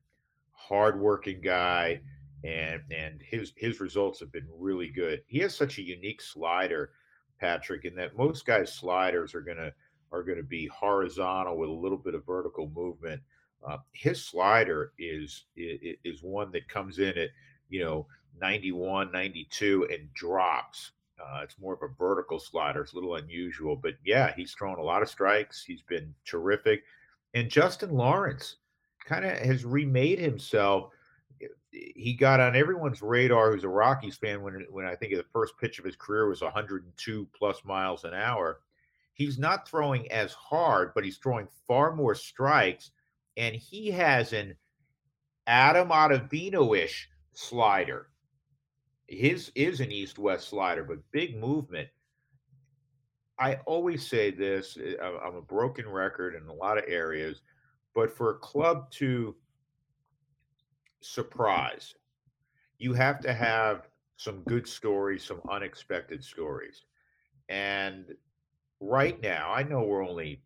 Hardworking 0.51 1.41
guy, 1.41 2.01
and 2.43 2.81
and 2.91 3.21
his 3.21 3.53
his 3.55 3.79
results 3.79 4.19
have 4.19 4.31
been 4.31 4.47
really 4.57 4.89
good. 4.89 5.21
He 5.27 5.39
has 5.39 5.55
such 5.55 5.77
a 5.77 5.83
unique 5.83 6.21
slider, 6.21 6.91
Patrick, 7.39 7.85
in 7.85 7.95
that 7.95 8.17
most 8.17 8.45
guys' 8.45 8.73
sliders 8.73 9.35
are 9.35 9.41
gonna 9.41 9.71
are 10.11 10.23
gonna 10.23 10.43
be 10.43 10.67
horizontal 10.67 11.57
with 11.57 11.69
a 11.69 11.73
little 11.73 11.97
bit 11.97 12.15
of 12.15 12.25
vertical 12.25 12.71
movement. 12.73 13.21
Uh, 13.67 13.77
his 13.91 14.23
slider 14.23 14.93
is, 14.97 15.45
is 15.55 15.97
is 16.03 16.23
one 16.23 16.51
that 16.51 16.69
comes 16.69 16.99
in 16.99 17.17
at 17.17 17.29
you 17.69 17.83
know 17.83 18.07
91, 18.39 19.11
92 19.11 19.87
and 19.91 20.13
drops 20.13 20.91
uh, 21.19 21.41
it's 21.43 21.59
more 21.59 21.73
of 21.73 21.81
a 21.81 21.93
vertical 21.97 22.39
slider. 22.39 22.81
It's 22.81 22.93
a 22.93 22.95
little 22.95 23.15
unusual, 23.15 23.75
but 23.75 23.93
yeah, 24.03 24.33
he's 24.35 24.53
thrown 24.53 24.79
a 24.79 24.83
lot 24.83 25.01
of 25.01 25.09
strikes. 25.09 25.63
He's 25.63 25.81
been 25.81 26.13
terrific. 26.25 26.83
And 27.33 27.49
Justin 27.49 27.91
Lawrence 27.91 28.57
kind 29.05 29.25
of 29.25 29.37
has 29.37 29.65
remade 29.65 30.19
himself. 30.19 30.91
He 31.71 32.13
got 32.13 32.39
on 32.39 32.55
everyone's 32.55 33.01
radar 33.01 33.51
who's 33.51 33.63
a 33.63 33.69
Rockies 33.69 34.17
fan 34.17 34.41
when 34.41 34.65
when 34.69 34.85
I 34.85 34.95
think 34.95 35.13
the 35.13 35.25
first 35.33 35.57
pitch 35.59 35.79
of 35.79 35.85
his 35.85 35.95
career 35.95 36.27
was 36.27 36.41
102 36.41 37.27
plus 37.37 37.63
miles 37.65 38.03
an 38.03 38.13
hour. 38.13 38.61
He's 39.13 39.37
not 39.37 39.67
throwing 39.67 40.11
as 40.11 40.33
hard, 40.33 40.93
but 40.93 41.03
he's 41.05 41.17
throwing 41.17 41.47
far 41.67 41.93
more 41.95 42.15
strikes, 42.15 42.91
and 43.37 43.55
he 43.55 43.89
has 43.91 44.33
an 44.33 44.55
Adam 45.47 45.89
Ottavino-ish 45.89 47.09
slider 47.33 48.09
his 49.07 49.51
is 49.55 49.79
an 49.79 49.91
east 49.91 50.17
west 50.17 50.49
slider, 50.49 50.83
but 50.83 50.99
big 51.11 51.37
movement. 51.37 51.87
I 53.37 53.55
always 53.65 54.07
say 54.07 54.31
this 54.31 54.77
eh, 54.83 54.95
I'm 55.01 55.35
a 55.35 55.41
broken 55.41 55.87
record 55.89 56.35
in 56.35 56.47
a 56.47 56.53
lot 56.53 56.77
of 56.77 56.85
areas, 56.87 57.41
but 57.93 58.15
for 58.15 58.31
a 58.31 58.39
club 58.39 58.89
to 58.91 59.35
surprise, 61.01 61.93
you 62.77 62.93
have 62.93 63.19
to 63.21 63.33
have 63.33 63.87
some 64.17 64.41
good 64.43 64.67
stories, 64.67 65.23
some 65.23 65.41
unexpected 65.49 66.23
stories. 66.23 66.83
And 67.49 68.15
right 68.79 69.21
now, 69.21 69.51
I 69.53 69.63
know 69.63 69.83
we're 69.83 70.07
only, 70.07 70.41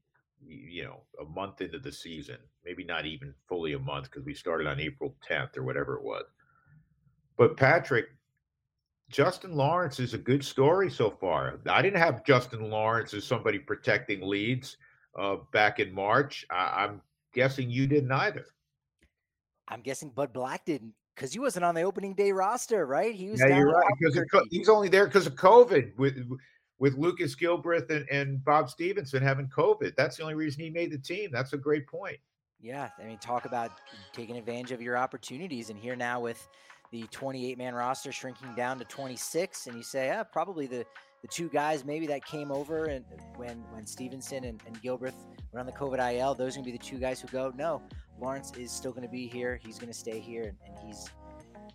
you 0.45 0.83
know, 0.83 1.01
a 1.21 1.25
month 1.25 1.61
into 1.61 1.79
the 1.79 1.91
season, 1.91 2.37
maybe 2.65 2.83
not 2.83 3.05
even 3.05 3.33
fully 3.47 3.73
a 3.73 3.79
month 3.79 4.05
because 4.05 4.25
we 4.25 4.33
started 4.33 4.67
on 4.67 4.79
April 4.79 5.15
10th 5.27 5.57
or 5.57 5.63
whatever 5.63 5.95
it 5.95 6.03
was. 6.03 6.25
But 7.37 7.55
Patrick, 7.55 8.07
Justin 9.09 9.55
Lawrence 9.55 9.99
is 9.99 10.13
a 10.13 10.17
good 10.17 10.43
story 10.43 10.89
so 10.89 11.09
far. 11.09 11.59
I 11.67 11.81
didn't 11.81 11.99
have 11.99 12.23
Justin 12.23 12.69
Lawrence 12.69 13.13
as 13.13 13.23
somebody 13.25 13.59
protecting 13.59 14.21
leads 14.21 14.77
uh, 15.17 15.37
back 15.51 15.79
in 15.79 15.93
March. 15.93 16.45
I- 16.49 16.85
I'm 16.85 17.01
guessing 17.33 17.69
you 17.69 17.87
didn't 17.87 18.11
either. 18.11 18.45
I'm 19.67 19.81
guessing 19.81 20.09
Bud 20.09 20.33
Black 20.33 20.65
didn't 20.65 20.93
because 21.15 21.33
he 21.33 21.39
wasn't 21.39 21.65
on 21.65 21.75
the 21.75 21.81
opening 21.81 22.13
day 22.13 22.31
roster, 22.31 22.85
right? 22.85 23.13
He 23.13 23.29
was. 23.29 23.39
Yeah, 23.39 23.57
you're 23.57 23.71
right. 23.71 23.85
Because 23.99 24.15
Albuquerque. 24.17 24.47
he's 24.51 24.69
only 24.69 24.89
there 24.89 25.05
because 25.05 25.27
of 25.27 25.35
COVID 25.35 25.95
with 25.97 26.27
with 26.79 26.95
Lucas 26.95 27.35
Gilbreath 27.35 27.89
and, 27.89 28.07
and 28.09 28.43
Bob 28.43 28.69
Stephenson 28.69 29.21
having 29.21 29.47
COVID. 29.47 29.95
That's 29.95 30.17
the 30.17 30.23
only 30.23 30.35
reason 30.35 30.63
he 30.63 30.69
made 30.69 30.91
the 30.91 30.97
team. 30.97 31.29
That's 31.31 31.53
a 31.53 31.57
great 31.57 31.87
point. 31.87 32.17
Yeah, 32.61 32.89
I 32.99 33.05
mean, 33.05 33.17
talk 33.19 33.45
about 33.45 33.71
taking 34.11 34.37
advantage 34.37 34.71
of 34.71 34.81
your 34.81 34.97
opportunities, 34.97 35.69
and 35.69 35.77
here 35.79 35.95
now 35.95 36.19
with 36.19 36.47
the 36.91 37.03
28 37.11 37.57
man 37.57 37.75
roster 37.75 38.11
shrinking 38.11 38.53
down 38.55 38.77
to 38.79 38.85
26, 38.85 39.67
and 39.67 39.75
you 39.75 39.83
say, 39.83 40.11
ah, 40.11 40.23
probably 40.23 40.67
the 40.67 40.85
the 41.21 41.27
two 41.27 41.49
guys 41.49 41.83
maybe 41.83 42.07
that 42.07 42.23
came 42.25 42.49
over 42.51 42.85
and 42.85 43.03
when 43.35 43.57
when 43.71 43.85
Stephenson 43.85 44.45
and, 44.45 44.61
and 44.65 44.81
Gilbreath 44.81 45.25
were 45.51 45.59
on 45.59 45.65
the 45.65 45.71
COVID 45.71 45.99
IL, 46.13 46.33
those 46.33 46.55
are 46.55 46.59
gonna 46.59 46.71
be 46.71 46.77
the 46.77 46.77
two 46.77 46.97
guys 46.97 47.19
who 47.19 47.27
go. 47.27 47.51
No, 47.55 47.81
Lawrence 48.19 48.51
is 48.57 48.71
still 48.71 48.91
gonna 48.91 49.09
be 49.09 49.27
here. 49.27 49.59
He's 49.61 49.77
gonna 49.77 49.93
stay 49.93 50.19
here, 50.19 50.43
and, 50.43 50.57
and 50.65 50.87
he's 50.87 51.09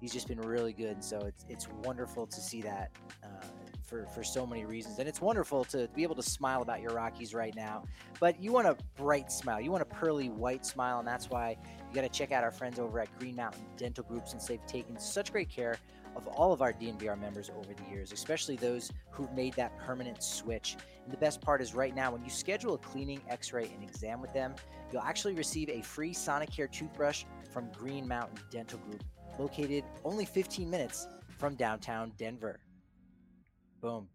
he's 0.01 0.13
just 0.13 0.29
been 0.29 0.41
really 0.41 0.73
good. 0.73 1.05
So 1.05 1.19
it's 1.19 1.45
it's 1.49 1.69
wonderful 1.85 2.27
to 2.27 2.41
see 2.41 2.63
that 2.63 2.91
uh, 3.23 3.45
for 3.83 4.07
for 4.07 4.25
so 4.25 4.47
many 4.47 4.65
reasons, 4.65 4.99
and 4.99 5.09
it's 5.09 5.21
wonderful 5.21 5.65
to 5.67 5.89
be 5.95 6.03
able 6.03 6.17
to 6.17 6.23
smile 6.23 6.63
about 6.63 6.81
your 6.81 6.93
Rockies 6.93 7.35
right 7.35 7.55
now. 7.55 7.85
But 8.21 8.43
you 8.43 8.53
want 8.53 8.67
a 8.67 8.77
bright 8.97 9.31
smile, 9.31 9.61
you 9.61 9.71
want 9.71 9.83
a 9.83 9.87
pearly 9.87 10.31
white 10.31 10.65
smile, 10.65 10.99
and 10.99 11.07
that's 11.07 11.29
why 11.29 11.57
got 11.95 12.03
to 12.03 12.09
check 12.09 12.33
out 12.33 12.45
our 12.45 12.51
friends 12.51 12.79
over 12.79 13.01
at 13.01 13.19
Green 13.19 13.37
Mountain 13.37 13.65
Dental 13.77 14.05
Group 14.05 14.29
since 14.29 14.47
they've 14.47 14.65
taken 14.67 14.99
such 14.99 15.33
great 15.33 15.49
care 15.49 15.77
of 16.17 16.27
all 16.29 16.53
of 16.53 16.63
our 16.63 16.73
DNVR 16.73 17.19
members 17.21 17.51
over 17.57 17.73
the 17.75 17.91
years, 17.91 18.13
especially 18.13 18.57
those 18.57 18.93
who've 19.11 19.33
made 19.33 19.55
that 19.55 19.77
permanent 19.79 20.23
switch. 20.23 20.77
And 21.05 21.13
the 21.13 21.17
best 21.17 21.41
part 21.41 21.61
is 21.61 21.75
right 21.75 21.95
now, 21.95 22.13
when 22.13 22.23
you 22.23 22.31
schedule 22.31 22.75
a 22.75 22.79
cleaning, 22.79 23.21
x 23.29 23.53
ray, 23.53 23.71
and 23.75 23.83
exam 23.83 24.21
with 24.21 24.33
them, 24.33 24.55
you'll 24.93 25.03
actually 25.03 25.35
receive 25.35 25.69
a 25.69 25.83
free 25.83 26.13
Sonicare 26.13 26.71
toothbrush 26.71 27.25
from 27.53 27.71
Green 27.73 28.07
Mountain 28.07 28.39
Dental 28.51 28.79
Group, 28.81 29.03
located 29.39 29.85
only 30.05 30.25
15 30.25 30.69
minutes 30.69 31.09
from 31.39 31.55
downtown 31.55 32.13
Denver. 32.17 32.61
Boom. 33.81 34.09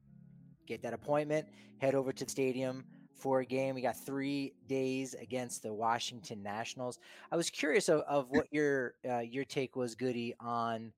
Get 0.67 0.81
that 0.83 0.93
appointment, 0.93 1.47
head 1.79 1.95
over 1.95 2.11
to 2.13 2.25
the 2.25 2.31
stadium 2.31 2.85
for 3.19 3.39
a 3.41 3.45
game. 3.45 3.75
We 3.75 3.81
got 3.81 3.97
three 3.97 4.53
days 4.67 5.13
against 5.13 5.63
the 5.63 5.73
Washington 5.73 6.41
Nationals. 6.41 6.99
I 7.31 7.35
was 7.35 7.49
curious 7.49 7.89
of, 7.89 8.01
of 8.01 8.27
what 8.29 8.47
your 8.51 8.95
uh, 9.09 9.19
your 9.19 9.45
take 9.45 9.75
was, 9.75 9.95
Goody, 9.95 10.33
on 10.39 10.93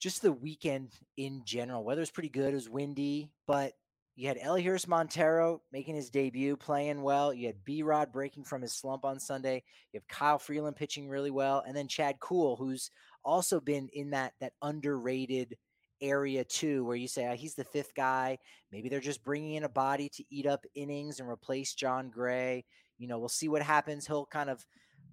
just 0.00 0.22
the 0.22 0.32
weekend 0.32 0.90
in 1.16 1.42
general. 1.44 1.84
Weather 1.84 2.00
was 2.00 2.10
pretty 2.10 2.28
good. 2.28 2.52
It 2.52 2.54
was 2.54 2.68
windy, 2.68 3.30
but 3.46 3.74
you 4.14 4.28
had 4.28 4.38
Elehuris 4.38 4.86
Montero 4.86 5.62
making 5.72 5.94
his 5.94 6.10
debut, 6.10 6.56
playing 6.56 7.02
well. 7.02 7.32
You 7.32 7.46
had 7.46 7.64
B 7.64 7.82
Rod 7.82 8.12
breaking 8.12 8.44
from 8.44 8.62
his 8.62 8.74
slump 8.74 9.04
on 9.04 9.18
Sunday. 9.18 9.62
You 9.92 10.00
have 10.00 10.08
Kyle 10.08 10.38
Freeland 10.38 10.76
pitching 10.76 11.08
really 11.08 11.30
well, 11.30 11.62
and 11.66 11.76
then 11.76 11.88
Chad 11.88 12.20
Kuhl, 12.20 12.56
who's 12.56 12.90
also 13.24 13.60
been 13.60 13.88
in 13.92 14.10
that 14.10 14.34
that 14.40 14.52
underrated 14.60 15.56
area 16.02 16.44
too, 16.44 16.84
where 16.84 16.96
you 16.96 17.08
say 17.08 17.28
oh, 17.28 17.34
he's 17.34 17.54
the 17.54 17.64
fifth 17.64 17.94
guy. 17.94 18.38
Maybe 18.70 18.88
they're 18.88 19.00
just 19.00 19.24
bringing 19.24 19.54
in 19.54 19.64
a 19.64 19.68
body 19.68 20.08
to 20.10 20.24
eat 20.30 20.46
up 20.46 20.66
innings 20.74 21.20
and 21.20 21.28
replace 21.28 21.74
Jon 21.74 22.10
Gray. 22.10 22.64
You 22.98 23.08
know, 23.08 23.18
we'll 23.18 23.28
see 23.28 23.48
what 23.48 23.62
happens. 23.62 24.06
He'll 24.06 24.26
kind 24.26 24.50
of, 24.50 24.66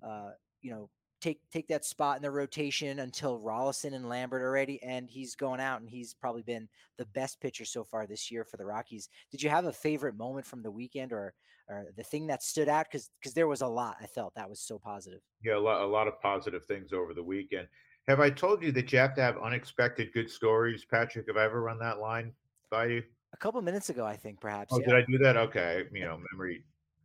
uh, 0.04 0.32
you 0.62 0.72
know, 0.72 0.90
take 1.22 1.40
take 1.52 1.68
that 1.68 1.86
spot 1.86 2.18
in 2.18 2.22
the 2.22 2.32
rotation 2.32 3.00
until 3.00 3.40
Rolison 3.40 3.94
and 3.94 4.08
Lambert 4.08 4.42
are 4.42 4.52
ready, 4.52 4.82
and 4.84 5.10
he's 5.10 5.36
going 5.36 5.60
out, 5.60 5.82
and 5.82 5.90
he's 5.90 6.14
probably 6.14 6.44
been 6.44 6.68
the 6.98 7.06
best 7.08 7.40
pitcher 7.42 7.66
so 7.66 7.84
far 7.84 8.08
this 8.08 8.32
year 8.32 8.44
for 8.44 8.58
the 8.58 8.66
Rockies. 8.66 9.10
Did 9.32 9.42
you 9.42 9.50
have 9.50 9.66
a 9.66 9.74
favorite 9.74 10.18
moment 10.18 10.46
from 10.46 10.62
the 10.62 10.72
weekend, 10.72 11.14
or 11.14 11.34
or 11.68 11.88
the 11.96 12.04
thing 12.04 12.28
that 12.28 12.44
stood 12.44 12.70
out? 12.70 12.88
Because 12.92 13.10
because 13.20 13.34
there 13.34 13.48
was 13.48 13.62
a 13.62 13.68
lot. 13.68 13.98
I 14.02 14.08
felt 14.08 14.34
that 14.36 14.50
was 14.50 14.62
so 14.62 14.80
positive. 14.80 15.22
Yeah, 15.44 15.58
a 15.58 15.60
lot, 15.60 15.82
a 15.82 15.88
lot 15.88 16.08
of 16.08 16.20
positive 16.22 16.66
things 16.66 16.94
over 16.94 17.14
the 17.14 17.24
weekend. 17.24 17.68
Have 18.10 18.20
I 18.20 18.32
told 18.32 18.64
you 18.64 18.72
that 18.72 18.92
you 18.92 18.98
have 18.98 19.14
to 19.16 19.22
have 19.22 19.38
unexpected 19.38 20.12
good 20.14 20.32
stories, 20.32 20.84
Patrick? 20.84 21.28
Have 21.28 21.38
I 21.38 21.46
ever 21.46 21.62
run 21.62 21.78
that 21.78 22.00
line 22.00 22.34
by 22.72 22.88
you? 22.88 23.04
A 23.34 23.38
couple 23.38 23.62
minutes 23.62 23.92
ago, 23.92 24.04
I 24.04 24.16
think 24.16 24.42
perhaps. 24.42 24.74
Oh, 24.74 24.80
yeah. 24.80 24.88
did 24.88 24.96
I 24.96 25.02
do 25.08 25.18
that? 25.20 25.38
Okay, 25.38 25.84
you 25.94 26.06
know, 26.06 26.20
memory 26.32 26.64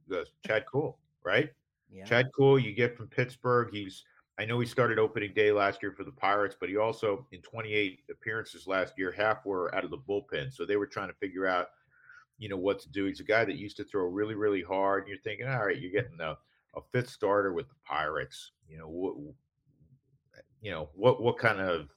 goes. 0.09 0.29
Chad 0.47 0.65
Kuhl, 0.65 0.99
right? 1.23 1.51
yeah. 1.93 2.05
Chad 2.05 2.31
Kuhl, 2.35 2.59
you 2.59 2.73
get 2.73 2.97
from 2.97 3.09
Pittsburgh. 3.09 3.69
He's 3.71 4.03
I 4.39 4.47
know 4.47 4.59
he 4.59 4.67
started 4.67 4.99
opening 4.99 5.35
day 5.35 5.53
last 5.53 5.83
year 5.83 5.93
for 5.93 6.05
the 6.05 6.11
Pirates, 6.11 6.57
but 6.59 6.71
he 6.71 6.79
also 6.79 7.27
in 7.33 7.43
28 7.43 8.01
appearances 8.11 8.67
last 8.67 8.95
year, 8.97 9.13
half 9.13 9.45
were 9.45 9.73
out 9.75 9.85
of 9.85 9.91
the 9.91 9.99
bullpen. 9.99 10.55
So 10.55 10.65
they 10.65 10.77
were 10.77 10.87
trying 10.87 11.09
to 11.09 11.15
figure 11.15 11.47
out, 11.47 11.69
you 12.39 12.49
know, 12.49 12.57
what 12.57 12.81
to 12.81 12.89
do. 12.91 13.05
He's 13.05 13.21
a 13.21 13.25
guy 13.25 13.45
that 13.45 13.57
used 13.57 13.77
to 13.77 13.85
throw 13.85 14.07
really, 14.07 14.35
really 14.35 14.63
hard. 14.63 15.03
And 15.03 15.09
you're 15.11 15.19
thinking, 15.19 15.47
all 15.49 15.67
right, 15.67 15.79
you're 15.79 15.93
getting 15.93 16.19
a, 16.21 16.39
a 16.75 16.81
fifth 16.93 17.11
starter 17.11 17.53
with 17.53 17.69
the 17.69 17.75
Pirates. 17.85 18.53
You 18.69 18.79
know, 18.79 18.89
what 18.89 19.15
you 20.65 20.71
know, 20.71 20.89
what 20.95 21.21
what 21.21 21.37
kind 21.37 21.61
of 21.61 21.91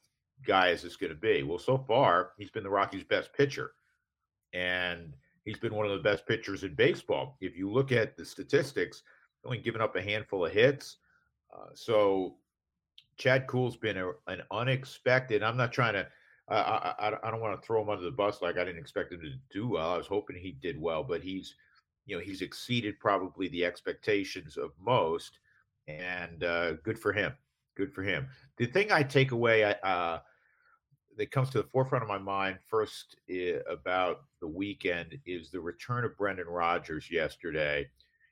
guy 0.46 0.70
is 0.70 0.82
this 0.82 0.98
going 0.98 1.14
to 1.14 1.18
be? 1.18 1.42
Well, 1.42 1.58
so 1.58 1.78
far, 1.78 2.32
he's 2.38 2.52
been 2.52 2.64
the 2.66 2.70
Rockies' 2.70 3.06
best 3.06 3.32
pitcher. 3.34 3.72
And 4.54 5.14
he's 5.46 5.58
been 5.58 5.74
one 5.74 5.86
of 5.86 5.94
the 5.94 6.10
best 6.10 6.28
pitchers 6.28 6.64
in 6.64 6.76
baseball. 6.76 7.38
If 7.40 7.58
you 7.58 7.72
look 7.72 7.94
at 7.94 8.18
the 8.18 8.26
statistics, 8.26 9.04
only 9.46 9.60
given 9.60 9.80
up 9.80 9.96
a 9.96 10.02
handful 10.02 10.46
of 10.46 10.52
hits. 10.52 10.98
Uh, 11.54 11.70
so 11.74 12.36
Chad 13.16 13.48
Kuhl's 13.48 13.78
been 13.78 13.98
a, 13.98 14.12
an 14.28 14.42
unexpected. 14.52 15.44
I'm 15.44 15.58
not 15.58 15.72
trying 15.72 15.94
to. 15.94 16.06
I, 16.50 16.56
I, 17.00 17.08
I 17.24 17.32
don't 17.32 17.42
want 17.42 17.60
to 17.60 17.66
throw 17.66 17.82
him 17.82 17.90
under 17.90 18.04
the 18.04 18.12
bus 18.12 18.42
like 18.42 18.58
I 18.58 18.66
didn't 18.66 18.82
expect 18.82 19.14
him 19.14 19.22
to 19.22 19.32
do 19.50 19.68
well. 19.68 19.92
I 19.92 19.98
was 19.98 20.08
hoping 20.08 20.36
he 20.36 20.52
did 20.52 20.80
well, 20.80 21.04
but 21.04 21.22
he's, 21.22 21.56
you 22.06 22.18
know, 22.18 22.24
he's 22.24 22.42
exceeded 22.42 23.00
probably 23.00 23.48
the 23.50 23.66
expectations 23.66 24.58
of 24.58 24.72
most, 24.80 25.40
and 25.88 26.44
uh, 26.44 26.74
good 26.84 27.00
for 27.00 27.14
him. 27.14 27.34
Good 27.78 27.94
for 27.94 28.02
him. 28.02 28.28
The 28.58 28.66
thing 28.66 28.92
I 28.92 29.04
take 29.04 29.32
away 29.32 29.64
uh, 29.64 30.18
that 31.16 31.32
comes 31.32 31.52
to 31.52 31.62
the 31.62 31.68
forefront 31.68 32.04
of 32.04 32.10
my 32.10 32.18
mind 32.18 32.58
first 32.68 33.18
I- 33.30 33.60
about 33.70 34.24
the 34.42 34.48
weekend 34.48 35.20
is 35.28 35.52
the 35.52 35.62
return 35.62 36.04
of 36.04 36.18
Brendan 36.18 36.48
Rodgers 36.48 37.12
yesterday. 37.12 37.88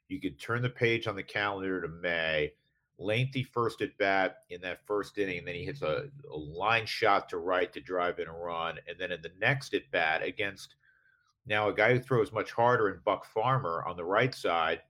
You 0.07 0.19
could 0.19 0.39
turn 0.39 0.63
the 0.63 0.69
page 0.69 1.05
on 1.05 1.15
the 1.15 1.23
calendar 1.23 1.79
to 1.79 1.87
May 1.87 2.53
lengthy 2.97 3.43
first 3.43 3.81
at 3.81 3.95
bat 3.97 4.37
in 4.49 4.61
that 4.61 4.85
first 4.87 5.17
inning, 5.17 5.39
and 5.39 5.47
then 5.47 5.55
he 5.55 5.65
hits 5.65 5.81
a, 5.81 6.09
a, 6.31 6.37
line 6.37 6.85
shot 6.85 7.29
to 7.29 7.37
right 7.37 7.71
to 7.73 7.81
drive 7.81 8.19
in 8.19 8.27
a 8.27 8.33
run, 8.33 8.79
and 8.87 8.97
then 8.97 9.11
in 9.11 9.21
the 9.21 9.31
next 9.39 9.73
at 9.73 9.89
bat 9.91 10.23
against 10.23 10.75
now 11.45 11.69
a 11.69 11.73
guy 11.73 11.93
who 11.93 11.99
throws 11.99 12.31
much 12.31 12.51
harder 12.51 12.89
in 12.89 12.99
Buck 13.05 13.25
Farmer 13.25 13.83
on 13.85 13.97
the 13.97 14.05
right 14.05 14.33
side, 14.33 14.81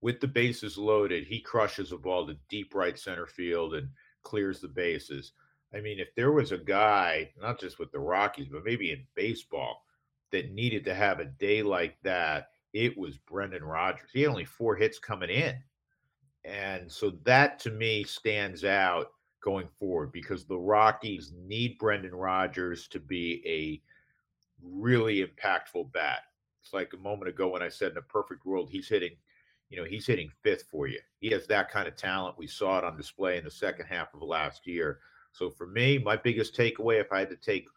with 0.00 0.20
the 0.20 0.28
bases 0.28 0.78
loaded, 0.78 1.26
he 1.26 1.40
crushes 1.40 1.92
a 1.92 1.96
ball 1.96 2.26
to 2.26 2.36
deep 2.48 2.74
right 2.74 2.98
center 2.98 3.26
field 3.26 3.74
and 3.74 3.88
clears 4.22 4.60
the 4.60 4.68
bases. 4.68 5.32
I 5.74 5.80
mean, 5.80 5.98
if 5.98 6.14
there 6.14 6.32
was 6.32 6.52
a 6.52 6.58
guy, 6.58 7.30
not 7.40 7.60
just 7.60 7.78
with 7.78 7.92
the 7.92 8.00
Rockies, 8.00 8.48
but 8.50 8.64
maybe 8.64 8.92
in 8.92 9.06
baseball, 9.14 9.84
that 10.32 10.52
needed 10.52 10.84
to 10.84 10.94
have 10.94 11.20
a 11.20 11.24
day 11.24 11.62
like 11.62 11.96
that, 12.02 12.50
it 12.72 12.96
was 12.96 13.18
Brendan 13.18 13.64
Rodgers. 13.64 14.10
He 14.12 14.22
had 14.22 14.30
only 14.30 14.44
four 14.44 14.76
hits 14.76 14.98
coming 14.98 15.30
in 15.30 15.56
and 16.44 16.90
so 16.90 17.10
that 17.24 17.58
to 17.60 17.70
me 17.70 18.04
stands 18.04 18.64
out 18.64 19.08
going 19.42 19.68
forward 19.78 20.12
because 20.12 20.44
the 20.44 20.58
Rockies 20.58 21.32
need 21.46 21.78
Brendan 21.78 22.14
Rodgers 22.14 22.88
to 22.88 23.00
be 23.00 23.42
a 23.46 23.80
really 24.62 25.24
impactful 25.24 25.92
bat. 25.92 26.20
It's 26.62 26.72
like 26.72 26.92
a 26.92 26.98
moment 26.98 27.28
ago 27.28 27.48
when 27.48 27.62
I 27.62 27.68
said 27.68 27.92
in 27.92 27.98
a 27.98 28.02
perfect 28.02 28.44
world, 28.44 28.70
he's 28.70 28.88
hitting, 28.88 29.16
you 29.70 29.78
know, 29.78 29.84
he's 29.84 30.06
hitting 30.06 30.30
fifth 30.42 30.64
for 30.70 30.88
you. 30.88 30.98
He 31.20 31.30
has 31.30 31.46
that 31.46 31.70
kind 31.70 31.88
of 31.88 31.96
talent. 31.96 32.36
We 32.36 32.48
saw 32.48 32.78
it 32.78 32.84
on 32.84 32.96
display 32.96 33.38
in 33.38 33.44
the 33.44 33.50
second 33.50 33.86
half 33.86 34.12
of 34.12 34.22
last 34.22 34.66
year. 34.66 34.98
So 35.32 35.48
for 35.48 35.66
me, 35.68 35.98
my 35.98 36.16
biggest 36.16 36.56
takeaway, 36.56 37.00
if 37.00 37.12
I 37.12 37.20
had 37.20 37.30
to 37.30 37.36
take, 37.36 37.68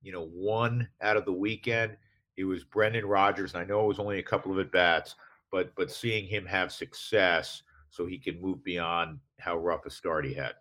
you 0.00 0.12
know, 0.12 0.26
one 0.26 0.88
out 1.02 1.16
of 1.16 1.24
the 1.24 1.32
weekend, 1.32 1.96
it 2.36 2.44
was 2.44 2.62
Brendan 2.62 3.04
Rodgers. 3.04 3.52
And 3.52 3.62
I 3.62 3.66
know 3.66 3.84
it 3.84 3.88
was 3.88 3.98
only 3.98 4.20
a 4.20 4.22
couple 4.22 4.52
of 4.52 4.58
at 4.58 4.70
bats, 4.70 5.16
but 5.50 5.74
but 5.74 5.90
seeing 5.90 6.24
him 6.26 6.46
have 6.46 6.72
success 6.72 7.62
so 7.90 8.06
he 8.06 8.16
can 8.16 8.40
move 8.40 8.62
beyond 8.62 9.18
how 9.40 9.58
rough 9.58 9.84
a 9.86 9.90
start 9.90 10.24
he 10.24 10.32
had. 10.32 10.54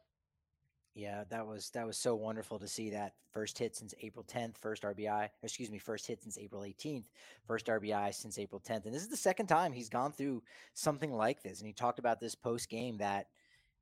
Yeah, 0.99 1.23
that 1.29 1.47
was 1.47 1.69
that 1.69 1.87
was 1.87 1.97
so 1.97 2.13
wonderful 2.13 2.59
to 2.59 2.67
see 2.67 2.89
that 2.89 3.13
first 3.31 3.57
hit 3.57 3.73
since 3.73 3.93
April 4.01 4.25
10th, 4.25 4.57
first 4.57 4.83
RBI, 4.83 5.29
excuse 5.43 5.71
me, 5.71 5.77
first 5.77 6.05
hit 6.05 6.21
since 6.21 6.37
April 6.37 6.63
18th, 6.63 7.05
first 7.47 7.67
RBI 7.67 8.13
since 8.13 8.37
April 8.37 8.59
10th. 8.59 8.85
And 8.85 8.93
this 8.93 9.03
is 9.03 9.07
the 9.07 9.15
second 9.15 9.47
time 9.47 9.71
he's 9.71 9.87
gone 9.87 10.11
through 10.11 10.43
something 10.73 11.13
like 11.13 11.41
this. 11.41 11.59
And 11.59 11.67
he 11.67 11.73
talked 11.73 11.99
about 11.99 12.19
this 12.19 12.35
post 12.35 12.69
game 12.69 12.97
that 12.97 13.27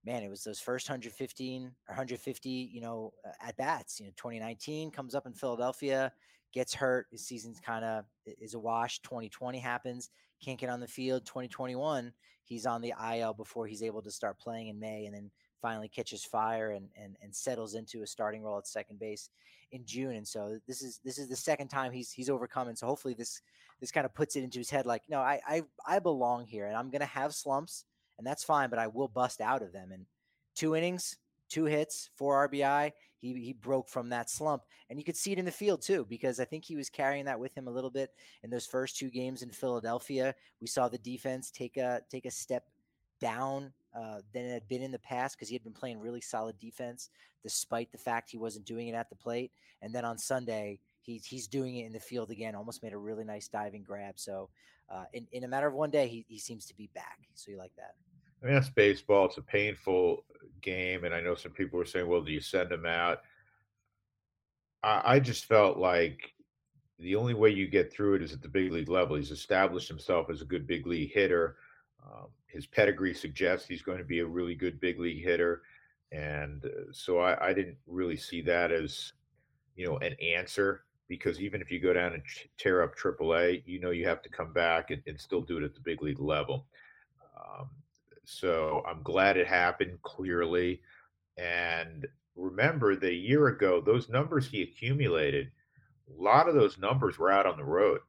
man, 0.06 0.22
it 0.22 0.30
was 0.30 0.44
those 0.44 0.60
first 0.60 0.88
115 0.88 1.64
or 1.64 1.70
150, 1.88 2.50
you 2.50 2.82
know, 2.82 3.14
at 3.42 3.58
bats. 3.58 4.00
You 4.00 4.06
know, 4.06 4.12
2019 4.16 4.92
comes 4.92 5.16
up 5.16 5.26
in 5.26 5.34
Philadelphia, 5.34 6.14
gets 6.54 6.76
hurt. 6.76 7.08
His 7.12 7.26
season's 7.26 7.60
kind 7.60 7.84
of 7.84 8.06
is 8.26 8.54
a 8.54 8.60
wash. 8.60 9.02
2020 9.02 9.58
happens, 9.58 10.12
can't 10.40 10.60
get 10.60 10.70
on 10.70 10.82
the 10.82 10.88
field. 10.88 11.26
2021, 11.26 12.14
he's 12.44 12.68
on 12.68 12.82
the 12.82 12.94
IL 13.12 13.34
before 13.34 13.66
he's 13.66 13.82
able 13.82 14.04
to 14.04 14.12
start 14.12 14.38
playing 14.38 14.68
in 14.68 14.80
May, 14.80 15.08
and 15.08 15.16
then 15.16 15.32
finally 15.62 15.88
catches 15.88 16.24
fire 16.24 16.72
and, 16.72 16.88
and 16.96 17.16
and 17.22 17.36
settles 17.36 17.76
into 17.76 18.02
a 18.02 18.08
starting 18.08 18.44
role 18.44 18.58
at 18.58 18.68
second 18.68 19.00
base 19.00 19.30
in 19.72 19.86
June. 19.86 20.16
And 20.16 20.28
so 20.28 20.60
this 20.68 20.82
is 20.82 21.00
this 21.04 21.18
is 21.18 21.28
the 21.28 21.36
second 21.36 21.68
time 21.68 21.92
he's 21.92 22.12
he's 22.12 22.30
overcome. 22.30 22.68
And 22.68 22.78
so 22.78 22.88
hopefully 22.88 23.14
this 23.14 23.42
this 23.80 23.92
kind 23.92 24.06
of 24.06 24.14
puts 24.14 24.36
it 24.36 24.44
into 24.44 24.60
his 24.60 24.70
head 24.70 24.86
like, 24.86 25.04
no, 25.10 25.20
I 25.20 25.40
I, 25.48 25.62
I 25.86 26.00
belong 26.00 26.46
here 26.46 26.68
and 26.68 26.76
I'm 26.76 26.90
gonna 26.90 27.06
have 27.06 27.34
slumps 27.34 27.86
and 28.18 28.26
that's 28.26 28.44
fine, 28.44 28.70
but 28.70 28.80
I 28.80 28.88
will 28.88 29.08
bust 29.08 29.42
out 29.42 29.62
of 29.62 29.72
them. 29.72 29.92
And 29.92 30.06
two 30.56 30.76
innings, 30.76 31.18
two 31.50 31.66
hits, 31.66 32.10
four 32.16 32.48
RBI. 32.48 32.92
He 33.20 33.34
he 33.34 33.54
broke 33.54 33.90
from 33.90 34.10
that 34.10 34.30
slump, 34.30 34.64
and 34.90 35.00
you 35.00 35.06
could 35.06 35.18
see 35.18 35.32
it 35.32 35.40
in 35.40 35.46
the 35.46 35.52
field 35.52 35.82
too, 35.82 36.06
because 36.08 36.40
I 36.40 36.46
think 36.46 36.64
he 36.64 36.76
was 36.76 36.90
carrying 36.90 37.26
that 37.26 37.40
with 37.40 37.56
him 37.58 37.68
a 37.68 37.72
little 37.72 37.90
bit 37.90 38.12
in 38.44 38.52
those 38.52 38.68
first 38.68 38.96
two 38.96 39.10
games 39.10 39.42
in 39.42 39.50
Philadelphia. 39.50 40.36
We 40.62 40.68
saw 40.68 40.88
the 40.88 41.00
defense 41.00 41.50
take 41.50 41.78
a 41.78 42.02
take 42.12 42.26
a 42.26 42.32
step 42.32 42.66
down 43.20 43.74
uh, 43.98 44.20
than 44.32 44.46
it 44.46 44.54
had 44.54 44.68
been 44.68 44.84
in 44.84 44.92
the 44.92 45.00
past 45.00 45.36
because 45.36 45.50
he 45.50 45.56
had 45.56 45.64
been 45.64 45.74
playing 45.74 46.00
really 46.00 46.22
solid 46.22 46.60
defense 46.60 47.10
despite 47.42 47.92
the 47.92 47.98
fact 47.98 48.30
he 48.30 48.38
wasn't 48.38 48.66
doing 48.66 48.88
it 48.88 48.94
at 48.94 49.10
the 49.10 49.16
plate. 49.16 49.52
And 49.82 49.94
then 49.94 50.06
on 50.06 50.18
Sunday, 50.18 50.80
he's 51.02 51.26
he's 51.26 51.48
doing 51.48 51.78
it 51.78 51.86
in 51.86 51.94
the 51.94 52.00
field 52.00 52.30
again. 52.30 52.54
Almost 52.54 52.84
made 52.84 52.94
a 52.94 52.98
really 52.98 53.24
nice 53.24 53.48
diving 53.48 53.84
grab. 53.84 54.20
So 54.20 54.50
uh, 54.90 55.06
in 55.14 55.26
in 55.32 55.44
a 55.44 55.48
matter 55.48 55.68
of 55.68 55.74
one 55.74 55.90
day, 55.90 56.08
he 56.08 56.26
he 56.28 56.38
seems 56.38 56.66
to 56.68 56.76
be 56.76 56.90
back. 56.94 57.20
So 57.34 57.50
you 57.50 57.58
like 57.58 57.76
that? 57.78 57.96
I 58.42 58.46
mean, 58.46 58.56
that's 58.56 58.70
baseball. 58.70 59.26
It's 59.26 59.38
a 59.38 59.42
painful 59.42 60.24
game, 60.62 61.04
and 61.04 61.14
I 61.14 61.22
know 61.22 61.34
some 61.34 61.54
people 61.54 61.80
were 61.80 61.86
saying, 61.86 62.08
"Well, 62.08 62.22
do 62.22 62.32
you 62.32 62.42
send 62.42 62.72
him 62.72 62.86
out?" 62.86 63.22
I, 64.84 65.02
I 65.16 65.20
just 65.20 65.46
felt 65.46 65.78
like 65.78 66.34
the 67.00 67.16
only 67.16 67.34
way 67.34 67.50
you 67.50 67.68
get 67.68 67.92
through 67.92 68.16
it 68.16 68.22
is 68.22 68.34
at 68.34 68.42
the 68.42 68.50
big 68.50 68.72
league 68.72 68.90
level. 68.90 69.16
He's 69.16 69.32
established 69.32 69.88
himself 69.88 70.30
as 70.30 70.42
a 70.42 70.46
good 70.46 70.68
big 70.68 70.86
league 70.86 71.14
hitter. 71.14 71.58
Um, 72.08 72.28
his 72.48 72.66
pedigree 72.66 73.14
suggests 73.14 73.68
he's 73.68 73.82
going 73.82 73.98
to 73.98 74.04
be 74.04 74.20
a 74.20 74.26
really 74.26 74.56
good 74.56 74.80
big 74.80 75.00
league 75.00 75.24
hitter, 75.24 75.62
and 76.12 76.64
uh, 76.66 76.92
so 76.92 77.20
I, 77.20 77.50
I, 77.50 77.54
didn't 77.54 77.78
really 77.86 78.16
see 78.16 78.42
that 78.44 78.72
as 78.72 79.12
you 79.76 79.86
know 79.86 79.98
an 79.98 80.14
answer 80.22 80.86
because 81.10 81.42
even 81.42 81.62
if 81.62 81.70
you 81.70 81.80
go 81.80 81.94
down 81.94 82.14
and 82.14 82.24
ch- 82.24 82.50
tear 82.58 82.82
up 82.82 82.96
AAA, 82.98 83.64
you 83.66 83.80
know 83.80 83.92
you 83.92 84.08
have 84.08 84.22
to 84.22 84.30
come 84.30 84.54
back 84.54 84.92
and, 84.92 85.02
and 85.06 85.20
still 85.20 85.42
do 85.42 85.58
it 85.58 85.64
at 85.64 85.74
the 85.74 85.82
big 85.82 86.02
league 86.02 86.20
level. 86.20 86.66
Um, 87.38 87.70
so 88.24 88.84
I'm 88.88 89.02
glad 89.04 89.38
it 89.38 89.48
happened 89.48 90.02
clearly. 90.02 90.82
And 91.38 92.06
remember 92.36 92.96
that 92.96 93.10
a 93.10 93.14
year 93.14 93.48
ago, 93.48 93.82
those 93.82 94.10
numbers 94.10 94.48
he 94.48 94.62
accumulated, 94.64 95.52
a 96.10 96.22
lot 96.22 96.50
of 96.50 96.56
those 96.56 96.78
numbers 96.78 97.18
were 97.18 97.32
out 97.32 97.46
on 97.46 97.58
the 97.58 97.64
road. 97.64 98.00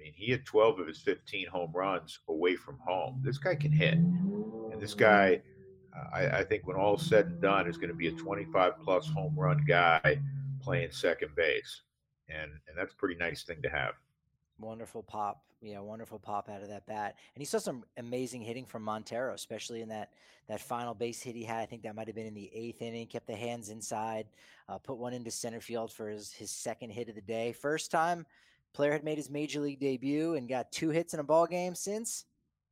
Mean, 0.00 0.12
he 0.16 0.32
had 0.32 0.46
12 0.46 0.80
of 0.80 0.86
his 0.86 0.98
15 0.98 1.46
home 1.48 1.72
runs 1.74 2.20
away 2.28 2.56
from 2.56 2.78
home. 2.78 3.20
This 3.22 3.36
guy 3.36 3.54
can 3.54 3.70
hit. 3.70 3.94
And 3.94 4.80
this 4.80 4.94
guy, 4.94 5.42
I, 6.14 6.38
I 6.38 6.44
think 6.44 6.66
when 6.66 6.76
all 6.76 6.96
said 6.96 7.26
and 7.26 7.40
done, 7.40 7.68
is 7.68 7.76
going 7.76 7.90
to 7.90 7.94
be 7.94 8.08
a 8.08 8.12
25 8.12 8.80
plus 8.82 9.06
home 9.08 9.34
run 9.36 9.62
guy 9.66 10.18
playing 10.62 10.90
second 10.90 11.34
base. 11.36 11.82
And, 12.30 12.50
and 12.68 12.78
that's 12.78 12.94
a 12.94 12.96
pretty 12.96 13.16
nice 13.16 13.42
thing 13.42 13.60
to 13.62 13.68
have. 13.68 13.92
Wonderful 14.58 15.02
pop. 15.02 15.42
Yeah, 15.60 15.80
wonderful 15.80 16.18
pop 16.18 16.48
out 16.48 16.62
of 16.62 16.68
that 16.68 16.86
bat. 16.86 17.16
And 17.34 17.42
he 17.42 17.44
saw 17.44 17.58
some 17.58 17.84
amazing 17.98 18.40
hitting 18.40 18.64
from 18.64 18.82
Montero, 18.82 19.34
especially 19.34 19.82
in 19.82 19.90
that 19.90 20.12
that 20.48 20.60
final 20.60 20.94
base 20.94 21.22
hit 21.22 21.36
he 21.36 21.44
had. 21.44 21.58
I 21.58 21.66
think 21.66 21.82
that 21.82 21.94
might 21.94 22.06
have 22.06 22.16
been 22.16 22.26
in 22.26 22.34
the 22.34 22.50
eighth 22.54 22.80
inning. 22.80 23.06
Kept 23.06 23.26
the 23.26 23.36
hands 23.36 23.68
inside, 23.68 24.26
uh, 24.70 24.78
put 24.78 24.96
one 24.96 25.12
into 25.12 25.30
center 25.30 25.60
field 25.60 25.92
for 25.92 26.08
his 26.08 26.32
his 26.32 26.50
second 26.50 26.90
hit 26.90 27.10
of 27.10 27.14
the 27.14 27.20
day. 27.20 27.52
First 27.52 27.90
time 27.90 28.24
player 28.72 28.92
had 28.92 29.04
made 29.04 29.18
his 29.18 29.30
major 29.30 29.60
league 29.60 29.80
debut 29.80 30.34
and 30.34 30.48
got 30.48 30.72
two 30.72 30.90
hits 30.90 31.14
in 31.14 31.20
a 31.20 31.24
ball 31.24 31.46
game 31.46 31.74
since 31.74 32.24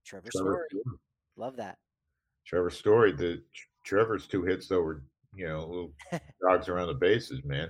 Trevor, 0.04 0.28
Trevor 0.30 0.66
Story. 0.70 0.82
Story. 0.82 0.96
Love 1.36 1.56
that. 1.56 1.78
Trevor 2.46 2.70
Story. 2.70 3.12
The 3.12 3.42
Trevor's 3.84 4.26
two 4.26 4.42
hits 4.42 4.68
though 4.68 4.80
were 4.80 5.02
you 5.34 5.46
know 5.46 5.66
little 5.66 5.92
dogs 6.42 6.68
around 6.68 6.88
the 6.88 6.94
bases, 6.94 7.44
man 7.44 7.68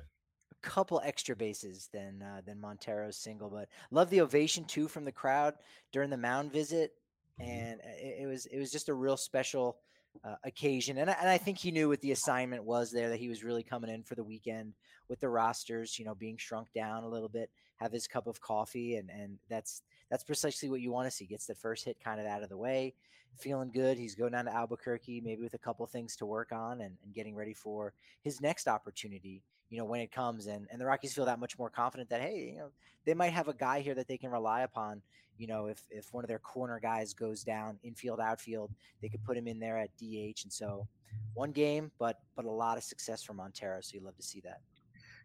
A 0.52 0.66
couple 0.66 1.00
extra 1.04 1.36
bases 1.36 1.88
than 1.92 2.22
uh, 2.22 2.40
than 2.46 2.60
Montero's 2.60 3.16
single, 3.16 3.50
but 3.50 3.68
love 3.90 4.10
the 4.10 4.20
ovation 4.20 4.64
too 4.64 4.88
from 4.88 5.04
the 5.04 5.12
crowd 5.12 5.54
during 5.92 6.10
the 6.10 6.16
mound 6.16 6.52
visit, 6.52 6.92
mm-hmm. 7.40 7.50
and 7.50 7.80
uh, 7.80 7.96
it, 7.98 8.22
it 8.22 8.26
was 8.26 8.46
it 8.46 8.58
was 8.58 8.70
just 8.70 8.88
a 8.88 8.94
real 8.94 9.16
special 9.16 9.78
uh, 10.24 10.36
occasion, 10.44 10.98
and 10.98 11.10
I, 11.10 11.16
and 11.20 11.28
I 11.28 11.38
think 11.38 11.58
he 11.58 11.70
knew 11.70 11.88
what 11.88 12.00
the 12.00 12.12
assignment 12.12 12.64
was 12.64 12.90
there 12.90 13.08
that 13.10 13.20
he 13.20 13.28
was 13.28 13.44
really 13.44 13.62
coming 13.62 13.90
in 13.90 14.02
for 14.02 14.14
the 14.14 14.24
weekend 14.24 14.74
with 15.08 15.20
the 15.20 15.28
rosters, 15.28 15.98
you 15.98 16.04
know, 16.04 16.14
being 16.14 16.36
shrunk 16.36 16.68
down 16.72 17.04
a 17.04 17.08
little 17.08 17.28
bit, 17.28 17.50
have 17.78 17.92
his 17.92 18.06
cup 18.06 18.26
of 18.26 18.40
coffee, 18.40 18.96
and 18.96 19.10
and 19.10 19.38
that's 19.48 19.82
that's 20.10 20.24
precisely 20.24 20.68
what 20.68 20.80
you 20.80 20.92
want 20.92 21.06
to 21.06 21.10
see. 21.10 21.26
Gets 21.26 21.46
the 21.46 21.54
first 21.54 21.84
hit 21.84 21.98
kind 22.02 22.20
of 22.20 22.26
out 22.26 22.42
of 22.42 22.48
the 22.48 22.56
way, 22.56 22.94
feeling 23.38 23.70
good. 23.72 23.98
He's 23.98 24.14
going 24.14 24.32
down 24.32 24.44
to 24.46 24.54
Albuquerque, 24.54 25.20
maybe 25.20 25.42
with 25.42 25.54
a 25.54 25.58
couple 25.58 25.86
things 25.86 26.16
to 26.16 26.26
work 26.26 26.52
on, 26.52 26.80
and, 26.80 26.96
and 27.04 27.14
getting 27.14 27.34
ready 27.34 27.54
for 27.54 27.92
his 28.22 28.40
next 28.40 28.68
opportunity 28.68 29.42
you 29.70 29.78
know, 29.78 29.84
when 29.84 30.00
it 30.00 30.12
comes. 30.12 30.46
And 30.46 30.66
and 30.70 30.80
the 30.80 30.86
Rockies 30.86 31.14
feel 31.14 31.26
that 31.26 31.38
much 31.38 31.58
more 31.58 31.70
confident 31.70 32.10
that 32.10 32.20
hey, 32.20 32.52
you 32.52 32.58
know, 32.58 32.70
they 33.04 33.14
might 33.14 33.32
have 33.32 33.48
a 33.48 33.54
guy 33.54 33.80
here 33.80 33.94
that 33.94 34.08
they 34.08 34.16
can 34.16 34.30
rely 34.30 34.62
upon. 34.62 35.02
You 35.36 35.46
know, 35.46 35.66
if 35.66 35.82
if 35.90 36.12
one 36.12 36.24
of 36.24 36.28
their 36.28 36.38
corner 36.38 36.80
guys 36.80 37.14
goes 37.14 37.44
down, 37.44 37.78
infield, 37.82 38.20
outfield, 38.20 38.72
they 39.00 39.08
could 39.08 39.24
put 39.24 39.36
him 39.36 39.46
in 39.46 39.58
there 39.58 39.78
at 39.78 39.96
DH. 39.96 40.42
And 40.44 40.52
so, 40.52 40.86
one 41.34 41.52
game, 41.52 41.90
but 41.98 42.20
but 42.34 42.44
a 42.44 42.50
lot 42.50 42.76
of 42.76 42.82
success 42.82 43.22
for 43.22 43.34
Montero. 43.34 43.80
So 43.80 43.96
you 43.96 44.04
love 44.04 44.16
to 44.16 44.22
see 44.22 44.40
that. 44.40 44.60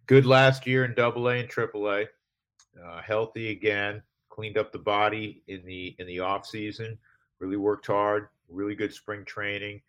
Good 0.06 0.26
last 0.26 0.68
year 0.68 0.86
in 0.86 0.94
Double 0.94 1.30
A 1.30 1.40
and 1.40 1.50
Triple 1.50 1.90
A. 1.90 2.06
Uh, 2.82 3.02
healthy 3.02 3.52
again. 3.52 4.02
Cleaned 4.30 4.58
up 4.58 4.72
the 4.72 4.80
body 4.80 5.44
in 5.48 5.64
the 5.66 5.96
in 6.00 6.08
the 6.08 6.20
off 6.20 6.46
season. 6.46 6.98
Really 7.40 7.58
worked 7.58 7.88
hard. 7.88 8.30
Really 8.50 8.76
good 8.76 8.94
spring 8.94 9.26
training. 9.26 9.82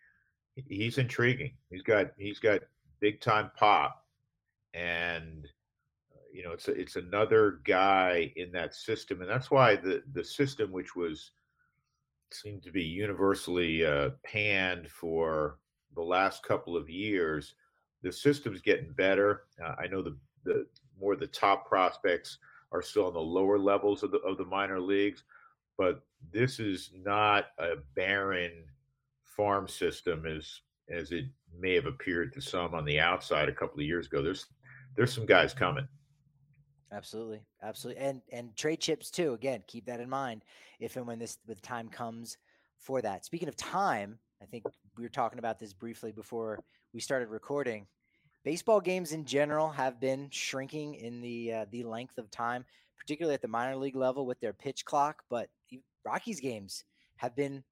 He's 0.67 0.97
intriguing. 0.97 1.53
He's 1.69 1.81
got 1.81 2.11
he's 2.17 2.39
got 2.39 2.61
big 2.99 3.21
time 3.21 3.51
pop 3.55 4.05
and 4.75 5.47
uh, 6.13 6.19
you 6.31 6.43
know 6.43 6.51
it's 6.51 6.67
a, 6.67 6.71
it's 6.71 6.97
another 6.97 7.61
guy 7.63 8.31
in 8.35 8.51
that 8.51 8.75
system, 8.75 9.21
and 9.21 9.29
that's 9.29 9.49
why 9.49 9.75
the 9.75 10.03
the 10.13 10.23
system, 10.23 10.71
which 10.71 10.95
was 10.95 11.31
seemed 12.31 12.63
to 12.63 12.71
be 12.71 12.83
universally 12.83 13.85
uh, 13.85 14.09
panned 14.23 14.89
for 14.89 15.59
the 15.95 16.01
last 16.01 16.43
couple 16.43 16.75
of 16.75 16.89
years, 16.89 17.55
the 18.01 18.11
system's 18.11 18.61
getting 18.61 18.91
better. 18.91 19.43
Uh, 19.63 19.75
I 19.79 19.87
know 19.87 20.01
the 20.01 20.17
the 20.43 20.67
more 20.99 21.15
the 21.15 21.27
top 21.27 21.67
prospects 21.67 22.37
are 22.71 22.81
still 22.81 23.07
on 23.07 23.13
the 23.13 23.19
lower 23.19 23.57
levels 23.57 24.03
of 24.03 24.11
the 24.11 24.19
of 24.19 24.37
the 24.37 24.45
minor 24.45 24.79
leagues, 24.79 25.23
but 25.77 26.03
this 26.31 26.59
is 26.59 26.91
not 27.03 27.47
a 27.59 27.75
barren 27.95 28.51
farm 29.23 29.67
system 29.67 30.25
as 30.25 30.61
as 30.89 31.11
it 31.11 31.25
may 31.57 31.73
have 31.73 31.85
appeared 31.85 32.33
to 32.33 32.41
some 32.41 32.73
on 32.73 32.85
the 32.85 32.99
outside 32.99 33.49
a 33.49 33.53
couple 33.53 33.79
of 33.79 33.85
years 33.85 34.07
ago. 34.07 34.21
There's 34.21 34.45
there's 34.95 35.13
some 35.13 35.25
guys 35.25 35.53
coming. 35.53 35.87
Absolutely, 36.91 37.41
absolutely, 37.63 38.01
and 38.01 38.21
and 38.31 38.55
trade 38.55 38.79
chips 38.79 39.09
too. 39.09 39.33
Again, 39.33 39.63
keep 39.67 39.85
that 39.85 39.99
in 39.99 40.09
mind 40.09 40.43
if 40.79 40.95
and 40.95 41.07
when 41.07 41.19
this 41.19 41.37
with 41.47 41.61
time 41.61 41.89
comes 41.89 42.37
for 42.77 43.01
that. 43.01 43.25
Speaking 43.25 43.49
of 43.49 43.55
time, 43.55 44.19
I 44.41 44.45
think 44.45 44.63
we 44.97 45.03
were 45.03 45.09
talking 45.09 45.39
about 45.39 45.59
this 45.59 45.73
briefly 45.73 46.11
before 46.11 46.59
we 46.93 46.99
started 46.99 47.29
recording. 47.29 47.87
Baseball 48.45 48.79
games 48.79 49.11
in 49.11 49.25
general 49.25 49.69
have 49.69 49.99
been 49.99 50.29
shrinking 50.29 50.95
in 50.95 51.19
the 51.19 51.51
uh, 51.51 51.65
the 51.71 51.83
length 51.83 52.19
of 52.19 52.29
time, 52.29 52.63
particularly 52.95 53.33
at 53.33 53.41
the 53.41 53.47
minor 53.47 53.75
league 53.75 53.95
level 53.95 54.27
with 54.27 54.39
their 54.39 54.53
pitch 54.53 54.85
clock. 54.85 55.23
But 55.29 55.49
Rockies 56.05 56.39
games 56.39 56.85
have 57.17 57.35
been 57.35 57.63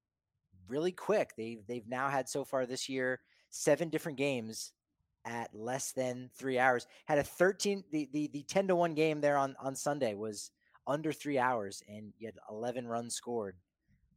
really 0.67 0.91
quick. 0.91 1.33
They 1.37 1.59
they've 1.67 1.87
now 1.87 2.09
had 2.09 2.27
so 2.27 2.43
far 2.43 2.65
this 2.65 2.89
year 2.89 3.19
seven 3.51 3.89
different 3.89 4.17
games 4.17 4.73
at 5.25 5.53
less 5.53 5.91
than 5.91 6.31
three 6.35 6.57
hours. 6.57 6.87
Had 7.05 7.19
a 7.19 7.23
13, 7.23 7.83
the, 7.91 8.09
the, 8.11 8.29
the 8.33 8.43
10 8.43 8.67
to 8.67 8.75
1 8.75 8.93
game 8.93 9.21
there 9.21 9.37
on, 9.37 9.55
on 9.61 9.75
Sunday 9.75 10.15
was 10.15 10.51
under 10.85 11.13
three 11.13 11.39
hours, 11.39 11.81
and 11.87 12.11
you 12.17 12.27
had 12.27 12.35
11 12.49 12.87
runs 12.87 13.15
scored. 13.15 13.55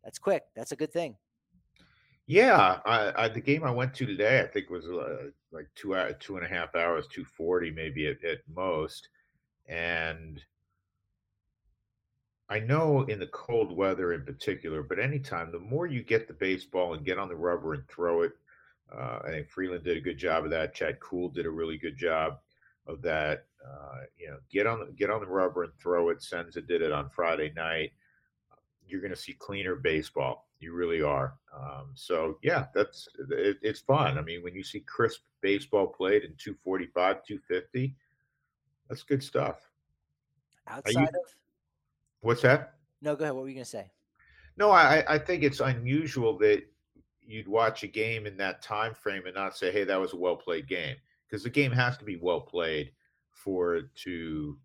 That's 0.03 0.19
quick. 0.19 0.45
That's 0.57 0.73
a 0.73 0.77
good 0.77 0.93
thing. 0.93 1.17
Yeah, 2.27 2.81
I, 2.85 3.25
I, 3.25 3.29
the 3.29 3.41
game 3.41 3.63
I 3.63 3.71
went 3.71 3.95
to 3.95 4.07
today, 4.07 4.41
I 4.41 4.47
think 4.47 4.69
was 4.69 4.87
uh, 4.87 5.29
like 5.53 5.69
two 5.77 5.95
hours, 5.95 6.15
two 6.19 6.37
and 6.37 6.45
a 6.45 6.49
half 6.49 6.75
hours, 6.75 7.07
two 7.07 7.25
forty 7.25 7.71
maybe 7.71 8.09
at, 8.09 8.23
at 8.25 8.39
most, 8.53 9.09
and 9.69 10.41
I 12.49 12.61
know 12.61 13.03
in 13.03 13.19
the 13.19 13.27
cold 13.29 13.77
weather 13.77 14.13
in 14.13 14.25
particular, 14.25 14.83
but 14.83 14.99
anytime 14.99 15.51
the 15.51 15.59
more 15.59 15.87
you 15.87 16.03
get 16.03 16.29
the 16.29 16.35
baseball 16.35 16.95
and 16.95 17.05
get 17.05 17.19
on 17.19 17.29
the 17.29 17.37
rubber 17.37 17.75
and 17.75 17.87
throw 17.89 18.23
it, 18.23 18.33
uh, 18.93 19.21
I 19.25 19.31
think 19.31 19.49
Freeland 19.49 19.85
did 19.85 19.97
a 19.97 20.01
good 20.01 20.19
job 20.19 20.45
of 20.45 20.51
that. 20.51 20.75
Chad 20.75 21.01
Kuhl 21.01 21.29
did 21.29 21.47
a 21.47 21.51
really 21.51 21.77
good 21.79 21.97
job 21.97 22.39
of 22.87 23.03
that. 23.03 23.47
Uh, 23.65 24.03
you 24.17 24.29
know, 24.29 24.39
get 24.51 24.67
on 24.67 24.81
the 24.81 24.87
get 24.93 25.11
on 25.11 25.21
the 25.21 25.27
rubber 25.27 25.65
and 25.65 25.75
throw 25.75 26.11
it. 26.11 26.23
Senza 26.23 26.61
did 26.61 26.83
it 26.83 26.93
on 26.93 27.11
Friday 27.11 27.53
night. 27.57 27.93
You're 28.87 29.01
going 29.01 29.13
to 29.13 29.17
see 29.17 29.33
cleaner 29.33 29.75
baseball. 29.75 30.46
You 30.59 30.73
really 30.73 31.03
are. 31.03 31.35
Um, 31.55 31.91
so 31.95 32.39
yeah, 32.43 32.67
that's 32.75 33.09
it, 33.31 33.59
it's 33.63 33.81
fun. 33.81 34.19
I 34.19 34.23
mean, 34.23 34.43
when 34.43 34.55
you 34.55 34.63
see 34.63 34.81
crisp 34.81 35.21
baseball 35.43 35.87
played 35.87 36.23
in 36.23 36.35
245, 36.39 37.25
250, 37.25 37.95
that's 38.89 39.03
good 39.03 39.23
stuff. 39.23 39.61
Outside 40.67 41.01
you, 41.01 41.07
of 41.07 41.35
what's 42.21 42.43
that? 42.43 42.75
No, 43.03 43.15
go 43.15 43.25
ahead. 43.25 43.35
What 43.35 43.43
were 43.43 43.49
you 43.49 43.55
going 43.55 43.65
to 43.65 43.71
say? 43.71 43.91
No, 44.57 44.71
I 44.71 45.05
I 45.07 45.19
think 45.19 45.43
it's 45.43 45.61
unusual 45.61 46.39
that 46.39 46.63
you'd 47.21 47.49
watch 47.49 47.83
a 47.83 47.89
game 47.89 48.27
in 48.27 48.37
that 48.39 48.63
time 48.63 48.95
frame 48.95 49.27
and 49.27 49.35
not 49.35 49.57
say, 49.57 49.71
"Hey, 49.71 49.85
that 49.85 50.01
was 50.01 50.15
a 50.15 50.17
well 50.17 50.37
played 50.37 50.67
game," 50.67 50.97
because 51.29 51.43
the 51.43 51.51
game 51.51 51.73
has 51.73 51.99
to 51.99 52.05
be 52.05 52.17
well 52.17 52.41
played 52.41 52.93
for 53.33 53.77
it 53.77 53.95
to 53.97 54.59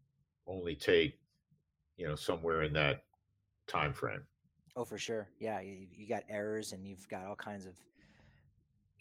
only 0.48 0.76
take, 0.76 1.20
you 1.98 2.08
know, 2.08 2.16
somewhere 2.16 2.64
in 2.64 2.74
that 2.74 3.04
time 3.68 3.94
frame. 3.94 4.22
Oh, 4.76 4.86
for 4.86 4.97
sure. 4.97 5.28
Yeah, 5.39 5.59
you, 5.61 5.88
you 5.95 6.07
got 6.07 6.24
errors 6.30 6.72
and 6.72 6.86
you've 6.86 7.07
got 7.09 7.26
all 7.26 7.36
kinds 7.36 7.65
of 7.65 7.74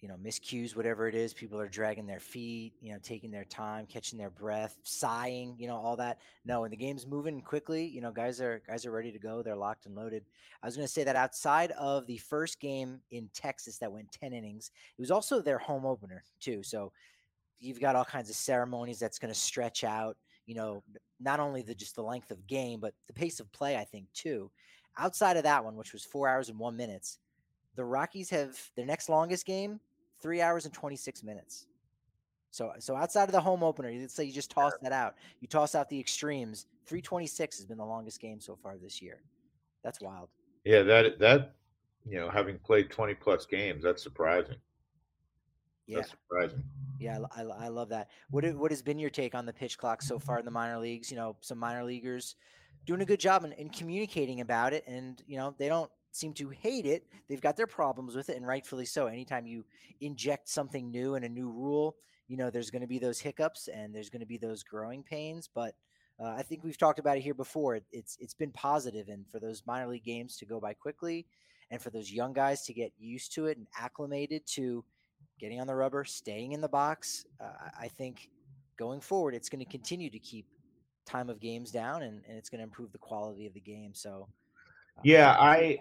you 0.00 0.08
know, 0.08 0.16
miscues, 0.16 0.74
whatever 0.74 1.08
it 1.08 1.14
is. 1.14 1.34
People 1.34 1.60
are 1.60 1.68
dragging 1.68 2.06
their 2.06 2.20
feet, 2.20 2.72
you 2.80 2.92
know, 2.92 2.98
taking 3.02 3.30
their 3.30 3.44
time, 3.44 3.86
catching 3.86 4.18
their 4.18 4.30
breath, 4.30 4.78
sighing, 4.82 5.54
you 5.58 5.66
know, 5.66 5.76
all 5.76 5.96
that. 5.96 6.18
No, 6.44 6.62
when 6.62 6.70
the 6.70 6.76
game's 6.76 7.06
moving 7.06 7.40
quickly, 7.42 7.86
you 7.86 8.00
know, 8.00 8.10
guys 8.10 8.40
are 8.40 8.62
guys 8.66 8.86
are 8.86 8.90
ready 8.90 9.12
to 9.12 9.18
go. 9.18 9.42
They're 9.42 9.56
locked 9.56 9.86
and 9.86 9.94
loaded. 9.94 10.24
I 10.62 10.66
was 10.66 10.74
going 10.76 10.86
to 10.86 10.92
say 10.92 11.04
that 11.04 11.16
outside 11.16 11.72
of 11.72 12.06
the 12.06 12.16
first 12.16 12.60
game 12.60 13.00
in 13.10 13.28
Texas 13.34 13.76
that 13.78 13.92
went 13.92 14.10
10 14.12 14.32
innings, 14.32 14.70
it 14.98 15.00
was 15.00 15.10
also 15.10 15.42
their 15.42 15.58
home 15.58 15.84
opener 15.84 16.24
too. 16.40 16.62
So 16.62 16.92
you've 17.58 17.80
got 17.80 17.94
all 17.94 18.04
kinds 18.04 18.30
of 18.30 18.36
ceremonies 18.36 18.98
that's 18.98 19.18
going 19.18 19.32
to 19.32 19.38
stretch 19.38 19.84
out, 19.84 20.16
you 20.46 20.54
know, 20.54 20.82
not 21.20 21.40
only 21.40 21.60
the 21.60 21.74
just 21.74 21.94
the 21.94 22.02
length 22.02 22.30
of 22.30 22.46
game, 22.46 22.80
but 22.80 22.94
the 23.06 23.12
pace 23.12 23.38
of 23.38 23.52
play, 23.52 23.76
I 23.76 23.84
think 23.84 24.06
too. 24.14 24.50
Outside 24.99 25.36
of 25.36 25.45
that 25.45 25.64
one, 25.64 25.76
which 25.76 25.93
was 25.93 26.05
4 26.05 26.28
hours 26.28 26.49
and 26.49 26.59
1 26.59 26.76
minutes, 26.76 27.18
the 27.76 27.84
Rockies 27.84 28.30
have 28.30 28.59
their 28.76 28.86
next 28.86 29.09
longest 29.09 29.47
game 29.47 29.80
three 30.20 30.43
hours 30.43 30.64
and 30.64 30.74
26 30.74 31.22
minutes. 31.22 31.66
So, 32.51 32.72
so 32.78 32.97
outside 32.97 33.24
of 33.24 33.32
the 33.32 33.41
home 33.41 33.62
opener, 33.62 33.93
let's 33.93 34.14
say 34.14 34.24
you 34.24 34.32
just 34.32 34.51
toss 34.51 34.72
that 34.82 34.93
out. 34.93 35.14
You 35.41 35.49
toss 35.49 35.74
out 35.74 35.88
the 35.88 35.99
extremes. 35.99 36.66
326 36.86 37.59
has 37.59 37.66
been 37.66 37.78
the 37.78 37.84
longest 37.84 38.20
game 38.20 38.41
so 38.41 38.57
far 38.57 38.76
this 38.76 39.01
year. 39.01 39.22
That's 39.84 40.01
wild. 40.01 40.28
Yeah, 40.64 40.82
that 40.82 41.18
that 41.20 41.55
you 42.05 42.18
know, 42.18 42.28
having 42.28 42.59
played 42.59 42.91
20 42.91 43.14
plus 43.14 43.47
games, 43.47 43.84
that's 43.84 44.03
surprising. 44.03 44.57
Yeah. 45.86 45.99
That's 45.99 46.11
surprising. 46.11 46.64
Yeah, 46.99 47.18
I, 47.34 47.43
I, 47.43 47.64
I 47.64 47.68
love 47.68 47.88
that. 47.91 48.09
What 48.30 48.45
what 48.57 48.70
has 48.70 48.82
been 48.82 48.99
your 48.99 49.11
take 49.11 49.34
on 49.34 49.47
the 49.47 49.53
pitch 49.53 49.78
clock 49.78 50.03
so 50.03 50.18
far 50.18 50.38
in 50.38 50.45
the 50.45 50.51
minor 50.51 50.78
leagues? 50.78 51.11
You 51.11 51.16
know, 51.16 51.36
some 51.41 51.59
minor 51.59 51.84
leaguers 51.84 52.36
doing 52.86 53.00
a 53.00 53.06
good 53.06 53.20
job 53.20 53.44
in, 53.44 53.52
in 53.52 53.68
communicating 53.70 54.40
about 54.40 54.72
it, 54.72 54.84
and 54.86 55.22
you 55.26 55.36
know 55.36 55.54
they 55.58 55.68
don't 55.68 55.90
seem 56.12 56.32
to 56.34 56.48
hate 56.48 56.86
it. 56.86 57.06
They've 57.28 57.40
got 57.40 57.56
their 57.56 57.66
problems 57.66 58.16
with 58.16 58.30
it, 58.30 58.36
and 58.36 58.46
rightfully 58.46 58.86
so. 58.86 59.06
Anytime 59.06 59.46
you 59.46 59.64
inject 60.00 60.48
something 60.48 60.90
new 60.90 61.14
and 61.14 61.24
a 61.24 61.28
new 61.28 61.50
rule, 61.50 61.96
you 62.28 62.36
know 62.36 62.50
there's 62.50 62.70
going 62.70 62.82
to 62.82 62.88
be 62.88 62.98
those 62.98 63.20
hiccups 63.20 63.68
and 63.68 63.94
there's 63.94 64.10
going 64.10 64.20
to 64.20 64.26
be 64.26 64.38
those 64.38 64.62
growing 64.62 65.02
pains. 65.02 65.48
But 65.52 65.74
uh, 66.20 66.34
I 66.36 66.42
think 66.42 66.64
we've 66.64 66.78
talked 66.78 66.98
about 66.98 67.16
it 67.16 67.22
here 67.22 67.34
before. 67.34 67.80
It's 67.92 68.16
it's 68.20 68.34
been 68.34 68.52
positive, 68.52 69.08
and 69.08 69.26
for 69.28 69.40
those 69.40 69.62
minor 69.66 69.88
league 69.88 70.04
games 70.04 70.36
to 70.38 70.46
go 70.46 70.60
by 70.60 70.74
quickly, 70.74 71.26
and 71.70 71.80
for 71.80 71.90
those 71.90 72.10
young 72.10 72.32
guys 72.32 72.62
to 72.66 72.74
get 72.74 72.92
used 72.98 73.32
to 73.34 73.46
it 73.46 73.56
and 73.56 73.66
acclimated 73.78 74.46
to 74.48 74.84
getting 75.38 75.60
on 75.60 75.66
the 75.66 75.74
rubber, 75.74 76.04
staying 76.04 76.52
in 76.52 76.60
the 76.60 76.68
box, 76.68 77.24
uh, 77.40 77.70
I 77.78 77.88
think 77.88 78.28
going 78.76 79.00
forward, 79.00 79.34
it's 79.34 79.48
going 79.48 79.64
to 79.64 79.70
continue 79.70 80.10
to 80.10 80.18
keep 80.18 80.46
time 81.11 81.30
of 81.30 81.40
games 81.40 81.70
down, 81.70 82.02
and, 82.02 82.22
and 82.28 82.38
it's 82.38 82.48
going 82.48 82.58
to 82.58 82.64
improve 82.64 82.92
the 82.92 82.98
quality 82.98 83.46
of 83.46 83.54
the 83.54 83.61
game. 83.61 83.94
So. 83.94 84.28
Uh, 84.96 85.02
yeah, 85.04 85.36
I 85.38 85.80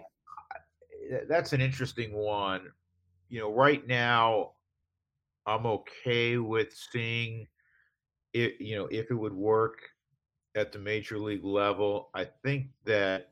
that's 1.28 1.52
an 1.52 1.60
interesting 1.60 2.12
one. 2.12 2.70
You 3.28 3.40
know, 3.40 3.52
right 3.52 3.86
now, 3.86 4.52
I'm 5.46 5.66
okay 5.66 6.38
with 6.38 6.72
seeing 6.92 7.46
it. 8.32 8.60
You 8.60 8.76
know, 8.76 8.88
if 8.90 9.10
it 9.10 9.14
would 9.14 9.32
work 9.32 9.80
at 10.54 10.72
the 10.72 10.78
major 10.78 11.18
league 11.18 11.44
level, 11.44 12.10
I 12.14 12.26
think 12.42 12.68
that 12.84 13.30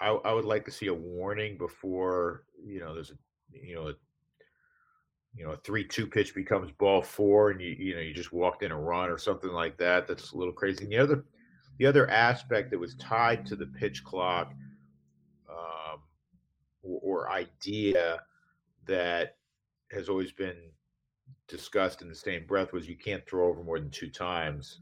I, 0.00 0.08
I 0.08 0.32
would 0.32 0.44
like 0.44 0.64
to 0.66 0.70
see 0.70 0.86
a 0.86 0.94
warning 0.94 1.58
before 1.58 2.44
you 2.64 2.80
know 2.80 2.94
there's 2.94 3.10
a 3.10 3.16
you 3.52 3.74
know 3.74 3.88
a, 3.88 3.94
you 5.34 5.44
know 5.44 5.52
a 5.52 5.56
three 5.58 5.84
two 5.84 6.06
pitch 6.06 6.34
becomes 6.34 6.70
ball 6.72 7.02
four 7.02 7.50
and 7.50 7.60
you 7.60 7.70
you 7.78 7.94
know 7.94 8.00
you 8.00 8.14
just 8.14 8.32
walked 8.32 8.62
in 8.62 8.72
a 8.72 8.80
run 8.80 9.10
or 9.10 9.18
something 9.18 9.50
like 9.50 9.76
that. 9.78 10.06
That's 10.06 10.32
a 10.32 10.36
little 10.36 10.52
crazy. 10.52 10.84
And 10.84 10.92
the 10.92 10.98
other 10.98 11.24
the 11.78 11.86
other 11.86 12.10
aspect 12.10 12.70
that 12.70 12.78
was 12.78 12.94
tied 12.96 13.46
to 13.46 13.56
the 13.56 13.66
pitch 13.66 14.02
clock 14.04 14.52
or, 16.82 17.00
or 17.02 17.30
idea 17.30 18.20
that 18.86 19.36
has 19.90 20.08
always 20.08 20.32
been 20.32 20.56
discussed 21.46 22.02
in 22.02 22.08
the 22.08 22.14
same 22.14 22.46
breath 22.46 22.72
was 22.72 22.88
you 22.88 22.96
can't 22.96 23.26
throw 23.26 23.48
over 23.48 23.62
more 23.62 23.78
than 23.78 23.90
two 23.90 24.10
times. 24.10 24.80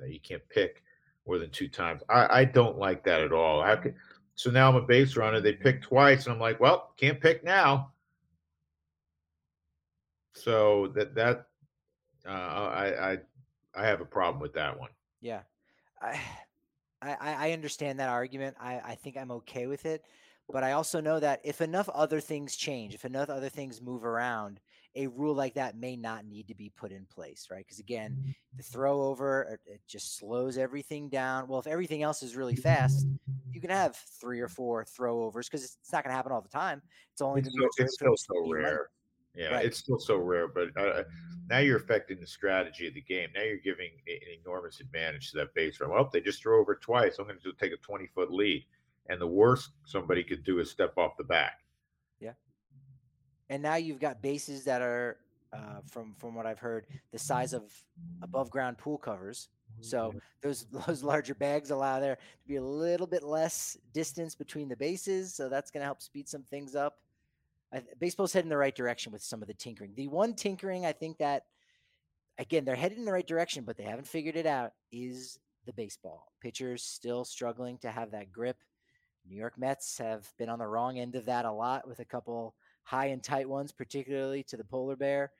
Uh, 0.00 0.06
you 0.06 0.20
can't 0.20 0.46
pick 0.48 0.82
more 1.26 1.38
than 1.38 1.50
two 1.50 1.68
times. 1.68 2.02
I, 2.08 2.40
I 2.40 2.44
don't 2.44 2.78
like 2.78 3.04
that 3.04 3.22
at 3.22 3.32
all. 3.32 3.64
So 4.34 4.50
now 4.50 4.68
I'm 4.68 4.76
a 4.76 4.82
base 4.82 5.16
runner. 5.16 5.40
They 5.40 5.52
pick 5.52 5.82
twice, 5.82 6.26
and 6.26 6.34
I'm 6.34 6.40
like, 6.40 6.60
well, 6.60 6.92
can't 6.96 7.20
pick 7.20 7.44
now. 7.44 7.92
So 10.42 10.88
that 10.94 11.14
that 11.14 11.46
uh, 12.26 12.30
I 12.30 13.12
I 13.12 13.18
I 13.74 13.86
have 13.86 14.00
a 14.00 14.06
problem 14.06 14.40
with 14.40 14.54
that 14.54 14.78
one. 14.78 14.90
Yeah, 15.20 15.42
I 16.02 16.18
I, 17.02 17.16
I 17.20 17.52
understand 17.52 18.00
that 18.00 18.08
argument. 18.08 18.56
I 18.60 18.80
I 18.84 18.94
think 18.94 19.16
I'm 19.16 19.30
okay 19.32 19.66
with 19.66 19.86
it. 19.86 20.04
But 20.50 20.64
I 20.64 20.72
also 20.72 21.00
know 21.00 21.20
that 21.20 21.40
if 21.44 21.60
enough 21.60 21.90
other 21.90 22.20
things 22.20 22.56
change, 22.56 22.94
if 22.94 23.04
enough 23.04 23.28
other 23.28 23.50
things 23.50 23.82
move 23.82 24.02
around, 24.02 24.60
a 24.94 25.06
rule 25.06 25.34
like 25.34 25.54
that 25.54 25.76
may 25.76 25.94
not 25.94 26.24
need 26.24 26.48
to 26.48 26.54
be 26.54 26.72
put 26.74 26.90
in 26.90 27.04
place, 27.04 27.48
right? 27.50 27.64
Because 27.64 27.78
again, 27.78 28.34
the 28.56 28.62
throw 28.62 29.02
over 29.02 29.58
it 29.66 29.80
just 29.86 30.16
slows 30.16 30.56
everything 30.56 31.10
down. 31.10 31.48
Well, 31.48 31.60
if 31.60 31.66
everything 31.66 32.02
else 32.02 32.22
is 32.22 32.34
really 32.34 32.56
fast, 32.56 33.06
you 33.52 33.60
can 33.60 33.70
have 33.70 33.96
three 34.20 34.40
or 34.40 34.48
four 34.48 34.84
throw 34.84 35.22
overs 35.22 35.48
because 35.48 35.64
it's 35.64 35.92
not 35.92 36.02
going 36.02 36.12
to 36.12 36.16
happen 36.16 36.32
all 36.32 36.40
the 36.40 36.48
time. 36.48 36.80
It's 37.12 37.20
only 37.20 37.42
it's, 37.42 37.50
so, 37.50 37.68
it's 37.76 37.94
still 37.94 38.16
so 38.16 38.50
rare. 38.50 38.88
Yeah, 39.34 39.48
right. 39.48 39.64
it's 39.64 39.78
still 39.78 39.98
so 39.98 40.16
rare. 40.16 40.48
But 40.48 40.76
uh, 40.76 41.04
now 41.48 41.58
you're 41.58 41.76
affecting 41.76 42.20
the 42.20 42.26
strategy 42.26 42.88
of 42.88 42.94
the 42.94 43.02
game. 43.02 43.28
Now 43.34 43.42
you're 43.42 43.58
giving 43.58 43.90
an 44.06 44.40
enormous 44.44 44.80
advantage 44.80 45.30
to 45.30 45.38
that 45.38 45.54
base 45.54 45.80
run. 45.80 45.90
Well, 45.90 46.08
they 46.12 46.20
just 46.20 46.42
throw 46.42 46.60
over 46.60 46.74
twice. 46.74 47.18
I'm 47.18 47.26
going 47.26 47.38
to 47.38 47.52
take 47.52 47.72
a 47.72 47.76
20 47.76 48.06
foot 48.14 48.32
lead 48.32 48.64
and 49.08 49.20
the 49.20 49.26
worst 49.26 49.70
somebody 49.84 50.22
could 50.22 50.44
do 50.44 50.60
is 50.60 50.70
step 50.70 50.96
off 50.96 51.16
the 51.16 51.24
back. 51.24 51.60
Yeah. 52.20 52.32
And 53.48 53.62
now 53.62 53.76
you've 53.76 54.00
got 54.00 54.22
bases 54.22 54.64
that 54.64 54.82
are, 54.82 55.16
uh, 55.52 55.80
from 55.86 56.14
from 56.18 56.34
what 56.34 56.46
I've 56.46 56.58
heard, 56.58 56.86
the 57.10 57.18
size 57.18 57.54
of 57.54 57.72
above 58.22 58.50
ground 58.50 58.78
pool 58.78 58.98
covers. 58.98 59.48
So 59.80 60.08
mm-hmm. 60.08 60.18
those 60.42 60.66
those 60.86 61.02
larger 61.02 61.34
bags 61.34 61.70
allow 61.70 62.00
there 62.00 62.16
to 62.16 62.48
be 62.48 62.56
a 62.56 62.62
little 62.62 63.06
bit 63.06 63.22
less 63.22 63.76
distance 63.94 64.34
between 64.34 64.68
the 64.68 64.76
bases. 64.76 65.34
So 65.34 65.48
that's 65.48 65.70
going 65.70 65.80
to 65.80 65.86
help 65.86 66.02
speed 66.02 66.28
some 66.28 66.42
things 66.42 66.74
up. 66.74 66.98
I, 67.72 67.82
baseball's 67.98 68.32
heading 68.32 68.46
in 68.46 68.50
the 68.50 68.56
right 68.56 68.74
direction 68.74 69.12
with 69.12 69.22
some 69.22 69.42
of 69.42 69.48
the 69.48 69.54
tinkering. 69.54 69.92
The 69.94 70.08
one 70.08 70.34
tinkering 70.34 70.86
I 70.86 70.92
think 70.92 71.18
that, 71.18 71.44
again, 72.38 72.64
they're 72.64 72.76
headed 72.76 72.98
in 72.98 73.04
the 73.04 73.12
right 73.12 73.26
direction, 73.26 73.64
but 73.64 73.76
they 73.76 73.84
haven't 73.84 74.06
figured 74.06 74.36
it 74.36 74.46
out 74.46 74.72
is 74.90 75.38
the 75.66 75.72
baseball. 75.72 76.32
Pitchers 76.40 76.82
still 76.82 77.24
struggling 77.24 77.78
to 77.78 77.90
have 77.90 78.12
that 78.12 78.32
grip 78.32 78.56
New 79.28 79.36
York 79.36 79.58
Mets 79.58 79.98
have 79.98 80.26
been 80.38 80.48
on 80.48 80.58
the 80.58 80.66
wrong 80.66 80.98
end 80.98 81.14
of 81.14 81.26
that 81.26 81.44
a 81.44 81.52
lot 81.52 81.86
with 81.86 81.98
a 82.00 82.04
couple 82.04 82.54
high 82.82 83.06
and 83.06 83.22
tight 83.22 83.48
ones, 83.48 83.72
particularly 83.72 84.42
to 84.44 84.56
the 84.56 84.64
polar 84.64 84.96
bear, 84.96 85.32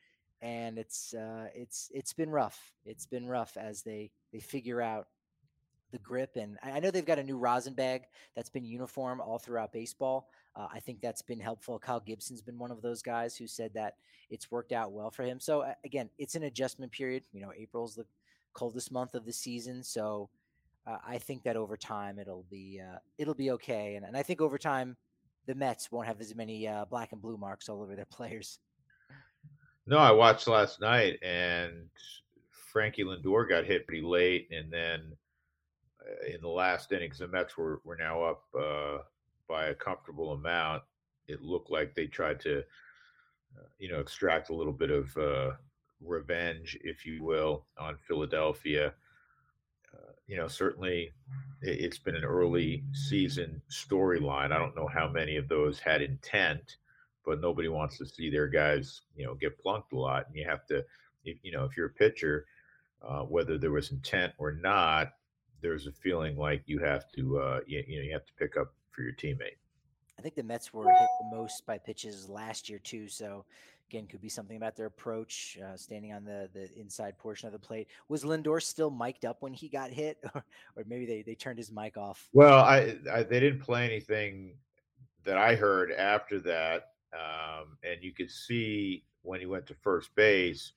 and 0.43 0.79
it's 0.79 1.15
uh, 1.15 1.47
it's 1.55 1.91
it's 1.95 2.13
been 2.13 2.31
rough. 2.31 2.73
It's 2.85 3.07
been 3.07 3.27
rough 3.27 3.57
as 3.57 3.83
they 3.83 4.11
they 4.33 4.41
figure 4.41 4.83
out 4.83 5.09
the 5.91 5.99
grip. 5.99 6.37
And 6.37 6.59
I 6.63 6.81
know 6.81 6.91
they've 6.91 7.05
got 7.05 7.19
a 7.19 7.25
new 7.25 7.39
rosin 7.39 7.73
bag 7.73 8.03
that's 8.37 8.51
been 8.51 8.65
uniform 8.65 9.23
all 9.23 9.39
throughout 9.39 9.73
baseball. 9.73 10.29
Uh, 10.59 10.67
I 10.73 10.81
think 10.81 11.01
that's 11.01 11.23
been 11.23 11.39
helpful. 11.39 11.79
Kyle 11.79 12.01
Gibson's 12.01 12.43
been 12.43 12.59
one 12.59 12.73
of 12.73 12.83
those 12.83 13.01
guys 13.01 13.37
who 13.37 13.47
said 13.47 13.73
that 13.75 13.95
it's 14.29 14.51
worked 14.51 14.73
out 14.73 14.93
well 14.93 15.11
for 15.11 15.23
him. 15.23 15.39
So 15.39 15.73
again, 15.85 16.11
it's 16.19 16.35
an 16.35 16.43
adjustment 16.43 16.91
period. 16.91 17.23
You 17.33 17.41
know, 17.41 17.53
April's 17.57 17.95
the 17.95 18.07
coldest 18.55 18.91
month 18.91 19.15
of 19.15 19.25
the 19.25 19.33
season, 19.33 19.85
so 19.85 20.29
uh, 20.87 20.99
I 21.07 21.19
think 21.19 21.45
that 21.45 21.57
over 21.57 21.77
time 21.77 22.19
it'll 22.19 22.47
be 22.51 22.81
uh, 22.83 22.99
it'll 23.19 23.35
be 23.35 23.53
okay, 23.53 23.95
and, 23.95 24.05
and 24.05 24.17
I 24.17 24.23
think 24.23 24.41
over 24.41 24.59
time 24.59 24.97
the 25.47 25.55
Mets 25.55 25.93
won't 25.93 26.09
have 26.09 26.21
as 26.21 26.35
many 26.35 26.67
uh, 26.67 26.85
black 26.87 27.13
and 27.13 27.23
blue 27.23 27.37
marks 27.37 27.69
all 27.69 27.81
over 27.81 27.95
their 27.95 28.05
players. 28.11 28.59
No, 29.87 29.99
I 29.99 30.11
watched 30.11 30.49
last 30.49 30.81
night, 30.81 31.19
and 31.23 31.89
Frankie 32.73 33.05
Lindor 33.05 33.49
got 33.49 33.65
hit 33.65 33.87
pretty 33.87 34.05
late, 34.05 34.49
and 34.51 34.73
then 34.73 35.13
uh, 36.03 36.35
in 36.35 36.41
the 36.41 36.49
last 36.49 36.91
innings, 36.91 37.19
the 37.19 37.29
Mets 37.29 37.57
were 37.57 37.81
were 37.85 37.97
now 37.97 38.23
up 38.23 38.43
uh, 38.59 38.99
by 39.49 39.67
a 39.67 39.75
comfortable 39.75 40.33
amount. 40.33 40.83
It 41.27 41.43
looked 41.43 41.71
like 41.71 41.95
they 41.95 42.07
tried 42.07 42.41
to, 42.41 42.59
uh, 42.59 43.67
you 43.79 43.91
know, 43.91 44.01
extract 44.01 44.51
a 44.51 44.55
little 44.55 44.73
bit 44.73 44.91
of 44.91 45.17
revenge, 46.01 46.79
if 46.83 47.05
you 47.05 47.23
will, 47.23 47.67
on 47.79 47.97
Philadelphia 48.07 48.95
you 50.29 50.37
know, 50.37 50.47
certainly 50.47 51.11
it's 51.63 51.99
been 51.99 52.15
an 52.15 52.25
early 52.25 52.85
season 52.93 53.61
storyline. 53.71 54.53
I 54.53 54.59
don't 54.59 54.77
know 54.77 54.87
how 54.87 55.09
many 55.09 55.37
of 55.37 55.49
those 55.49 55.81
had 55.81 56.03
intent, 56.03 56.77
but 57.25 57.41
nobody 57.41 57.69
wants 57.69 57.97
to 57.99 58.07
see 58.07 58.31
their 58.31 58.47
guys, 58.47 59.01
you 59.17 59.25
know, 59.25 59.35
get 59.35 59.59
plunked 59.59 59.93
a 59.95 59.99
lot. 59.99 60.27
And 60.29 60.37
you 60.37 60.45
have 60.47 60.67
to, 60.67 60.85
if, 61.25 61.39
you 61.43 61.51
know, 61.51 61.65
if 61.65 61.77
you're 61.77 61.87
a 61.87 61.91
pitcher, 61.91 62.45
uh, 63.03 63.23
whether 63.23 63.57
there 63.57 63.73
was 63.73 63.91
intent 63.91 64.35
or 64.37 64.53
not, 64.53 65.15
there's 65.63 65.87
a 65.87 65.93
feeling 65.93 66.37
like 66.37 66.63
you 66.67 66.79
have 66.79 67.11
to, 67.17 67.39
uh, 67.39 67.61
you, 67.67 67.83
you 67.89 67.97
know, 67.97 68.05
you 68.05 68.13
have 68.13 68.27
to 68.27 68.35
pick 68.39 68.59
up 68.59 68.75
for 68.99 69.05
your 69.05 69.13
teammate. 69.13 69.57
I 70.19 70.23
think 70.23 70.35
the 70.35 70.43
Mets 70.43 70.75
were 70.75 70.85
hit 70.85 71.09
the 71.21 71.37
most 71.37 71.65
by 71.65 71.79
pitches 71.79 72.29
last 72.29 72.69
year 72.69 72.81
too. 72.81 73.07
So 73.07 73.45
again, 73.89 74.09
could 74.09 74.21
be 74.21 74.29
something 74.29 74.57
about 74.57 74.75
their 74.75 74.87
approach, 74.87 75.57
uh, 75.65 75.77
standing 75.77 76.13
on 76.13 76.25
the 76.25 76.51
the 76.53 76.69
inside 76.79 77.17
portion 77.17 77.47
of 77.47 77.53
the 77.53 77.59
plate. 77.59 77.87
Was 78.09 78.25
Lindor 78.25 78.61
still 78.61 78.91
mic'd 78.91 79.25
up 79.25 79.41
when 79.41 79.53
he 79.53 79.69
got 79.69 79.91
hit, 79.91 80.19
or, 80.35 80.45
or 80.77 80.85
maybe 80.89 81.07
they 81.07 81.23
they 81.23 81.37
turned 81.37 81.59
his 81.59 81.71
mic 81.71 81.97
off? 81.97 82.29
Well, 82.33 82.59
I, 82.59 82.97
I 83.11 83.23
they 83.23 83.39
didn't 83.39 83.61
play 83.61 83.85
anything 83.85 84.57
that 85.25 85.39
I 85.39 85.55
heard 85.55 85.93
after 85.93 86.41
that, 86.41 86.89
um, 87.15 87.79
and 87.85 88.03
you 88.03 88.13
could 88.13 88.31
see 88.31 89.05
when 89.23 89.39
he 89.39 89.47
went 89.47 89.67
to 89.67 89.75
first 89.75 90.13
base, 90.17 90.73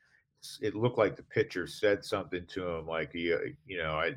it 0.62 0.76
looked 0.76 1.00
like 1.00 1.16
the 1.16 1.24
pitcher 1.24 1.66
said 1.66 2.06
something 2.06 2.46
to 2.48 2.68
him, 2.68 2.86
like 2.86 3.14
you, 3.14 3.56
you 3.66 3.78
know, 3.78 3.94
I, 3.94 4.16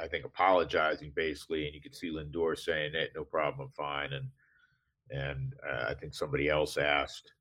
I 0.00 0.06
think 0.08 0.24
apologizing 0.24 1.12
basically, 1.14 1.66
and 1.66 1.74
you 1.74 1.80
could 1.80 1.94
see 1.94 2.10
Lindor 2.10 2.58
saying, 2.58 2.92
"Hey, 2.92 3.08
no 3.14 3.24
problem, 3.24 3.68
I'm 3.68 3.72
fine," 3.72 4.12
and 4.12 4.28
and 5.10 5.54
uh, 5.68 5.86
I 5.88 5.94
think 5.94 6.14
somebody 6.14 6.48
else 6.48 6.76
asked 6.76 7.32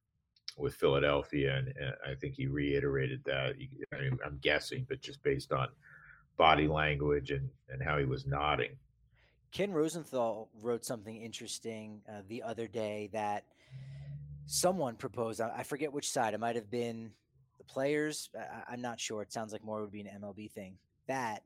with 0.57 0.75
Philadelphia, 0.75 1.55
and, 1.55 1.67
and 1.67 1.93
I 2.05 2.15
think 2.15 2.35
he 2.35 2.47
reiterated 2.47 3.23
that. 3.25 3.55
I 3.93 3.97
I'm 4.25 4.39
guessing, 4.41 4.85
but 4.87 5.01
just 5.01 5.23
based 5.23 5.51
on 5.51 5.67
body 6.37 6.67
language 6.67 7.31
and 7.31 7.49
and 7.69 7.81
how 7.81 7.97
he 7.97 8.05
was 8.05 8.25
nodding. 8.25 8.77
Ken 9.51 9.73
Rosenthal 9.73 10.49
wrote 10.61 10.85
something 10.85 11.21
interesting 11.21 12.01
uh, 12.07 12.21
the 12.27 12.41
other 12.41 12.67
day 12.67 13.09
that 13.11 13.43
someone 14.45 14.95
proposed. 14.95 15.41
I 15.41 15.63
forget 15.63 15.91
which 15.91 16.09
side. 16.09 16.33
It 16.33 16.39
might 16.39 16.55
have 16.55 16.71
been 16.71 17.11
the 17.57 17.65
players. 17.65 18.29
I, 18.69 18.73
am 18.73 18.81
not 18.81 18.99
sure. 18.99 19.21
It 19.21 19.33
sounds 19.33 19.51
like 19.51 19.63
more 19.63 19.81
would 19.81 19.91
be 19.91 20.01
an 20.01 20.21
MLB 20.21 20.51
thing. 20.51 20.77
That 21.07 21.43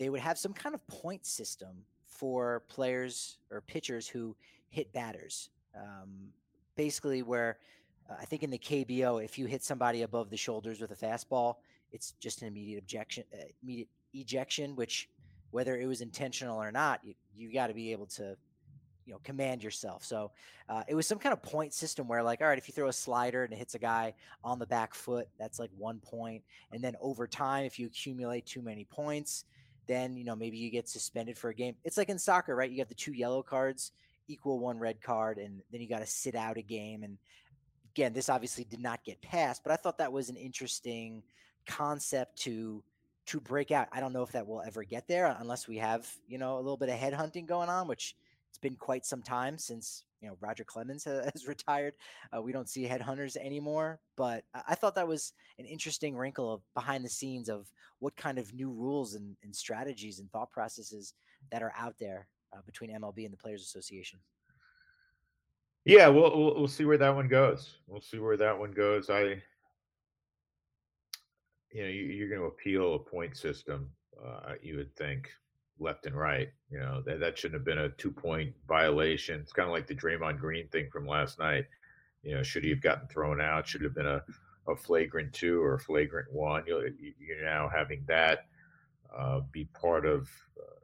they 0.00 0.08
would 0.08 0.20
have 0.20 0.38
some 0.38 0.54
kind 0.54 0.74
of 0.74 0.84
point 0.88 1.26
system 1.26 1.84
for 2.06 2.64
players 2.68 3.36
or 3.50 3.60
pitchers 3.60 4.08
who 4.08 4.34
hit 4.70 4.90
batters. 4.94 5.50
Um, 5.76 6.32
basically, 6.74 7.22
where 7.22 7.58
uh, 8.10 8.14
I 8.18 8.24
think 8.24 8.42
in 8.42 8.50
the 8.50 8.58
KBO, 8.58 9.22
if 9.22 9.38
you 9.38 9.44
hit 9.44 9.62
somebody 9.62 10.02
above 10.02 10.30
the 10.30 10.38
shoulders 10.38 10.80
with 10.80 10.90
a 10.90 10.96
fastball, 10.96 11.56
it's 11.92 12.12
just 12.18 12.40
an 12.40 12.48
immediate 12.48 12.78
objection, 12.78 13.24
uh, 13.34 13.44
immediate 13.62 13.88
ejection, 14.14 14.74
which 14.74 15.10
whether 15.50 15.78
it 15.78 15.86
was 15.86 16.00
intentional 16.00 16.56
or 16.60 16.72
not, 16.72 17.00
you, 17.04 17.14
you 17.36 17.52
got 17.52 17.66
to 17.66 17.74
be 17.74 17.92
able 17.92 18.06
to, 18.06 18.36
you 19.04 19.12
know, 19.12 19.20
command 19.22 19.62
yourself. 19.62 20.02
So 20.02 20.30
uh, 20.70 20.82
it 20.88 20.94
was 20.94 21.06
some 21.06 21.18
kind 21.18 21.34
of 21.34 21.42
point 21.42 21.74
system 21.74 22.08
where, 22.08 22.22
like, 22.22 22.40
all 22.40 22.46
right, 22.48 22.56
if 22.56 22.68
you 22.68 22.72
throw 22.72 22.88
a 22.88 22.92
slider 22.92 23.44
and 23.44 23.52
it 23.52 23.56
hits 23.56 23.74
a 23.74 23.78
guy 23.78 24.14
on 24.42 24.58
the 24.58 24.66
back 24.66 24.94
foot, 24.94 25.28
that's 25.38 25.58
like 25.58 25.70
one 25.76 25.98
point. 25.98 26.42
And 26.72 26.82
then 26.82 26.96
over 27.02 27.26
time, 27.26 27.66
if 27.66 27.78
you 27.78 27.86
accumulate 27.86 28.46
too 28.46 28.62
many 28.62 28.84
points, 28.84 29.44
then 29.90 30.16
you 30.16 30.24
know 30.24 30.36
maybe 30.36 30.58
you 30.58 30.70
get 30.70 30.88
suspended 30.88 31.36
for 31.36 31.50
a 31.50 31.54
game. 31.54 31.74
It's 31.84 31.96
like 31.96 32.08
in 32.08 32.18
soccer, 32.18 32.54
right? 32.54 32.70
You 32.70 32.78
got 32.78 32.88
the 32.88 32.94
two 32.94 33.12
yellow 33.12 33.42
cards 33.42 33.92
equal 34.28 34.60
one 34.60 34.78
red 34.78 35.00
card, 35.02 35.38
and 35.38 35.60
then 35.72 35.80
you 35.80 35.88
got 35.88 35.98
to 36.00 36.06
sit 36.06 36.34
out 36.34 36.56
a 36.56 36.62
game. 36.62 37.02
And 37.02 37.18
again, 37.92 38.12
this 38.12 38.28
obviously 38.28 38.64
did 38.64 38.80
not 38.80 39.04
get 39.04 39.20
passed, 39.20 39.62
but 39.62 39.72
I 39.72 39.76
thought 39.76 39.98
that 39.98 40.12
was 40.12 40.28
an 40.28 40.36
interesting 40.36 41.22
concept 41.66 42.38
to 42.42 42.82
to 43.26 43.40
break 43.40 43.70
out. 43.70 43.88
I 43.92 44.00
don't 44.00 44.12
know 44.12 44.22
if 44.22 44.32
that 44.32 44.46
will 44.46 44.62
ever 44.62 44.82
get 44.82 45.06
there 45.06 45.36
unless 45.38 45.68
we 45.68 45.76
have, 45.76 46.10
you 46.26 46.38
know, 46.38 46.56
a 46.56 46.62
little 46.62 46.76
bit 46.76 46.88
of 46.88 46.98
headhunting 46.98 47.46
going 47.46 47.68
on, 47.68 47.86
which 47.86 48.16
it's 48.48 48.58
been 48.58 48.76
quite 48.76 49.04
some 49.06 49.22
time 49.22 49.58
since, 49.58 50.04
you 50.20 50.28
know, 50.28 50.36
Roger 50.40 50.64
Clemens 50.64 51.04
has 51.34 51.46
retired. 51.46 51.94
Uh, 52.34 52.42
we 52.42 52.52
don't 52.52 52.68
see 52.68 52.86
headhunters 52.86 53.36
anymore, 53.36 54.00
but 54.16 54.44
I 54.66 54.74
thought 54.74 54.94
that 54.96 55.08
was 55.08 55.32
an 55.58 55.66
interesting 55.66 56.16
wrinkle 56.16 56.52
of 56.52 56.62
behind 56.74 57.04
the 57.04 57.08
scenes 57.08 57.48
of 57.48 57.70
what 57.98 58.16
kind 58.16 58.38
of 58.38 58.52
new 58.54 58.70
rules 58.70 59.14
and, 59.14 59.36
and 59.42 59.54
strategies 59.54 60.18
and 60.18 60.30
thought 60.30 60.50
processes 60.50 61.14
that 61.52 61.62
are 61.62 61.72
out 61.76 61.94
there 61.98 62.28
uh, 62.52 62.60
between 62.66 62.90
MLB 62.90 63.24
and 63.24 63.32
the 63.32 63.38
Players 63.38 63.62
Association. 63.62 64.18
Yeah, 65.84 66.08
we'll, 66.08 66.36
we'll 66.36 66.54
we'll 66.56 66.68
see 66.68 66.84
where 66.84 66.98
that 66.98 67.14
one 67.14 67.26
goes. 67.26 67.78
We'll 67.86 68.02
see 68.02 68.18
where 68.18 68.36
that 68.36 68.58
one 68.58 68.72
goes. 68.72 69.08
I 69.08 69.42
you 71.72 71.82
know, 71.82 71.88
you, 71.88 72.24
are 72.24 72.28
going 72.28 72.40
to 72.40 72.46
appeal 72.46 72.94
a 72.94 72.98
point 72.98 73.36
system. 73.36 73.90
Uh, 74.22 74.54
you 74.60 74.76
would 74.76 74.94
think 74.96 75.30
left 75.80 76.06
and 76.06 76.16
right. 76.16 76.48
You 76.70 76.78
know 76.78 77.02
that 77.06 77.20
that 77.20 77.38
shouldn't 77.38 77.60
have 77.60 77.64
been 77.64 77.78
a 77.78 77.88
two 77.90 78.12
point 78.12 78.54
violation. 78.68 79.40
It's 79.40 79.52
kind 79.52 79.68
of 79.68 79.72
like 79.72 79.86
the 79.86 79.94
Draymond 79.94 80.38
Green 80.38 80.68
thing 80.68 80.88
from 80.92 81.06
last 81.06 81.38
night. 81.38 81.66
You 82.22 82.34
know, 82.34 82.42
should 82.42 82.64
he 82.64 82.70
have 82.70 82.82
gotten 82.82 83.08
thrown 83.08 83.40
out? 83.40 83.66
Should 83.66 83.82
have 83.82 83.94
been 83.94 84.06
a, 84.06 84.22
a 84.68 84.76
flagrant 84.76 85.32
two 85.32 85.62
or 85.62 85.74
a 85.74 85.80
flagrant 85.80 86.30
one. 86.32 86.64
You're, 86.66 86.88
you're 86.98 87.44
now 87.44 87.70
having 87.74 88.04
that 88.06 88.46
uh, 89.16 89.40
be 89.50 89.64
part 89.66 90.04
of 90.06 90.28
uh, 90.58 90.80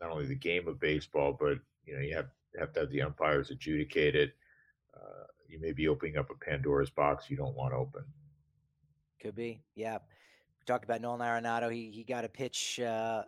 not 0.00 0.10
only 0.10 0.26
the 0.26 0.34
game 0.34 0.68
of 0.68 0.78
baseball, 0.78 1.36
but 1.38 1.58
you 1.86 1.94
know 1.94 2.00
you 2.00 2.14
have 2.14 2.28
have 2.58 2.72
to 2.74 2.80
have 2.80 2.90
the 2.90 3.02
umpires 3.02 3.50
adjudicate 3.50 4.14
it. 4.14 4.32
Uh, 4.94 5.24
you 5.48 5.60
may 5.60 5.72
be 5.72 5.88
opening 5.88 6.16
up 6.16 6.30
a 6.30 6.44
Pandora's 6.44 6.90
box 6.90 7.30
you 7.30 7.36
don't 7.36 7.56
want 7.56 7.74
open. 7.74 8.02
Could 9.20 9.36
be. 9.36 9.62
Yeah. 9.74 9.98
We 10.60 10.64
talked 10.66 10.84
about 10.84 11.00
Nolan 11.00 11.20
Arenado. 11.20 11.72
He 11.72 11.90
he 11.90 12.04
got 12.04 12.24
a 12.24 12.28
pitch 12.28 12.80
uh, 12.80 13.22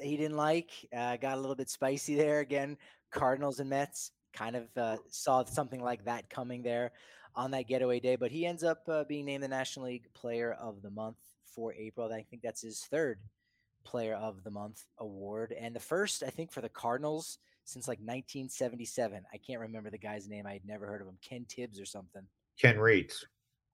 he 0.00 0.16
didn't 0.16 0.36
like. 0.36 0.70
Uh, 0.96 1.16
got 1.16 1.36
a 1.36 1.40
little 1.40 1.56
bit 1.56 1.70
spicy 1.70 2.14
there 2.14 2.40
again. 2.40 2.76
Cardinals 3.10 3.60
and 3.60 3.70
Mets 3.70 4.12
kind 4.32 4.56
of 4.56 4.64
uh, 4.76 4.96
saw 5.08 5.44
something 5.44 5.82
like 5.82 6.04
that 6.04 6.30
coming 6.30 6.62
there 6.62 6.92
on 7.34 7.50
that 7.50 7.68
getaway 7.68 8.00
day, 8.00 8.16
but 8.16 8.30
he 8.30 8.46
ends 8.46 8.64
up 8.64 8.82
uh, 8.88 9.04
being 9.04 9.24
named 9.24 9.42
the 9.42 9.48
National 9.48 9.86
League 9.86 10.12
Player 10.14 10.52
of 10.60 10.82
the 10.82 10.90
Month 10.90 11.18
for 11.44 11.72
April. 11.74 12.12
I 12.12 12.22
think 12.22 12.42
that's 12.42 12.62
his 12.62 12.80
third 12.90 13.20
Player 13.84 14.14
of 14.14 14.44
the 14.44 14.50
Month 14.50 14.84
award, 14.98 15.54
and 15.58 15.74
the 15.74 15.80
first 15.80 16.22
I 16.22 16.30
think 16.30 16.52
for 16.52 16.60
the 16.60 16.68
Cardinals 16.68 17.38
since 17.64 17.88
like 17.88 17.98
1977. 17.98 19.22
I 19.32 19.36
can't 19.38 19.60
remember 19.60 19.90
the 19.90 19.98
guy's 19.98 20.28
name. 20.28 20.46
I 20.46 20.52
had 20.52 20.66
never 20.66 20.86
heard 20.86 21.00
of 21.00 21.08
him. 21.08 21.18
Ken 21.26 21.44
Tibbs 21.48 21.80
or 21.80 21.84
something. 21.84 22.22
Ken 22.60 22.76
Reitz. 22.76 23.24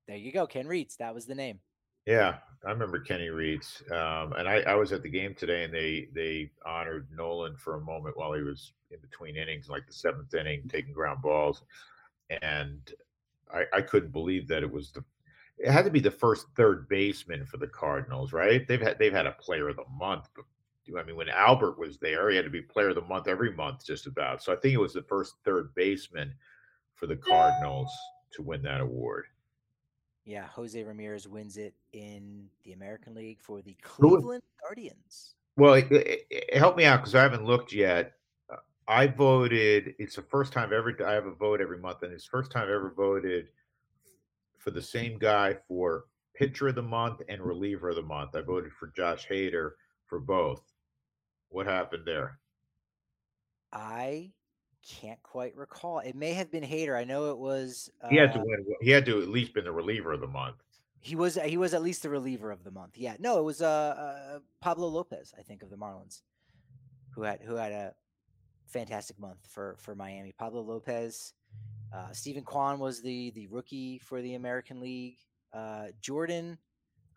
There 0.06 0.16
you 0.16 0.32
go, 0.32 0.46
Ken 0.46 0.66
Reitz. 0.66 0.96
That 0.96 1.14
was 1.14 1.26
the 1.26 1.34
name. 1.34 1.60
Yeah, 2.08 2.36
I 2.64 2.70
remember 2.70 3.00
Kenny 3.00 3.28
Reitz, 3.28 3.82
um, 3.92 4.32
and 4.32 4.48
I, 4.48 4.60
I, 4.60 4.74
was 4.76 4.92
at 4.92 5.02
the 5.02 5.10
game 5.10 5.34
today, 5.34 5.64
and 5.64 5.74
they 5.74 6.08
they 6.14 6.50
honored 6.64 7.06
Nolan 7.14 7.54
for 7.58 7.74
a 7.74 7.82
moment 7.82 8.16
while 8.16 8.32
he 8.32 8.40
was 8.40 8.72
in 8.90 8.98
between 9.00 9.36
innings, 9.36 9.68
like 9.68 9.86
the 9.86 9.92
seventh 9.92 10.32
inning, 10.32 10.62
taking 10.70 10.94
ground 10.94 11.20
balls, 11.20 11.64
and 12.40 12.80
I, 13.52 13.64
I 13.74 13.82
couldn't 13.82 14.12
believe 14.12 14.48
that 14.48 14.62
it 14.62 14.72
was 14.72 14.90
the 14.90 15.04
it 15.58 15.70
had 15.70 15.84
to 15.84 15.90
be 15.90 16.00
the 16.00 16.10
first 16.10 16.46
third 16.56 16.88
baseman 16.88 17.44
for 17.44 17.58
the 17.58 17.66
Cardinals, 17.66 18.32
right? 18.32 18.66
They've 18.66 18.80
had 18.80 18.98
they've 18.98 19.12
had 19.12 19.26
a 19.26 19.32
Player 19.32 19.68
of 19.68 19.76
the 19.76 19.84
Month, 19.94 20.30
but 20.34 20.46
I 20.98 21.04
mean 21.04 21.16
when 21.16 21.28
Albert 21.28 21.78
was 21.78 21.98
there, 21.98 22.30
he 22.30 22.36
had 22.36 22.46
to 22.46 22.50
be 22.50 22.62
Player 22.62 22.88
of 22.88 22.94
the 22.94 23.02
Month 23.02 23.28
every 23.28 23.52
month, 23.52 23.84
just 23.84 24.06
about. 24.06 24.42
So 24.42 24.50
I 24.50 24.56
think 24.56 24.72
it 24.72 24.80
was 24.80 24.94
the 24.94 25.02
first 25.02 25.34
third 25.44 25.74
baseman 25.74 26.32
for 26.94 27.06
the 27.06 27.16
Cardinals 27.16 27.92
to 28.32 28.42
win 28.42 28.62
that 28.62 28.80
award. 28.80 29.26
Yeah, 30.28 30.44
Jose 30.48 30.84
Ramirez 30.84 31.26
wins 31.26 31.56
it 31.56 31.72
in 31.94 32.50
the 32.62 32.74
American 32.74 33.14
League 33.14 33.40
for 33.40 33.62
the 33.62 33.74
Cleveland 33.80 34.42
Guardians. 34.62 35.36
Well, 35.56 35.72
it, 35.72 35.90
it, 35.90 36.26
it, 36.28 36.56
help 36.58 36.76
me 36.76 36.84
out 36.84 37.00
because 37.00 37.14
I 37.14 37.22
haven't 37.22 37.46
looked 37.46 37.72
yet. 37.72 38.12
Uh, 38.52 38.56
I 38.86 39.06
voted. 39.06 39.94
It's 39.98 40.16
the 40.16 40.22
first 40.22 40.52
time 40.52 40.74
ever. 40.74 40.94
I 41.06 41.12
have 41.12 41.24
a 41.24 41.32
vote 41.32 41.62
every 41.62 41.78
month, 41.78 42.02
and 42.02 42.12
it's 42.12 42.24
the 42.24 42.30
first 42.30 42.52
time 42.52 42.64
I've 42.64 42.68
ever 42.68 42.92
voted 42.94 43.48
for 44.58 44.70
the 44.70 44.82
same 44.82 45.18
guy 45.18 45.56
for 45.66 46.04
pitcher 46.36 46.68
of 46.68 46.74
the 46.74 46.82
month 46.82 47.22
and 47.30 47.40
reliever 47.40 47.88
of 47.88 47.96
the 47.96 48.02
month. 48.02 48.36
I 48.36 48.42
voted 48.42 48.72
for 48.74 48.92
Josh 48.94 49.26
Hader 49.26 49.70
for 50.04 50.20
both. 50.20 50.60
What 51.48 51.64
happened 51.64 52.02
there? 52.04 52.38
I 53.72 54.32
can't 54.88 55.22
quite 55.22 55.54
recall. 55.56 55.98
It 56.00 56.14
may 56.14 56.32
have 56.32 56.50
been 56.50 56.64
Hader. 56.64 56.96
I 56.96 57.04
know 57.04 57.30
it 57.30 57.38
was. 57.38 57.90
Uh, 58.02 58.08
he 58.08 58.16
had 58.16 58.32
to 58.32 58.40
uh 58.40 58.44
win. 58.44 58.66
He 58.80 58.90
had 58.90 59.04
to 59.06 59.22
at 59.22 59.28
least 59.28 59.54
been 59.54 59.64
the 59.64 59.72
reliever 59.72 60.12
of 60.12 60.20
the 60.20 60.26
month. 60.26 60.56
He 61.00 61.14
was. 61.14 61.38
He 61.44 61.56
was 61.56 61.74
at 61.74 61.82
least 61.82 62.02
the 62.02 62.10
reliever 62.10 62.50
of 62.50 62.64
the 62.64 62.70
month. 62.70 62.96
Yeah. 62.96 63.16
No, 63.18 63.38
it 63.38 63.44
was 63.44 63.62
uh, 63.62 63.66
uh, 63.66 64.38
Pablo 64.60 64.88
Lopez, 64.88 65.34
I 65.38 65.42
think, 65.42 65.62
of 65.62 65.70
the 65.70 65.76
Marlins, 65.76 66.22
who 67.10 67.22
had 67.22 67.40
who 67.42 67.54
had 67.54 67.72
a 67.72 67.94
fantastic 68.66 69.18
month 69.18 69.46
for 69.48 69.76
for 69.78 69.94
Miami. 69.94 70.32
Pablo 70.38 70.62
Lopez. 70.62 71.34
Uh, 71.92 72.12
Steven 72.12 72.44
Kwan 72.44 72.78
was 72.78 73.00
the 73.02 73.30
the 73.30 73.46
rookie 73.48 73.98
for 73.98 74.20
the 74.22 74.34
American 74.34 74.80
League. 74.80 75.18
Uh, 75.52 75.86
Jordan 76.00 76.58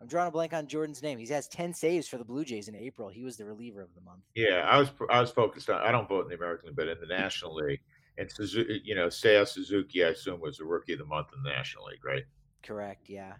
I'm 0.02 0.08
drawing 0.08 0.26
a 0.26 0.30
blank 0.32 0.52
on 0.52 0.66
Jordan's 0.66 1.00
name. 1.00 1.18
He 1.18 1.26
has 1.28 1.46
10 1.46 1.72
saves 1.72 2.08
for 2.08 2.18
the 2.18 2.24
Blue 2.24 2.44
Jays 2.44 2.66
in 2.66 2.74
April. 2.74 3.08
He 3.08 3.22
was 3.22 3.36
the 3.36 3.44
reliever 3.44 3.80
of 3.80 3.94
the 3.94 4.00
month. 4.00 4.22
Yeah, 4.34 4.66
I 4.68 4.76
was 4.76 4.90
I 5.08 5.20
was 5.20 5.30
focused 5.30 5.70
on. 5.70 5.80
I 5.80 5.92
don't 5.92 6.08
vote 6.08 6.24
in 6.24 6.28
the 6.28 6.34
American 6.34 6.68
League, 6.68 6.76
but 6.76 6.88
in 6.88 6.98
the 7.00 7.06
National 7.06 7.54
League. 7.54 7.80
And 8.18 8.30
Suzuki, 8.30 8.82
you 8.84 8.96
know, 8.96 9.06
Seiya 9.06 9.46
Suzuki, 9.46 10.04
I 10.04 10.08
assume 10.08 10.40
was 10.40 10.58
the 10.58 10.64
rookie 10.64 10.94
of 10.94 10.98
the 10.98 11.04
month 11.04 11.28
in 11.36 11.42
the 11.44 11.50
National 11.50 11.84
League, 11.84 12.04
right? 12.04 12.24
Correct. 12.64 13.08
Yeah, 13.08 13.34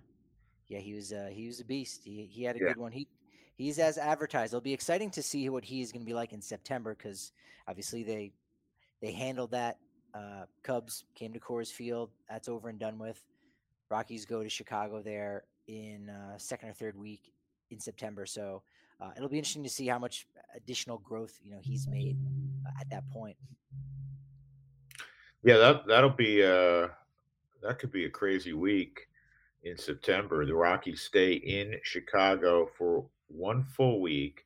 yeah, 0.68 0.78
he 0.78 0.94
was 0.94 1.12
uh, 1.12 1.30
he 1.32 1.48
was 1.48 1.58
a 1.58 1.64
beast. 1.64 2.02
He 2.04 2.30
he 2.32 2.44
had 2.44 2.54
a 2.54 2.60
yeah. 2.60 2.68
good 2.68 2.76
one. 2.76 2.92
He 2.92 3.08
he's 3.56 3.80
as 3.80 3.98
advertised. 3.98 4.52
It'll 4.52 4.60
be 4.60 4.72
exciting 4.72 5.10
to 5.10 5.22
see 5.22 5.48
what 5.48 5.64
he 5.64 5.80
is 5.80 5.90
going 5.90 6.02
to 6.02 6.06
be 6.06 6.14
like 6.14 6.32
in 6.32 6.40
September 6.40 6.94
because 6.94 7.32
obviously 7.66 8.04
they 8.04 8.32
they 9.02 9.10
handled 9.10 9.50
that. 9.50 9.78
Uh, 10.14 10.44
Cubs 10.62 11.04
came 11.16 11.32
to 11.32 11.40
Coors 11.40 11.72
Field. 11.72 12.10
That's 12.30 12.48
over 12.48 12.68
and 12.68 12.78
done 12.78 12.98
with. 12.98 13.20
Rockies 13.90 14.24
go 14.26 14.44
to 14.44 14.48
Chicago 14.48 15.02
there 15.02 15.44
in 15.68 16.08
uh, 16.08 16.38
second 16.38 16.68
or 16.68 16.72
third 16.72 16.96
week 16.96 17.32
in 17.70 17.80
September. 17.80 18.26
So 18.26 18.62
uh, 19.00 19.10
it'll 19.16 19.28
be 19.28 19.38
interesting 19.38 19.62
to 19.64 19.68
see 19.68 19.86
how 19.86 19.98
much 19.98 20.26
additional 20.54 20.98
growth 20.98 21.38
you 21.42 21.50
know 21.50 21.58
he's 21.62 21.88
made 21.88 22.18
uh, 22.66 22.80
at 22.80 22.88
that 22.90 23.08
point. 23.10 23.36
Yeah, 25.42 25.58
that 25.58 25.86
that'll 25.86 26.10
be 26.10 26.42
uh 26.42 26.88
that 27.62 27.78
could 27.78 27.92
be 27.92 28.04
a 28.04 28.10
crazy 28.10 28.52
week 28.52 29.08
in 29.62 29.76
September. 29.76 30.44
The 30.44 30.54
Rockies 30.54 31.02
stay 31.02 31.34
in 31.34 31.74
Chicago 31.82 32.68
for 32.76 33.04
one 33.28 33.64
full 33.64 34.00
week, 34.00 34.44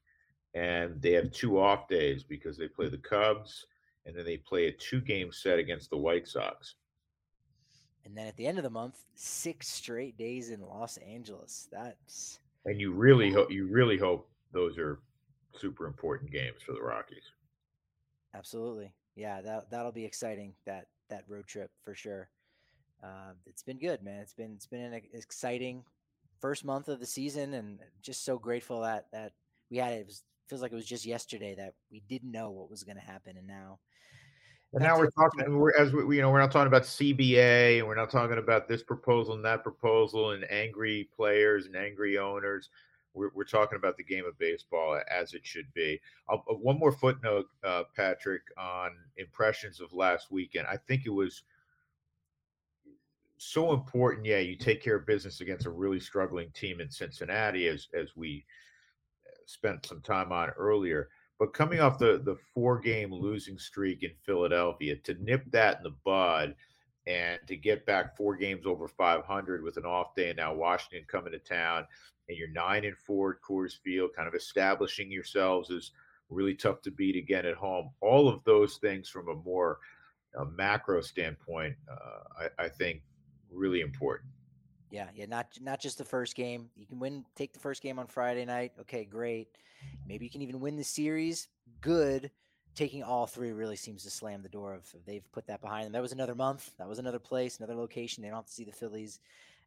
and 0.54 1.00
they 1.02 1.12
have 1.12 1.32
two 1.32 1.58
off 1.58 1.88
days 1.88 2.22
because 2.22 2.56
they 2.56 2.68
play 2.68 2.88
the 2.88 2.98
Cubs 2.98 3.66
and 4.06 4.16
then 4.16 4.24
they 4.24 4.36
play 4.36 4.66
a 4.68 4.72
two 4.72 5.00
game 5.00 5.32
set 5.32 5.58
against 5.58 5.90
the 5.90 5.96
White 5.96 6.26
Sox. 6.26 6.76
And 8.06 8.16
then 8.16 8.28
at 8.28 8.36
the 8.36 8.46
end 8.46 8.56
of 8.56 8.64
the 8.64 8.70
month, 8.70 8.94
six 9.14 9.66
straight 9.66 10.16
days 10.16 10.50
in 10.50 10.60
Los 10.60 10.96
Angeles. 10.98 11.68
That's 11.72 12.38
and 12.64 12.80
you 12.80 12.92
really 12.92 13.32
hope 13.32 13.50
you 13.50 13.66
really 13.66 13.98
hope 13.98 14.28
those 14.52 14.78
are 14.78 15.00
super 15.58 15.86
important 15.86 16.30
games 16.30 16.62
for 16.64 16.72
the 16.72 16.80
Rockies. 16.80 17.32
Absolutely, 18.32 18.92
yeah 19.16 19.40
that 19.40 19.70
that'll 19.70 19.92
be 19.92 20.04
exciting. 20.04 20.54
That 20.66 20.86
that 21.10 21.24
road 21.26 21.48
trip 21.48 21.72
for 21.84 21.94
sure. 21.94 22.30
Uh, 23.02 23.32
it's 23.44 23.64
been 23.64 23.78
good, 23.78 24.04
man. 24.04 24.20
It's 24.20 24.34
been 24.34 24.52
it's 24.54 24.68
been 24.68 24.92
an 24.92 25.00
exciting 25.12 25.82
first 26.40 26.64
month 26.64 26.88
of 26.88 27.00
the 27.00 27.06
season, 27.06 27.54
and 27.54 27.80
just 28.02 28.24
so 28.24 28.38
grateful 28.38 28.82
that 28.82 29.06
that 29.12 29.32
we 29.68 29.78
had 29.78 29.94
it. 29.94 30.00
it 30.00 30.06
was, 30.06 30.22
feels 30.48 30.62
like 30.62 30.70
it 30.70 30.76
was 30.76 30.86
just 30.86 31.06
yesterday 31.06 31.56
that 31.56 31.74
we 31.90 32.00
didn't 32.08 32.30
know 32.30 32.50
what 32.50 32.70
was 32.70 32.84
going 32.84 32.96
to 32.96 33.02
happen, 33.02 33.36
and 33.36 33.48
now. 33.48 33.80
And 34.76 34.82
now 34.82 34.98
we're 34.98 35.08
talking. 35.08 35.58
We're 35.58 35.74
as 35.78 35.94
we, 35.94 36.16
you 36.16 36.20
know, 36.20 36.30
we're 36.30 36.38
not 36.38 36.52
talking 36.52 36.66
about 36.66 36.82
CBA, 36.82 37.78
and 37.78 37.86
we're 37.86 37.94
not 37.94 38.10
talking 38.10 38.36
about 38.36 38.68
this 38.68 38.82
proposal 38.82 39.32
and 39.32 39.42
that 39.42 39.62
proposal, 39.62 40.32
and 40.32 40.44
angry 40.50 41.08
players 41.16 41.64
and 41.64 41.74
angry 41.74 42.18
owners. 42.18 42.68
We're, 43.14 43.30
we're 43.34 43.44
talking 43.44 43.76
about 43.76 43.96
the 43.96 44.04
game 44.04 44.26
of 44.26 44.38
baseball 44.38 45.00
as 45.10 45.32
it 45.32 45.46
should 45.46 45.72
be. 45.72 45.98
I'll, 46.28 46.44
uh, 46.50 46.52
one 46.52 46.78
more 46.78 46.92
footnote, 46.92 47.46
uh, 47.64 47.84
Patrick, 47.96 48.42
on 48.58 48.90
impressions 49.16 49.80
of 49.80 49.94
last 49.94 50.30
weekend. 50.30 50.66
I 50.66 50.76
think 50.76 51.06
it 51.06 51.10
was 51.10 51.44
so 53.38 53.72
important. 53.72 54.26
Yeah, 54.26 54.40
you 54.40 54.56
take 54.56 54.82
care 54.82 54.96
of 54.96 55.06
business 55.06 55.40
against 55.40 55.64
a 55.64 55.70
really 55.70 56.00
struggling 56.00 56.50
team 56.50 56.82
in 56.82 56.90
Cincinnati, 56.90 57.68
as 57.68 57.88
as 57.94 58.14
we 58.14 58.44
uh, 59.26 59.40
spent 59.46 59.86
some 59.86 60.02
time 60.02 60.32
on 60.32 60.50
earlier. 60.50 61.08
But 61.38 61.52
coming 61.52 61.80
off 61.80 61.98
the 61.98 62.20
the 62.24 62.36
four 62.54 62.78
game 62.78 63.12
losing 63.12 63.58
streak 63.58 64.02
in 64.02 64.12
Philadelphia, 64.24 64.96
to 64.96 65.14
nip 65.22 65.44
that 65.50 65.78
in 65.78 65.82
the 65.82 65.96
bud 66.04 66.54
and 67.06 67.38
to 67.46 67.56
get 67.56 67.86
back 67.86 68.16
four 68.16 68.36
games 68.36 68.66
over 68.66 68.88
500 68.88 69.62
with 69.62 69.76
an 69.76 69.84
off 69.84 70.14
day, 70.14 70.30
and 70.30 70.36
now 70.36 70.54
Washington 70.54 71.06
coming 71.08 71.32
to 71.32 71.38
town, 71.38 71.86
and 72.28 72.36
you're 72.36 72.48
nine 72.48 72.84
and 72.84 72.96
four 72.96 73.32
at 73.32 73.42
Coors 73.42 73.78
Field, 73.78 74.10
kind 74.16 74.26
of 74.26 74.34
establishing 74.34 75.10
yourselves 75.10 75.70
as 75.70 75.92
really 76.28 76.54
tough 76.54 76.82
to 76.82 76.90
beat 76.90 77.16
again 77.16 77.46
at 77.46 77.54
home. 77.54 77.90
All 78.00 78.28
of 78.28 78.42
those 78.44 78.78
things 78.78 79.08
from 79.08 79.28
a 79.28 79.34
more 79.34 79.78
macro 80.56 81.00
standpoint, 81.00 81.76
uh, 81.90 82.48
I, 82.58 82.64
I 82.64 82.68
think 82.68 83.02
really 83.50 83.80
important. 83.80 84.30
Yeah, 84.96 85.08
yeah, 85.14 85.26
not 85.26 85.48
not 85.60 85.78
just 85.78 85.98
the 85.98 86.06
first 86.06 86.34
game. 86.34 86.70
You 86.74 86.86
can 86.86 86.98
win, 86.98 87.26
take 87.36 87.52
the 87.52 87.58
first 87.58 87.82
game 87.82 87.98
on 87.98 88.06
Friday 88.06 88.46
night. 88.46 88.72
Okay, 88.80 89.04
great. 89.04 89.48
Maybe 90.08 90.24
you 90.24 90.30
can 90.30 90.40
even 90.40 90.58
win 90.58 90.74
the 90.74 90.84
series. 90.84 91.48
Good. 91.82 92.30
Taking 92.74 93.02
all 93.02 93.26
three 93.26 93.52
really 93.52 93.76
seems 93.76 94.04
to 94.04 94.10
slam 94.10 94.42
the 94.42 94.48
door 94.48 94.72
of 94.72 94.86
they've 95.04 95.30
put 95.32 95.46
that 95.48 95.60
behind 95.60 95.84
them. 95.84 95.92
That 95.92 96.00
was 96.00 96.12
another 96.12 96.34
month. 96.34 96.70
That 96.78 96.88
was 96.88 96.98
another 96.98 97.18
place, 97.18 97.58
another 97.58 97.74
location. 97.74 98.22
They 98.22 98.30
don't 98.30 98.38
have 98.38 98.46
to 98.46 98.52
see 98.52 98.64
the 98.64 98.72
Phillies 98.72 99.20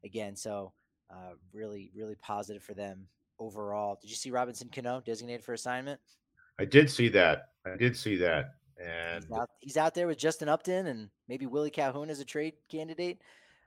again. 0.04 0.36
So, 0.36 0.74
uh, 1.12 1.34
really, 1.54 1.92
really 1.96 2.16
positive 2.16 2.64
for 2.64 2.74
them 2.74 3.06
overall. 3.38 4.00
Did 4.02 4.10
you 4.10 4.16
see 4.16 4.32
Robinson 4.32 4.70
Cano 4.74 5.00
designated 5.06 5.44
for 5.44 5.54
assignment? 5.54 6.00
I 6.58 6.66
did 6.66 6.90
see 6.90 7.08
that. 7.10 7.50
I 7.68 7.78
did 7.78 7.96
see 7.96 8.16
that. 8.16 8.56
And 8.84 9.24
he's 9.24 9.32
out, 9.32 9.50
he's 9.60 9.78
out 9.78 9.94
there 9.94 10.08
with 10.08 10.18
Justin 10.18 10.50
Upton 10.50 10.88
and 10.88 11.10
maybe 11.28 11.46
Willie 11.46 11.70
Calhoun 11.70 12.10
as 12.10 12.20
a 12.20 12.26
trade 12.26 12.56
candidate 12.68 13.22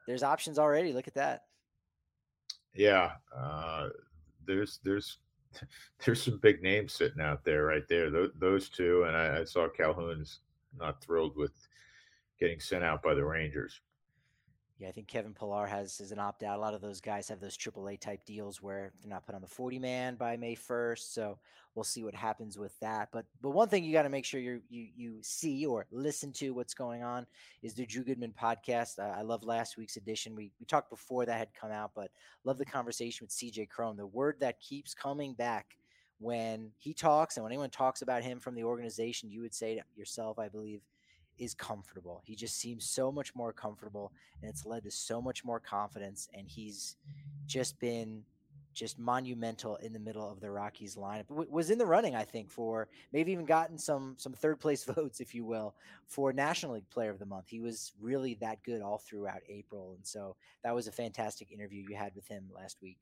there's 0.06 0.22
options 0.22 0.58
already. 0.58 0.92
Look 0.92 1.08
at 1.08 1.14
that. 1.14 1.44
Yeah, 2.74 3.12
uh, 3.36 3.88
there's 4.46 4.80
there's 4.84 5.18
there's 6.04 6.22
some 6.22 6.38
big 6.38 6.62
names 6.62 6.92
sitting 6.92 7.20
out 7.20 7.44
there 7.44 7.64
right 7.64 7.86
there. 7.88 8.10
Those, 8.10 8.30
those 8.38 8.68
two, 8.68 9.04
and 9.04 9.16
I, 9.16 9.40
I 9.40 9.44
saw 9.44 9.68
Calhoun's 9.68 10.40
not 10.78 11.02
thrilled 11.02 11.36
with 11.36 11.52
getting 12.40 12.60
sent 12.60 12.84
out 12.84 13.02
by 13.02 13.14
the 13.14 13.24
Rangers. 13.24 13.80
Yeah, 14.82 14.88
I 14.88 14.90
think 14.90 15.06
Kevin 15.06 15.32
Pillar 15.32 15.64
has 15.64 16.00
is 16.00 16.10
an 16.10 16.18
opt 16.18 16.42
out. 16.42 16.58
A 16.58 16.60
lot 16.60 16.74
of 16.74 16.80
those 16.80 17.00
guys 17.00 17.28
have 17.28 17.38
those 17.38 17.56
AAA 17.56 18.00
type 18.00 18.24
deals 18.26 18.60
where 18.60 18.92
they're 19.00 19.08
not 19.08 19.24
put 19.24 19.36
on 19.36 19.40
the 19.40 19.46
40 19.46 19.78
man 19.78 20.16
by 20.16 20.36
May 20.36 20.56
1st. 20.56 21.14
So 21.14 21.38
we'll 21.76 21.84
see 21.84 22.02
what 22.02 22.16
happens 22.16 22.58
with 22.58 22.76
that. 22.80 23.10
But 23.12 23.24
but 23.40 23.50
one 23.50 23.68
thing 23.68 23.84
you 23.84 23.92
got 23.92 24.02
to 24.02 24.08
make 24.08 24.24
sure 24.24 24.40
you 24.40 24.60
you 24.68 24.88
you 24.96 25.18
see 25.22 25.64
or 25.66 25.86
listen 25.92 26.32
to 26.32 26.50
what's 26.50 26.74
going 26.74 27.04
on 27.04 27.28
is 27.62 27.74
the 27.74 27.86
Drew 27.86 28.02
Goodman 28.02 28.34
podcast. 28.36 28.98
Uh, 28.98 29.16
I 29.16 29.22
love 29.22 29.44
last 29.44 29.76
week's 29.76 29.96
edition. 29.96 30.34
We 30.34 30.50
we 30.58 30.66
talked 30.66 30.90
before 30.90 31.26
that 31.26 31.38
had 31.38 31.54
come 31.54 31.70
out, 31.70 31.92
but 31.94 32.10
love 32.42 32.58
the 32.58 32.64
conversation 32.64 33.24
with 33.24 33.30
CJ 33.30 33.68
Cron. 33.68 33.96
The 33.96 34.04
word 34.08 34.38
that 34.40 34.58
keeps 34.58 34.94
coming 34.94 35.34
back 35.34 35.76
when 36.18 36.72
he 36.78 36.92
talks 36.92 37.36
and 37.36 37.44
when 37.44 37.52
anyone 37.52 37.70
talks 37.70 38.02
about 38.02 38.24
him 38.24 38.40
from 38.40 38.56
the 38.56 38.64
organization, 38.64 39.30
you 39.30 39.42
would 39.42 39.54
say 39.54 39.76
to 39.76 39.82
yourself, 39.94 40.40
I 40.40 40.48
believe 40.48 40.80
is 41.42 41.54
comfortable. 41.54 42.22
He 42.24 42.36
just 42.36 42.56
seems 42.56 42.88
so 42.88 43.10
much 43.10 43.34
more 43.34 43.52
comfortable, 43.52 44.12
and 44.40 44.48
it's 44.48 44.64
led 44.64 44.84
to 44.84 44.90
so 44.90 45.20
much 45.20 45.44
more 45.44 45.58
confidence. 45.58 46.28
And 46.32 46.46
he's 46.46 46.96
just 47.46 47.78
been 47.80 48.22
just 48.72 48.98
monumental 48.98 49.76
in 49.76 49.92
the 49.92 49.98
middle 49.98 50.30
of 50.30 50.40
the 50.40 50.50
Rockies 50.50 50.96
lineup. 50.96 51.28
W- 51.28 51.50
was 51.50 51.70
in 51.70 51.78
the 51.78 51.84
running, 51.84 52.14
I 52.14 52.22
think, 52.22 52.48
for 52.48 52.88
maybe 53.12 53.32
even 53.32 53.44
gotten 53.44 53.76
some 53.76 54.14
some 54.18 54.32
third 54.32 54.60
place 54.60 54.84
votes, 54.96 55.20
if 55.20 55.34
you 55.34 55.44
will, 55.44 55.74
for 56.06 56.32
National 56.32 56.74
League 56.74 56.88
Player 56.90 57.10
of 57.10 57.18
the 57.18 57.26
Month. 57.26 57.48
He 57.48 57.60
was 57.60 57.92
really 58.00 58.34
that 58.34 58.62
good 58.62 58.80
all 58.80 58.98
throughout 58.98 59.42
April, 59.48 59.94
and 59.96 60.06
so 60.06 60.36
that 60.62 60.74
was 60.74 60.86
a 60.86 60.92
fantastic 60.92 61.50
interview 61.50 61.84
you 61.88 61.96
had 61.96 62.14
with 62.14 62.28
him 62.28 62.44
last 62.54 62.78
week. 62.80 62.98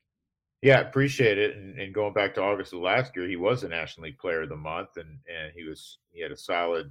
Yeah, 0.63 0.81
appreciate 0.81 1.39
it. 1.39 1.57
And, 1.57 1.79
and 1.79 1.95
going 1.95 2.13
back 2.13 2.35
to 2.35 2.43
August 2.43 2.75
of 2.75 2.81
last 2.81 3.17
year, 3.17 3.27
he 3.27 3.37
was 3.37 3.65
a 3.65 3.69
National 3.69 4.07
League 4.07 4.19
Player 4.19 4.43
of 4.43 4.49
the 4.49 4.57
Month, 4.57 4.97
and 4.97 5.19
and 5.29 5.53
he 5.55 5.65
was 5.65 5.99
he 6.11 6.23
had 6.23 6.33
a 6.33 6.37
solid 6.37 6.91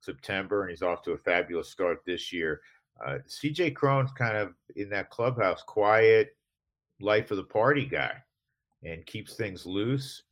September, 0.00 0.62
and 0.62 0.70
he's 0.70 0.82
off 0.82 1.02
to 1.02 1.12
a 1.12 1.18
fabulous 1.18 1.70
start 1.70 2.00
this 2.06 2.32
year. 2.32 2.60
Uh, 3.04 3.18
CJ 3.28 3.74
Cron's 3.74 4.12
kind 4.12 4.36
of 4.36 4.54
in 4.76 4.88
that 4.90 5.10
clubhouse, 5.10 5.62
quiet, 5.62 6.36
life 7.00 7.30
of 7.30 7.36
the 7.36 7.44
party 7.44 7.86
guy, 7.86 8.12
and 8.82 9.06
keeps 9.06 9.34
things 9.34 9.66
loose. 9.66 10.22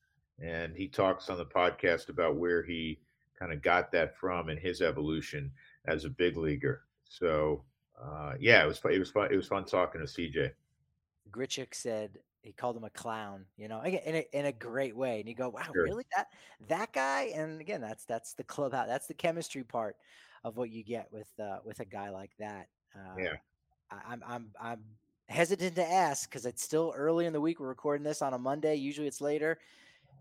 And 0.42 0.76
he 0.76 0.88
talks 0.88 1.30
on 1.30 1.38
the 1.38 1.46
podcast 1.46 2.08
about 2.08 2.36
where 2.36 2.62
he 2.62 2.98
kind 3.38 3.52
of 3.52 3.62
got 3.62 3.92
that 3.92 4.16
from 4.16 4.48
and 4.48 4.58
his 4.58 4.82
evolution 4.82 5.50
as 5.86 6.04
a 6.04 6.10
big 6.10 6.36
leaguer. 6.36 6.82
So, 7.04 7.62
uh, 8.02 8.34
yeah, 8.38 8.62
it 8.64 8.66
was 8.66 8.78
fun. 8.78 8.92
It 8.92 8.98
was 8.98 9.10
fun. 9.10 9.32
It 9.32 9.36
was 9.36 9.48
fun 9.48 9.64
talking 9.64 10.00
to 10.00 10.06
CJ. 10.06 10.50
Grichuk 11.30 11.74
said 11.74 12.18
he 12.46 12.52
called 12.52 12.76
him 12.76 12.84
a 12.84 12.90
clown, 12.90 13.44
you 13.56 13.66
know, 13.66 13.82
in 13.82 14.14
a, 14.14 14.26
in 14.32 14.46
a 14.46 14.52
great 14.52 14.96
way. 14.96 15.18
And 15.18 15.28
you 15.28 15.34
go, 15.34 15.48
wow, 15.48 15.62
sure. 15.64 15.82
really 15.82 16.04
that 16.16 16.28
that 16.68 16.92
guy? 16.92 17.32
And 17.34 17.60
again, 17.60 17.80
that's 17.80 18.04
that's 18.04 18.34
the 18.34 18.44
clubhouse. 18.44 18.86
That's 18.86 19.08
the 19.08 19.14
chemistry 19.14 19.64
part 19.64 19.96
of 20.44 20.56
what 20.56 20.70
you 20.70 20.84
get 20.84 21.08
with 21.10 21.28
uh, 21.42 21.58
with 21.64 21.80
a 21.80 21.84
guy 21.84 22.10
like 22.10 22.30
that. 22.38 22.68
Uh, 22.94 23.16
yeah, 23.18 23.34
I, 23.90 24.12
I'm 24.12 24.22
I'm 24.26 24.46
I'm 24.60 24.80
hesitant 25.28 25.74
to 25.74 25.84
ask 25.84 26.30
because 26.30 26.46
it's 26.46 26.62
still 26.62 26.94
early 26.96 27.26
in 27.26 27.32
the 27.32 27.40
week. 27.40 27.58
We're 27.58 27.66
recording 27.66 28.04
this 28.04 28.22
on 28.22 28.32
a 28.32 28.38
Monday. 28.38 28.76
Usually 28.76 29.08
it's 29.08 29.20
later. 29.20 29.58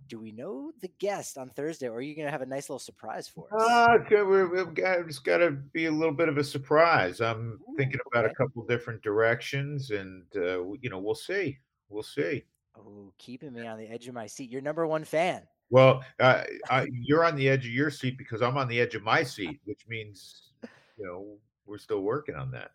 Do 0.08 0.20
we 0.20 0.32
know 0.32 0.72
the 0.82 0.92
guest 1.00 1.38
on 1.38 1.50
Thursday, 1.50 1.88
or 1.88 1.98
are 1.98 2.02
you 2.02 2.16
going 2.16 2.26
to 2.26 2.32
have 2.32 2.44
a 2.44 2.46
nice 2.46 2.70
little 2.70 2.80
surprise 2.80 3.28
for 3.28 3.48
us? 3.56 3.62
Uh, 3.68 3.98
we've 4.24 4.74
got, 4.76 5.00
it's 5.00 5.18
got 5.18 5.38
to 5.38 5.52
be 5.52 5.86
a 5.86 5.92
little 5.92 6.14
bit 6.14 6.30
of 6.30 6.38
a 6.38 6.44
surprise. 6.44 7.22
I'm 7.22 7.60
Ooh, 7.62 7.76
thinking 7.76 8.00
about 8.12 8.26
okay. 8.26 8.32
a 8.32 8.36
couple 8.36 8.64
different 8.66 9.02
directions, 9.02 9.90
and 9.90 10.24
uh, 10.36 10.64
you 10.82 10.90
know, 10.92 11.00
we'll 11.00 11.16
see. 11.16 11.58
We'll 11.96 12.04
see. 12.04 12.44
Oh, 12.78 13.14
keeping 13.18 13.54
me 13.54 13.66
on 13.66 13.80
the 13.80 13.86
edge 13.86 14.10
of 14.10 14.14
my 14.14 14.28
seat. 14.28 14.52
You're 14.52 14.62
number 14.62 14.86
one 14.86 15.06
fan. 15.06 15.44
Well, 15.70 16.04
uh, 16.20 16.44
I, 16.70 16.88
you're 16.92 17.24
on 17.24 17.38
the 17.38 17.48
edge 17.48 17.66
of 17.66 17.72
your 17.72 17.90
seat 17.90 18.18
because 18.18 18.42
I'm 18.42 18.58
on 18.58 18.68
the 18.68 18.82
edge 18.82 18.96
of 18.96 19.02
my 19.02 19.24
seat, 19.24 19.62
which 19.64 19.86
means, 19.88 20.52
you 20.98 21.06
know, 21.06 21.38
we're 21.66 21.78
still 21.78 22.02
working 22.02 22.36
on 22.36 22.52
that. 22.52 22.72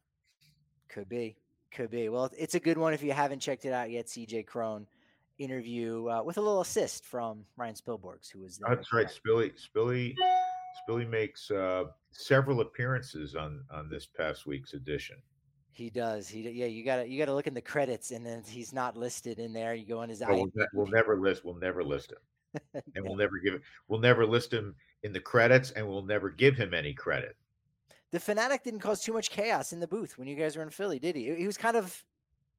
Could 0.88 1.06
be, 1.06 1.36
could 1.70 1.90
be. 1.90 2.08
Well, 2.08 2.30
it's 2.36 2.54
a 2.54 2.60
good 2.60 2.78
one 2.78 2.94
if 2.94 3.02
you 3.02 3.12
haven't 3.12 3.40
checked 3.40 3.66
it 3.66 3.74
out 3.74 3.90
yet. 3.90 4.06
CJ 4.06 4.46
Cron 4.46 4.86
interview 5.36 6.08
uh, 6.08 6.22
with 6.22 6.38
a 6.38 6.40
little 6.40 6.62
assist 6.62 7.04
from 7.04 7.44
Ryan 7.58 7.74
Spilborghs, 7.74 8.32
who 8.32 8.40
was 8.40 8.56
there. 8.56 8.74
That's 8.74 8.90
right. 8.90 9.06
Spilly, 9.06 9.52
Spilly, 9.52 10.14
Spilly 10.88 11.06
makes 11.06 11.50
uh, 11.50 11.84
several 12.10 12.62
appearances 12.62 13.34
on 13.34 13.64
on 13.70 13.90
this 13.90 14.06
past 14.06 14.46
week's 14.46 14.72
edition. 14.72 15.16
He 15.72 15.90
does. 15.90 16.28
He 16.28 16.48
yeah. 16.50 16.66
You 16.66 16.84
gotta 16.84 17.06
you 17.08 17.18
gotta 17.18 17.34
look 17.34 17.46
in 17.46 17.54
the 17.54 17.60
credits, 17.60 18.10
and 18.10 18.24
then 18.24 18.42
he's 18.46 18.72
not 18.72 18.96
listed 18.96 19.38
in 19.38 19.52
there. 19.52 19.74
You 19.74 19.86
go 19.86 20.00
on 20.00 20.08
his. 20.08 20.22
Oh, 20.22 20.26
we'll, 20.28 20.50
ne- 20.54 20.66
we'll, 20.74 20.86
never 20.86 21.16
list. 21.16 21.44
We'll 21.44 21.54
never 21.54 21.82
list 21.82 22.12
him, 22.12 22.82
and 22.94 23.04
we'll 23.04 23.16
never 23.16 23.38
give 23.38 23.54
it. 23.54 23.62
We'll 23.88 24.00
never 24.00 24.26
list 24.26 24.52
him 24.52 24.74
in 25.02 25.12
the 25.12 25.20
credits, 25.20 25.70
and 25.72 25.88
we'll 25.88 26.02
never 26.02 26.28
give 26.28 26.56
him 26.56 26.74
any 26.74 26.92
credit. 26.92 27.36
The 28.10 28.18
Phanatic 28.18 28.64
didn't 28.64 28.80
cause 28.80 29.00
too 29.00 29.12
much 29.12 29.30
chaos 29.30 29.72
in 29.72 29.80
the 29.80 29.86
booth 29.86 30.18
when 30.18 30.26
you 30.26 30.34
guys 30.34 30.56
were 30.56 30.62
in 30.62 30.70
Philly, 30.70 30.98
did 30.98 31.14
he? 31.14 31.34
He 31.34 31.46
was 31.46 31.56
kind 31.56 31.76
of 31.76 32.04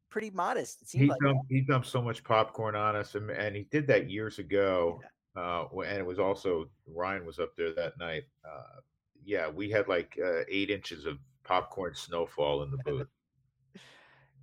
pretty 0.09 0.29
modest. 0.29 0.81
It 0.81 0.89
seemed 0.89 1.03
he 1.03 1.09
like 1.09 1.19
dumped, 1.19 1.45
he 1.49 1.61
dumped 1.61 1.87
so 1.87 2.01
much 2.01 2.23
popcorn 2.23 2.75
on 2.75 2.95
us, 2.95 3.15
and, 3.15 3.29
and 3.29 3.55
he 3.55 3.63
did 3.63 3.85
that 3.87 4.09
years 4.09 4.39
ago. 4.39 5.01
Yeah. 5.01 5.07
Uh, 5.41 5.79
and 5.85 5.97
it 5.97 6.05
was 6.05 6.19
also 6.19 6.69
Ryan 6.87 7.25
was 7.25 7.39
up 7.39 7.55
there 7.55 7.73
that 7.73 7.97
night. 7.97 8.23
Uh, 8.45 8.79
yeah, 9.23 9.49
we 9.49 9.69
had 9.69 9.87
like 9.87 10.17
uh, 10.23 10.41
eight 10.47 10.69
inches 10.69 11.05
of 11.05 11.17
popcorn 11.43 11.93
snowfall 11.95 12.63
in 12.63 12.71
the 12.71 12.77
booth. 12.77 13.07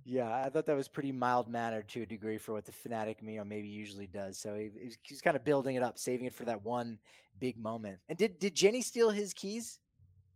Yeah, 0.05 0.43
I 0.43 0.49
thought 0.49 0.65
that 0.65 0.75
was 0.75 0.87
pretty 0.87 1.11
mild 1.11 1.47
mannered 1.47 1.87
to 1.89 2.01
a 2.01 2.05
degree 2.05 2.39
for 2.39 2.53
what 2.53 2.65
the 2.65 2.71
Phanatic 2.71 3.21
meal 3.21 3.45
maybe 3.45 3.67
usually 3.67 4.07
does. 4.07 4.39
So 4.39 4.55
he, 4.55 4.71
he's 5.03 5.21
kind 5.21 5.35
of 5.35 5.43
building 5.43 5.75
it 5.75 5.83
up, 5.83 5.99
saving 5.99 6.25
it 6.25 6.33
for 6.33 6.45
that 6.45 6.63
one 6.65 6.97
big 7.39 7.57
moment. 7.59 7.99
And 8.09 8.17
did 8.17 8.39
did 8.39 8.55
Jenny 8.55 8.81
steal 8.81 9.11
his 9.11 9.33
keys? 9.33 9.77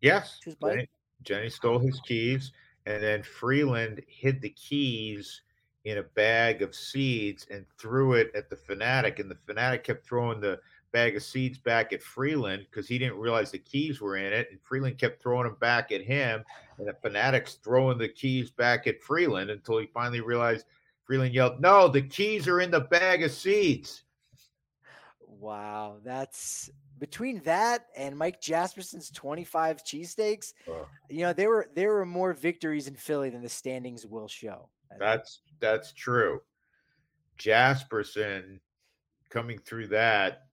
Yes, 0.01 0.39
Jenny, 0.61 0.87
Jenny 1.23 1.49
stole 1.49 1.79
his 1.79 1.99
keys, 2.01 2.51
and 2.85 3.01
then 3.01 3.23
Freeland 3.23 4.03
hid 4.07 4.41
the 4.41 4.49
keys 4.49 5.41
in 5.85 5.97
a 5.97 6.03
bag 6.03 6.61
of 6.61 6.75
seeds 6.75 7.47
and 7.49 7.65
threw 7.79 8.13
it 8.13 8.31
at 8.35 8.49
the 8.49 8.55
Phanatic, 8.55 9.19
and 9.19 9.31
the 9.31 9.35
Phanatic 9.47 9.83
kept 9.83 10.05
throwing 10.05 10.39
the 10.39 10.59
bag 10.93 11.17
of 11.17 11.23
seeds 11.23 11.57
back 11.57 11.91
at 11.91 12.01
Freeland 12.01 12.65
because 12.69 12.87
he 12.87 12.97
didn't 12.97 13.17
realize 13.17 13.51
the 13.51 13.59
keys 13.59 13.99
were 13.99 14.15
in 14.15 14.31
it, 14.31 14.47
and 14.51 14.61
Freeland 14.61 14.97
kept 14.97 15.21
throwing 15.21 15.45
them 15.45 15.57
back 15.59 15.91
at 15.91 16.01
him, 16.01 16.43
and 16.77 16.87
the 16.87 16.93
Phanatic's 16.93 17.55
throwing 17.55 17.97
the 17.97 18.07
keys 18.07 18.51
back 18.51 18.87
at 18.87 19.01
Freeland 19.01 19.49
until 19.49 19.79
he 19.79 19.87
finally 19.87 20.21
realized. 20.21 20.65
Freeland 21.03 21.33
yelled, 21.33 21.59
"No, 21.59 21.89
the 21.89 22.01
keys 22.01 22.47
are 22.47 22.61
in 22.61 22.71
the 22.71 22.79
bag 22.79 23.23
of 23.23 23.31
seeds." 23.31 24.03
Wow, 25.27 25.97
that's 26.03 26.71
between 26.99 27.41
that 27.41 27.87
and 27.97 28.17
Mike 28.17 28.39
Jasperson's 28.39 29.09
25 29.11 29.83
cheesesteaks, 29.83 30.53
you 31.09 31.23
know, 31.23 31.33
there 31.33 31.49
were 31.49 31.67
there 31.75 31.93
were 31.93 32.05
more 32.05 32.31
victories 32.31 32.87
in 32.87 32.95
Philly 32.95 33.29
than 33.29 33.41
the 33.41 33.49
standings 33.49 34.05
will 34.05 34.29
show. 34.29 34.69
That's 34.97 35.41
that's 35.59 35.91
true. 35.91 36.41
Jasperson 37.37 38.59
coming 39.29 39.57
through 39.57 39.87
that 39.87 40.43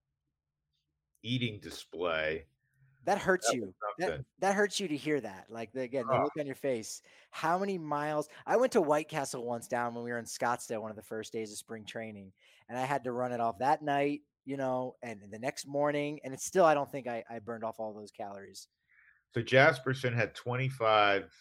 eating 1.23 1.61
display. 1.61 2.45
That 3.05 3.19
hurts 3.19 3.49
that 3.49 3.57
you. 3.57 3.75
That, 3.99 4.21
that, 4.41 4.55
hurts 4.55 4.79
you 4.79 4.87
to 4.89 4.97
hear 4.97 5.21
that. 5.21 5.47
Like 5.49 5.73
the, 5.73 5.81
again, 5.81 6.05
the 6.07 6.19
oh. 6.19 6.23
look 6.25 6.33
on 6.39 6.47
your 6.47 6.55
face. 6.55 7.03
How 7.31 7.59
many 7.59 7.79
miles? 7.79 8.29
I 8.47 8.57
went 8.57 8.73
to 8.73 8.81
White 8.81 9.09
Castle 9.09 9.45
once 9.45 9.69
down 9.69 9.95
when 9.95 10.05
we 10.05 10.11
were 10.11 10.19
in 10.19 10.27
Scottsdale, 10.27 10.83
one 10.83 10.91
of 10.91 10.97
the 10.97 11.03
first 11.03 11.33
days 11.33 11.51
of 11.51 11.59
spring 11.59 11.85
training, 11.85 12.33
and 12.69 12.79
I 12.79 12.83
had 12.83 13.05
to 13.05 13.13
run 13.13 13.33
it 13.33 13.41
off 13.41 13.59
that 13.59 13.83
night, 13.83 14.21
you 14.45 14.57
know, 14.57 14.97
and 15.03 15.21
the 15.31 15.39
next 15.39 15.67
morning, 15.67 16.21
and 16.25 16.35
it's 16.35 16.45
still 16.45 16.65
I 16.65 16.75
don't 16.75 16.91
think 16.91 17.07
I, 17.07 17.25
I 17.31 17.39
burned 17.39 17.65
off 17.65 17.81
all 17.81 17.95
those 17.95 18.11
calories. 18.11 18.69
So 19.33 19.41
Jasperson 19.41 20.15
had 20.15 20.35
25 20.35 21.33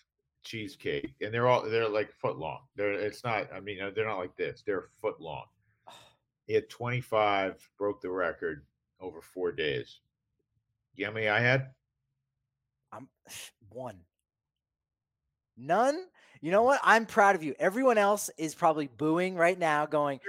cheesecake, 0.44 1.14
and 1.22 1.34
they're 1.34 1.48
all 1.48 1.70
they're 1.70 1.90
like 1.90 2.12
foot 2.14 2.38
long. 2.38 2.60
They're 2.76 2.94
it's 2.94 3.24
not. 3.24 3.52
I 3.54 3.60
mean, 3.60 3.82
uh, 3.82 3.92
they're 3.94 4.08
not 4.08 4.20
like 4.20 4.36
this. 4.38 4.64
They're 4.66 4.90
foot 5.02 5.20
long. 5.20 5.46
He 6.46 6.56
had 6.56 6.68
25, 6.68 7.70
broke 7.78 8.02
the 8.02 8.10
record 8.10 8.66
over 9.00 9.22
four 9.22 9.52
days. 9.52 10.00
You 10.96 11.06
know 11.06 11.12
how 11.12 11.16
many 11.16 11.28
I 11.30 11.40
had? 11.40 11.70
I'm 12.92 13.08
one. 13.70 14.00
None. 15.58 16.06
You 16.42 16.52
know 16.52 16.64
what? 16.64 16.80
I'm 16.84 17.06
proud 17.06 17.36
of 17.36 17.44
you. 17.44 17.54
Everyone 17.60 17.98
else 17.98 18.30
is 18.38 18.56
probably 18.56 18.88
booing 18.98 19.36
right 19.36 19.60
now, 19.60 19.86
going, 19.86 20.20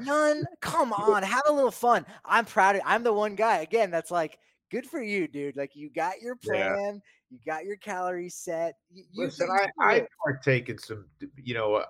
None. 0.00 0.44
Come 0.60 0.92
on, 0.92 1.22
have 1.22 1.42
a 1.48 1.52
little 1.52 1.70
fun. 1.70 2.04
I'm 2.24 2.44
proud 2.44 2.76
of 2.76 2.82
I'm 2.84 3.04
the 3.04 3.12
one 3.12 3.36
guy 3.36 3.58
again 3.58 3.90
that's 3.90 4.10
like, 4.10 4.38
good 4.72 4.86
for 4.86 5.00
you, 5.00 5.28
dude. 5.28 5.56
Like 5.56 5.76
you 5.76 5.88
got 5.90 6.20
your 6.20 6.34
plan, 6.34 6.94
yeah. 6.94 6.98
you 7.30 7.38
got 7.46 7.64
your 7.64 7.76
calories 7.76 8.34
set. 8.34 8.74
You, 8.90 9.04
Listen, 9.14 9.48
I, 9.50 9.68
I 9.80 10.06
partake 10.24 10.68
in 10.68 10.78
some, 10.78 11.04
you 11.36 11.54
know, 11.54 11.84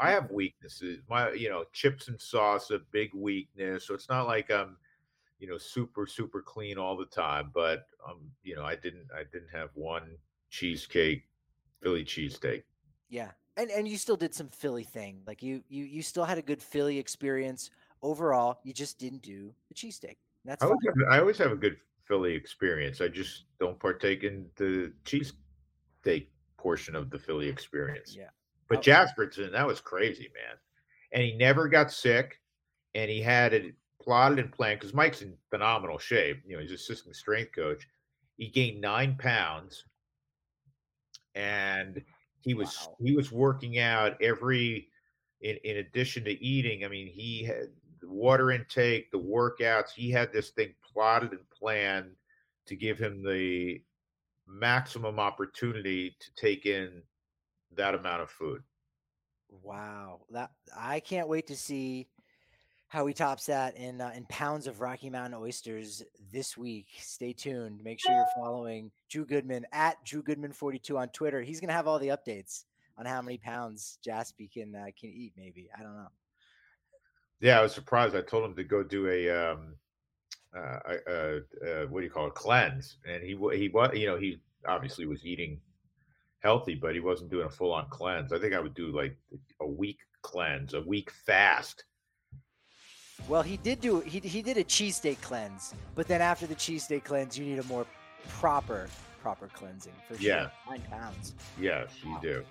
I 0.00 0.10
have 0.10 0.30
weaknesses. 0.30 1.00
My, 1.10 1.32
you 1.32 1.50
know, 1.50 1.64
chips 1.72 2.08
and 2.08 2.18
sauce 2.18 2.70
a 2.70 2.78
big 2.92 3.10
weakness. 3.14 3.86
So 3.86 3.94
it's 3.94 4.08
not 4.08 4.26
like 4.26 4.50
I'm 4.50 4.76
you 5.38 5.48
know, 5.48 5.58
super 5.58 6.06
super 6.06 6.42
clean 6.42 6.78
all 6.78 6.96
the 6.96 7.06
time. 7.06 7.50
But 7.54 7.86
um, 8.06 8.30
you 8.42 8.54
know, 8.56 8.64
I 8.64 8.74
didn't 8.74 9.08
I 9.14 9.22
didn't 9.32 9.50
have 9.52 9.70
one 9.74 10.16
cheesecake, 10.50 11.24
Philly 11.82 12.04
cheesesteak. 12.04 12.62
Yeah, 13.08 13.30
and 13.56 13.70
and 13.70 13.86
you 13.88 13.96
still 13.96 14.16
did 14.16 14.34
some 14.34 14.48
Philly 14.48 14.84
thing. 14.84 15.20
Like 15.26 15.42
you 15.42 15.62
you 15.68 15.84
you 15.84 16.02
still 16.02 16.24
had 16.24 16.38
a 16.38 16.42
good 16.42 16.62
Philly 16.62 16.98
experience 16.98 17.70
overall. 18.02 18.58
You 18.64 18.72
just 18.72 18.98
didn't 18.98 19.22
do 19.22 19.54
the 19.68 19.74
cheesesteak. 19.74 20.16
That's 20.44 20.62
I 20.62 20.66
always, 20.66 20.80
have, 20.86 20.94
I 21.10 21.18
always 21.20 21.38
have 21.38 21.52
a 21.52 21.56
good 21.56 21.76
Philly 22.04 22.34
experience. 22.34 23.00
I 23.00 23.08
just 23.08 23.44
don't 23.60 23.78
partake 23.78 24.24
in 24.24 24.46
the 24.56 24.92
cheesesteak 25.04 26.28
portion 26.56 26.94
of 26.94 27.10
the 27.10 27.18
Philly 27.18 27.48
experience. 27.48 28.16
Yeah. 28.16 28.30
But 28.68 28.82
Jasperson, 28.82 29.52
that 29.52 29.66
was 29.66 29.80
crazy, 29.80 30.28
man. 30.34 30.56
And 31.12 31.22
he 31.22 31.36
never 31.36 31.68
got 31.68 31.90
sick, 31.90 32.40
and 32.94 33.10
he 33.10 33.22
had 33.22 33.54
it 33.54 33.74
plotted 34.08 34.38
and 34.38 34.50
planned 34.50 34.80
because 34.80 34.94
Mike's 34.94 35.20
in 35.20 35.34
phenomenal 35.50 35.98
shape. 35.98 36.40
You 36.46 36.56
know, 36.56 36.62
he's 36.62 36.72
assistant 36.72 37.14
strength 37.14 37.52
coach. 37.54 37.86
He 38.38 38.48
gained 38.48 38.80
nine 38.80 39.18
pounds, 39.18 39.84
and 41.34 42.02
he 42.40 42.54
was 42.54 42.74
wow. 42.86 42.96
he 43.04 43.14
was 43.14 43.30
working 43.30 43.78
out 43.78 44.16
every. 44.22 44.88
In, 45.40 45.56
in 45.62 45.76
addition 45.76 46.24
to 46.24 46.42
eating, 46.42 46.84
I 46.84 46.88
mean, 46.88 47.06
he 47.06 47.44
had 47.44 47.68
the 48.00 48.08
water 48.08 48.50
intake, 48.50 49.12
the 49.12 49.20
workouts. 49.20 49.90
He 49.94 50.10
had 50.10 50.32
this 50.32 50.50
thing 50.50 50.74
plotted 50.82 51.30
and 51.30 51.48
planned 51.50 52.10
to 52.66 52.74
give 52.74 52.98
him 52.98 53.22
the 53.22 53.80
maximum 54.48 55.20
opportunity 55.20 56.16
to 56.18 56.34
take 56.34 56.66
in 56.66 57.02
that 57.76 57.94
amount 57.94 58.22
of 58.22 58.30
food. 58.30 58.62
Wow, 59.62 60.22
that 60.30 60.50
I 60.76 60.98
can't 60.98 61.28
wait 61.28 61.46
to 61.48 61.56
see 61.56 62.08
how 62.88 63.06
he 63.06 63.12
tops 63.12 63.46
that 63.46 63.76
in 63.76 64.00
uh, 64.00 64.10
in 64.16 64.24
pounds 64.26 64.66
of 64.66 64.80
Rocky 64.80 65.10
Mountain 65.10 65.38
oysters 65.40 66.02
this 66.32 66.56
week. 66.56 66.86
Stay 66.98 67.32
tuned. 67.32 67.82
Make 67.84 68.00
sure 68.00 68.14
you're 68.14 68.26
following 68.34 68.90
Drew 69.10 69.26
Goodman 69.26 69.66
at 69.72 70.02
Drew 70.04 70.22
Goodman 70.22 70.52
42 70.52 70.96
on 70.96 71.08
Twitter. 71.10 71.42
He's 71.42 71.60
gonna 71.60 71.74
have 71.74 71.86
all 71.86 71.98
the 71.98 72.08
updates 72.08 72.64
on 72.96 73.06
how 73.06 73.20
many 73.20 73.36
pounds 73.36 73.98
Jaspy 74.06 74.50
can 74.50 74.74
uh, 74.74 74.86
can 74.98 75.10
eat. 75.10 75.34
Maybe 75.36 75.68
I 75.78 75.82
don't 75.82 75.96
know. 75.96 76.08
Yeah, 77.40 77.58
I 77.58 77.62
was 77.62 77.74
surprised. 77.74 78.16
I 78.16 78.22
told 78.22 78.44
him 78.44 78.56
to 78.56 78.64
go 78.64 78.82
do 78.82 79.08
a 79.08 79.30
um, 79.30 79.74
uh, 80.56 80.78
uh, 81.10 81.86
what 81.88 82.00
do 82.00 82.04
you 82.04 82.10
call 82.10 82.28
it, 82.28 82.34
cleanse, 82.34 82.96
and 83.06 83.22
he 83.22 83.36
he 83.54 83.68
was 83.68 83.90
you 83.94 84.06
know 84.06 84.16
he 84.16 84.40
obviously 84.66 85.04
was 85.04 85.26
eating 85.26 85.60
healthy, 86.40 86.74
but 86.74 86.94
he 86.94 87.00
wasn't 87.00 87.30
doing 87.30 87.46
a 87.46 87.50
full 87.50 87.72
on 87.72 87.86
cleanse. 87.90 88.32
I 88.32 88.38
think 88.38 88.54
I 88.54 88.60
would 88.60 88.74
do 88.74 88.96
like 88.96 89.16
a 89.60 89.66
week 89.66 89.98
cleanse, 90.22 90.72
a 90.72 90.80
week 90.80 91.10
fast 91.10 91.84
well, 93.26 93.42
he 93.42 93.56
did 93.58 93.80
do 93.80 94.00
he 94.00 94.20
he 94.20 94.42
did 94.42 94.56
a 94.56 94.64
cheesesteak 94.64 95.20
cleanse, 95.20 95.74
but 95.94 96.06
then 96.06 96.20
after 96.20 96.46
the 96.46 96.54
cheesesteak 96.54 97.04
cleanse, 97.04 97.38
you 97.38 97.44
need 97.44 97.58
a 97.58 97.64
more 97.64 97.86
proper 98.28 98.88
proper 99.20 99.48
cleansing 99.48 99.92
for 100.06 100.16
sure. 100.16 100.26
Yeah, 100.26 100.50
nine 100.68 100.82
pounds. 100.90 101.34
Yes, 101.60 101.90
you 102.04 102.16
do. 102.22 102.44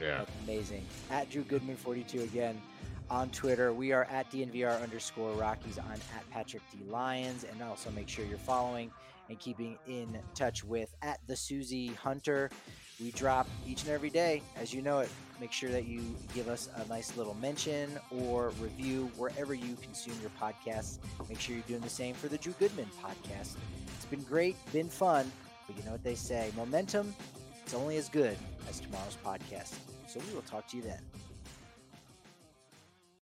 Yeah, 0.00 0.18
That's 0.18 0.30
amazing. 0.44 0.84
At 1.10 1.30
Drew 1.30 1.42
Goodman 1.42 1.76
forty 1.76 2.02
two 2.02 2.22
again 2.22 2.60
on 3.08 3.30
Twitter. 3.30 3.72
We 3.72 3.92
are 3.92 4.04
at 4.04 4.30
DNVR 4.30 4.82
underscore 4.82 5.32
Rockies 5.32 5.78
on 5.78 5.92
at 5.92 6.30
Patrick 6.30 6.62
D 6.72 6.84
Lyons, 6.88 7.44
and 7.44 7.62
also 7.62 7.90
make 7.90 8.08
sure 8.08 8.24
you're 8.24 8.38
following 8.38 8.90
and 9.28 9.38
keeping 9.38 9.78
in 9.86 10.18
touch 10.34 10.64
with 10.64 10.94
at 11.02 11.20
the 11.26 11.36
Susie 11.36 11.88
Hunter. 11.88 12.50
We 13.00 13.10
drop 13.10 13.46
each 13.66 13.82
and 13.82 13.90
every 13.90 14.10
day, 14.10 14.42
as 14.56 14.72
you 14.72 14.80
know 14.80 15.00
it. 15.00 15.10
Make 15.38 15.52
sure 15.52 15.70
that 15.70 15.86
you 15.86 16.00
give 16.34 16.48
us 16.48 16.70
a 16.76 16.88
nice 16.88 17.14
little 17.16 17.34
mention 17.34 17.90
or 18.10 18.50
review 18.58 19.10
wherever 19.16 19.52
you 19.52 19.76
consume 19.82 20.14
your 20.22 20.30
podcasts. 20.40 20.98
Make 21.28 21.38
sure 21.38 21.54
you're 21.54 21.64
doing 21.68 21.82
the 21.82 21.90
same 21.90 22.14
for 22.14 22.28
the 22.28 22.38
Drew 22.38 22.54
Goodman 22.54 22.88
podcast. 23.02 23.56
It's 23.94 24.06
been 24.06 24.22
great, 24.22 24.56
been 24.72 24.88
fun, 24.88 25.30
but 25.66 25.76
you 25.76 25.82
know 25.84 25.92
what 25.92 26.04
they 26.04 26.14
say 26.14 26.50
momentum, 26.56 27.14
it's 27.62 27.74
only 27.74 27.98
as 27.98 28.08
good 28.08 28.36
as 28.70 28.80
tomorrow's 28.80 29.18
podcast. 29.24 29.74
So 30.06 30.20
we 30.26 30.34
will 30.34 30.42
talk 30.42 30.66
to 30.68 30.76
you 30.78 30.82
then. 30.82 31.00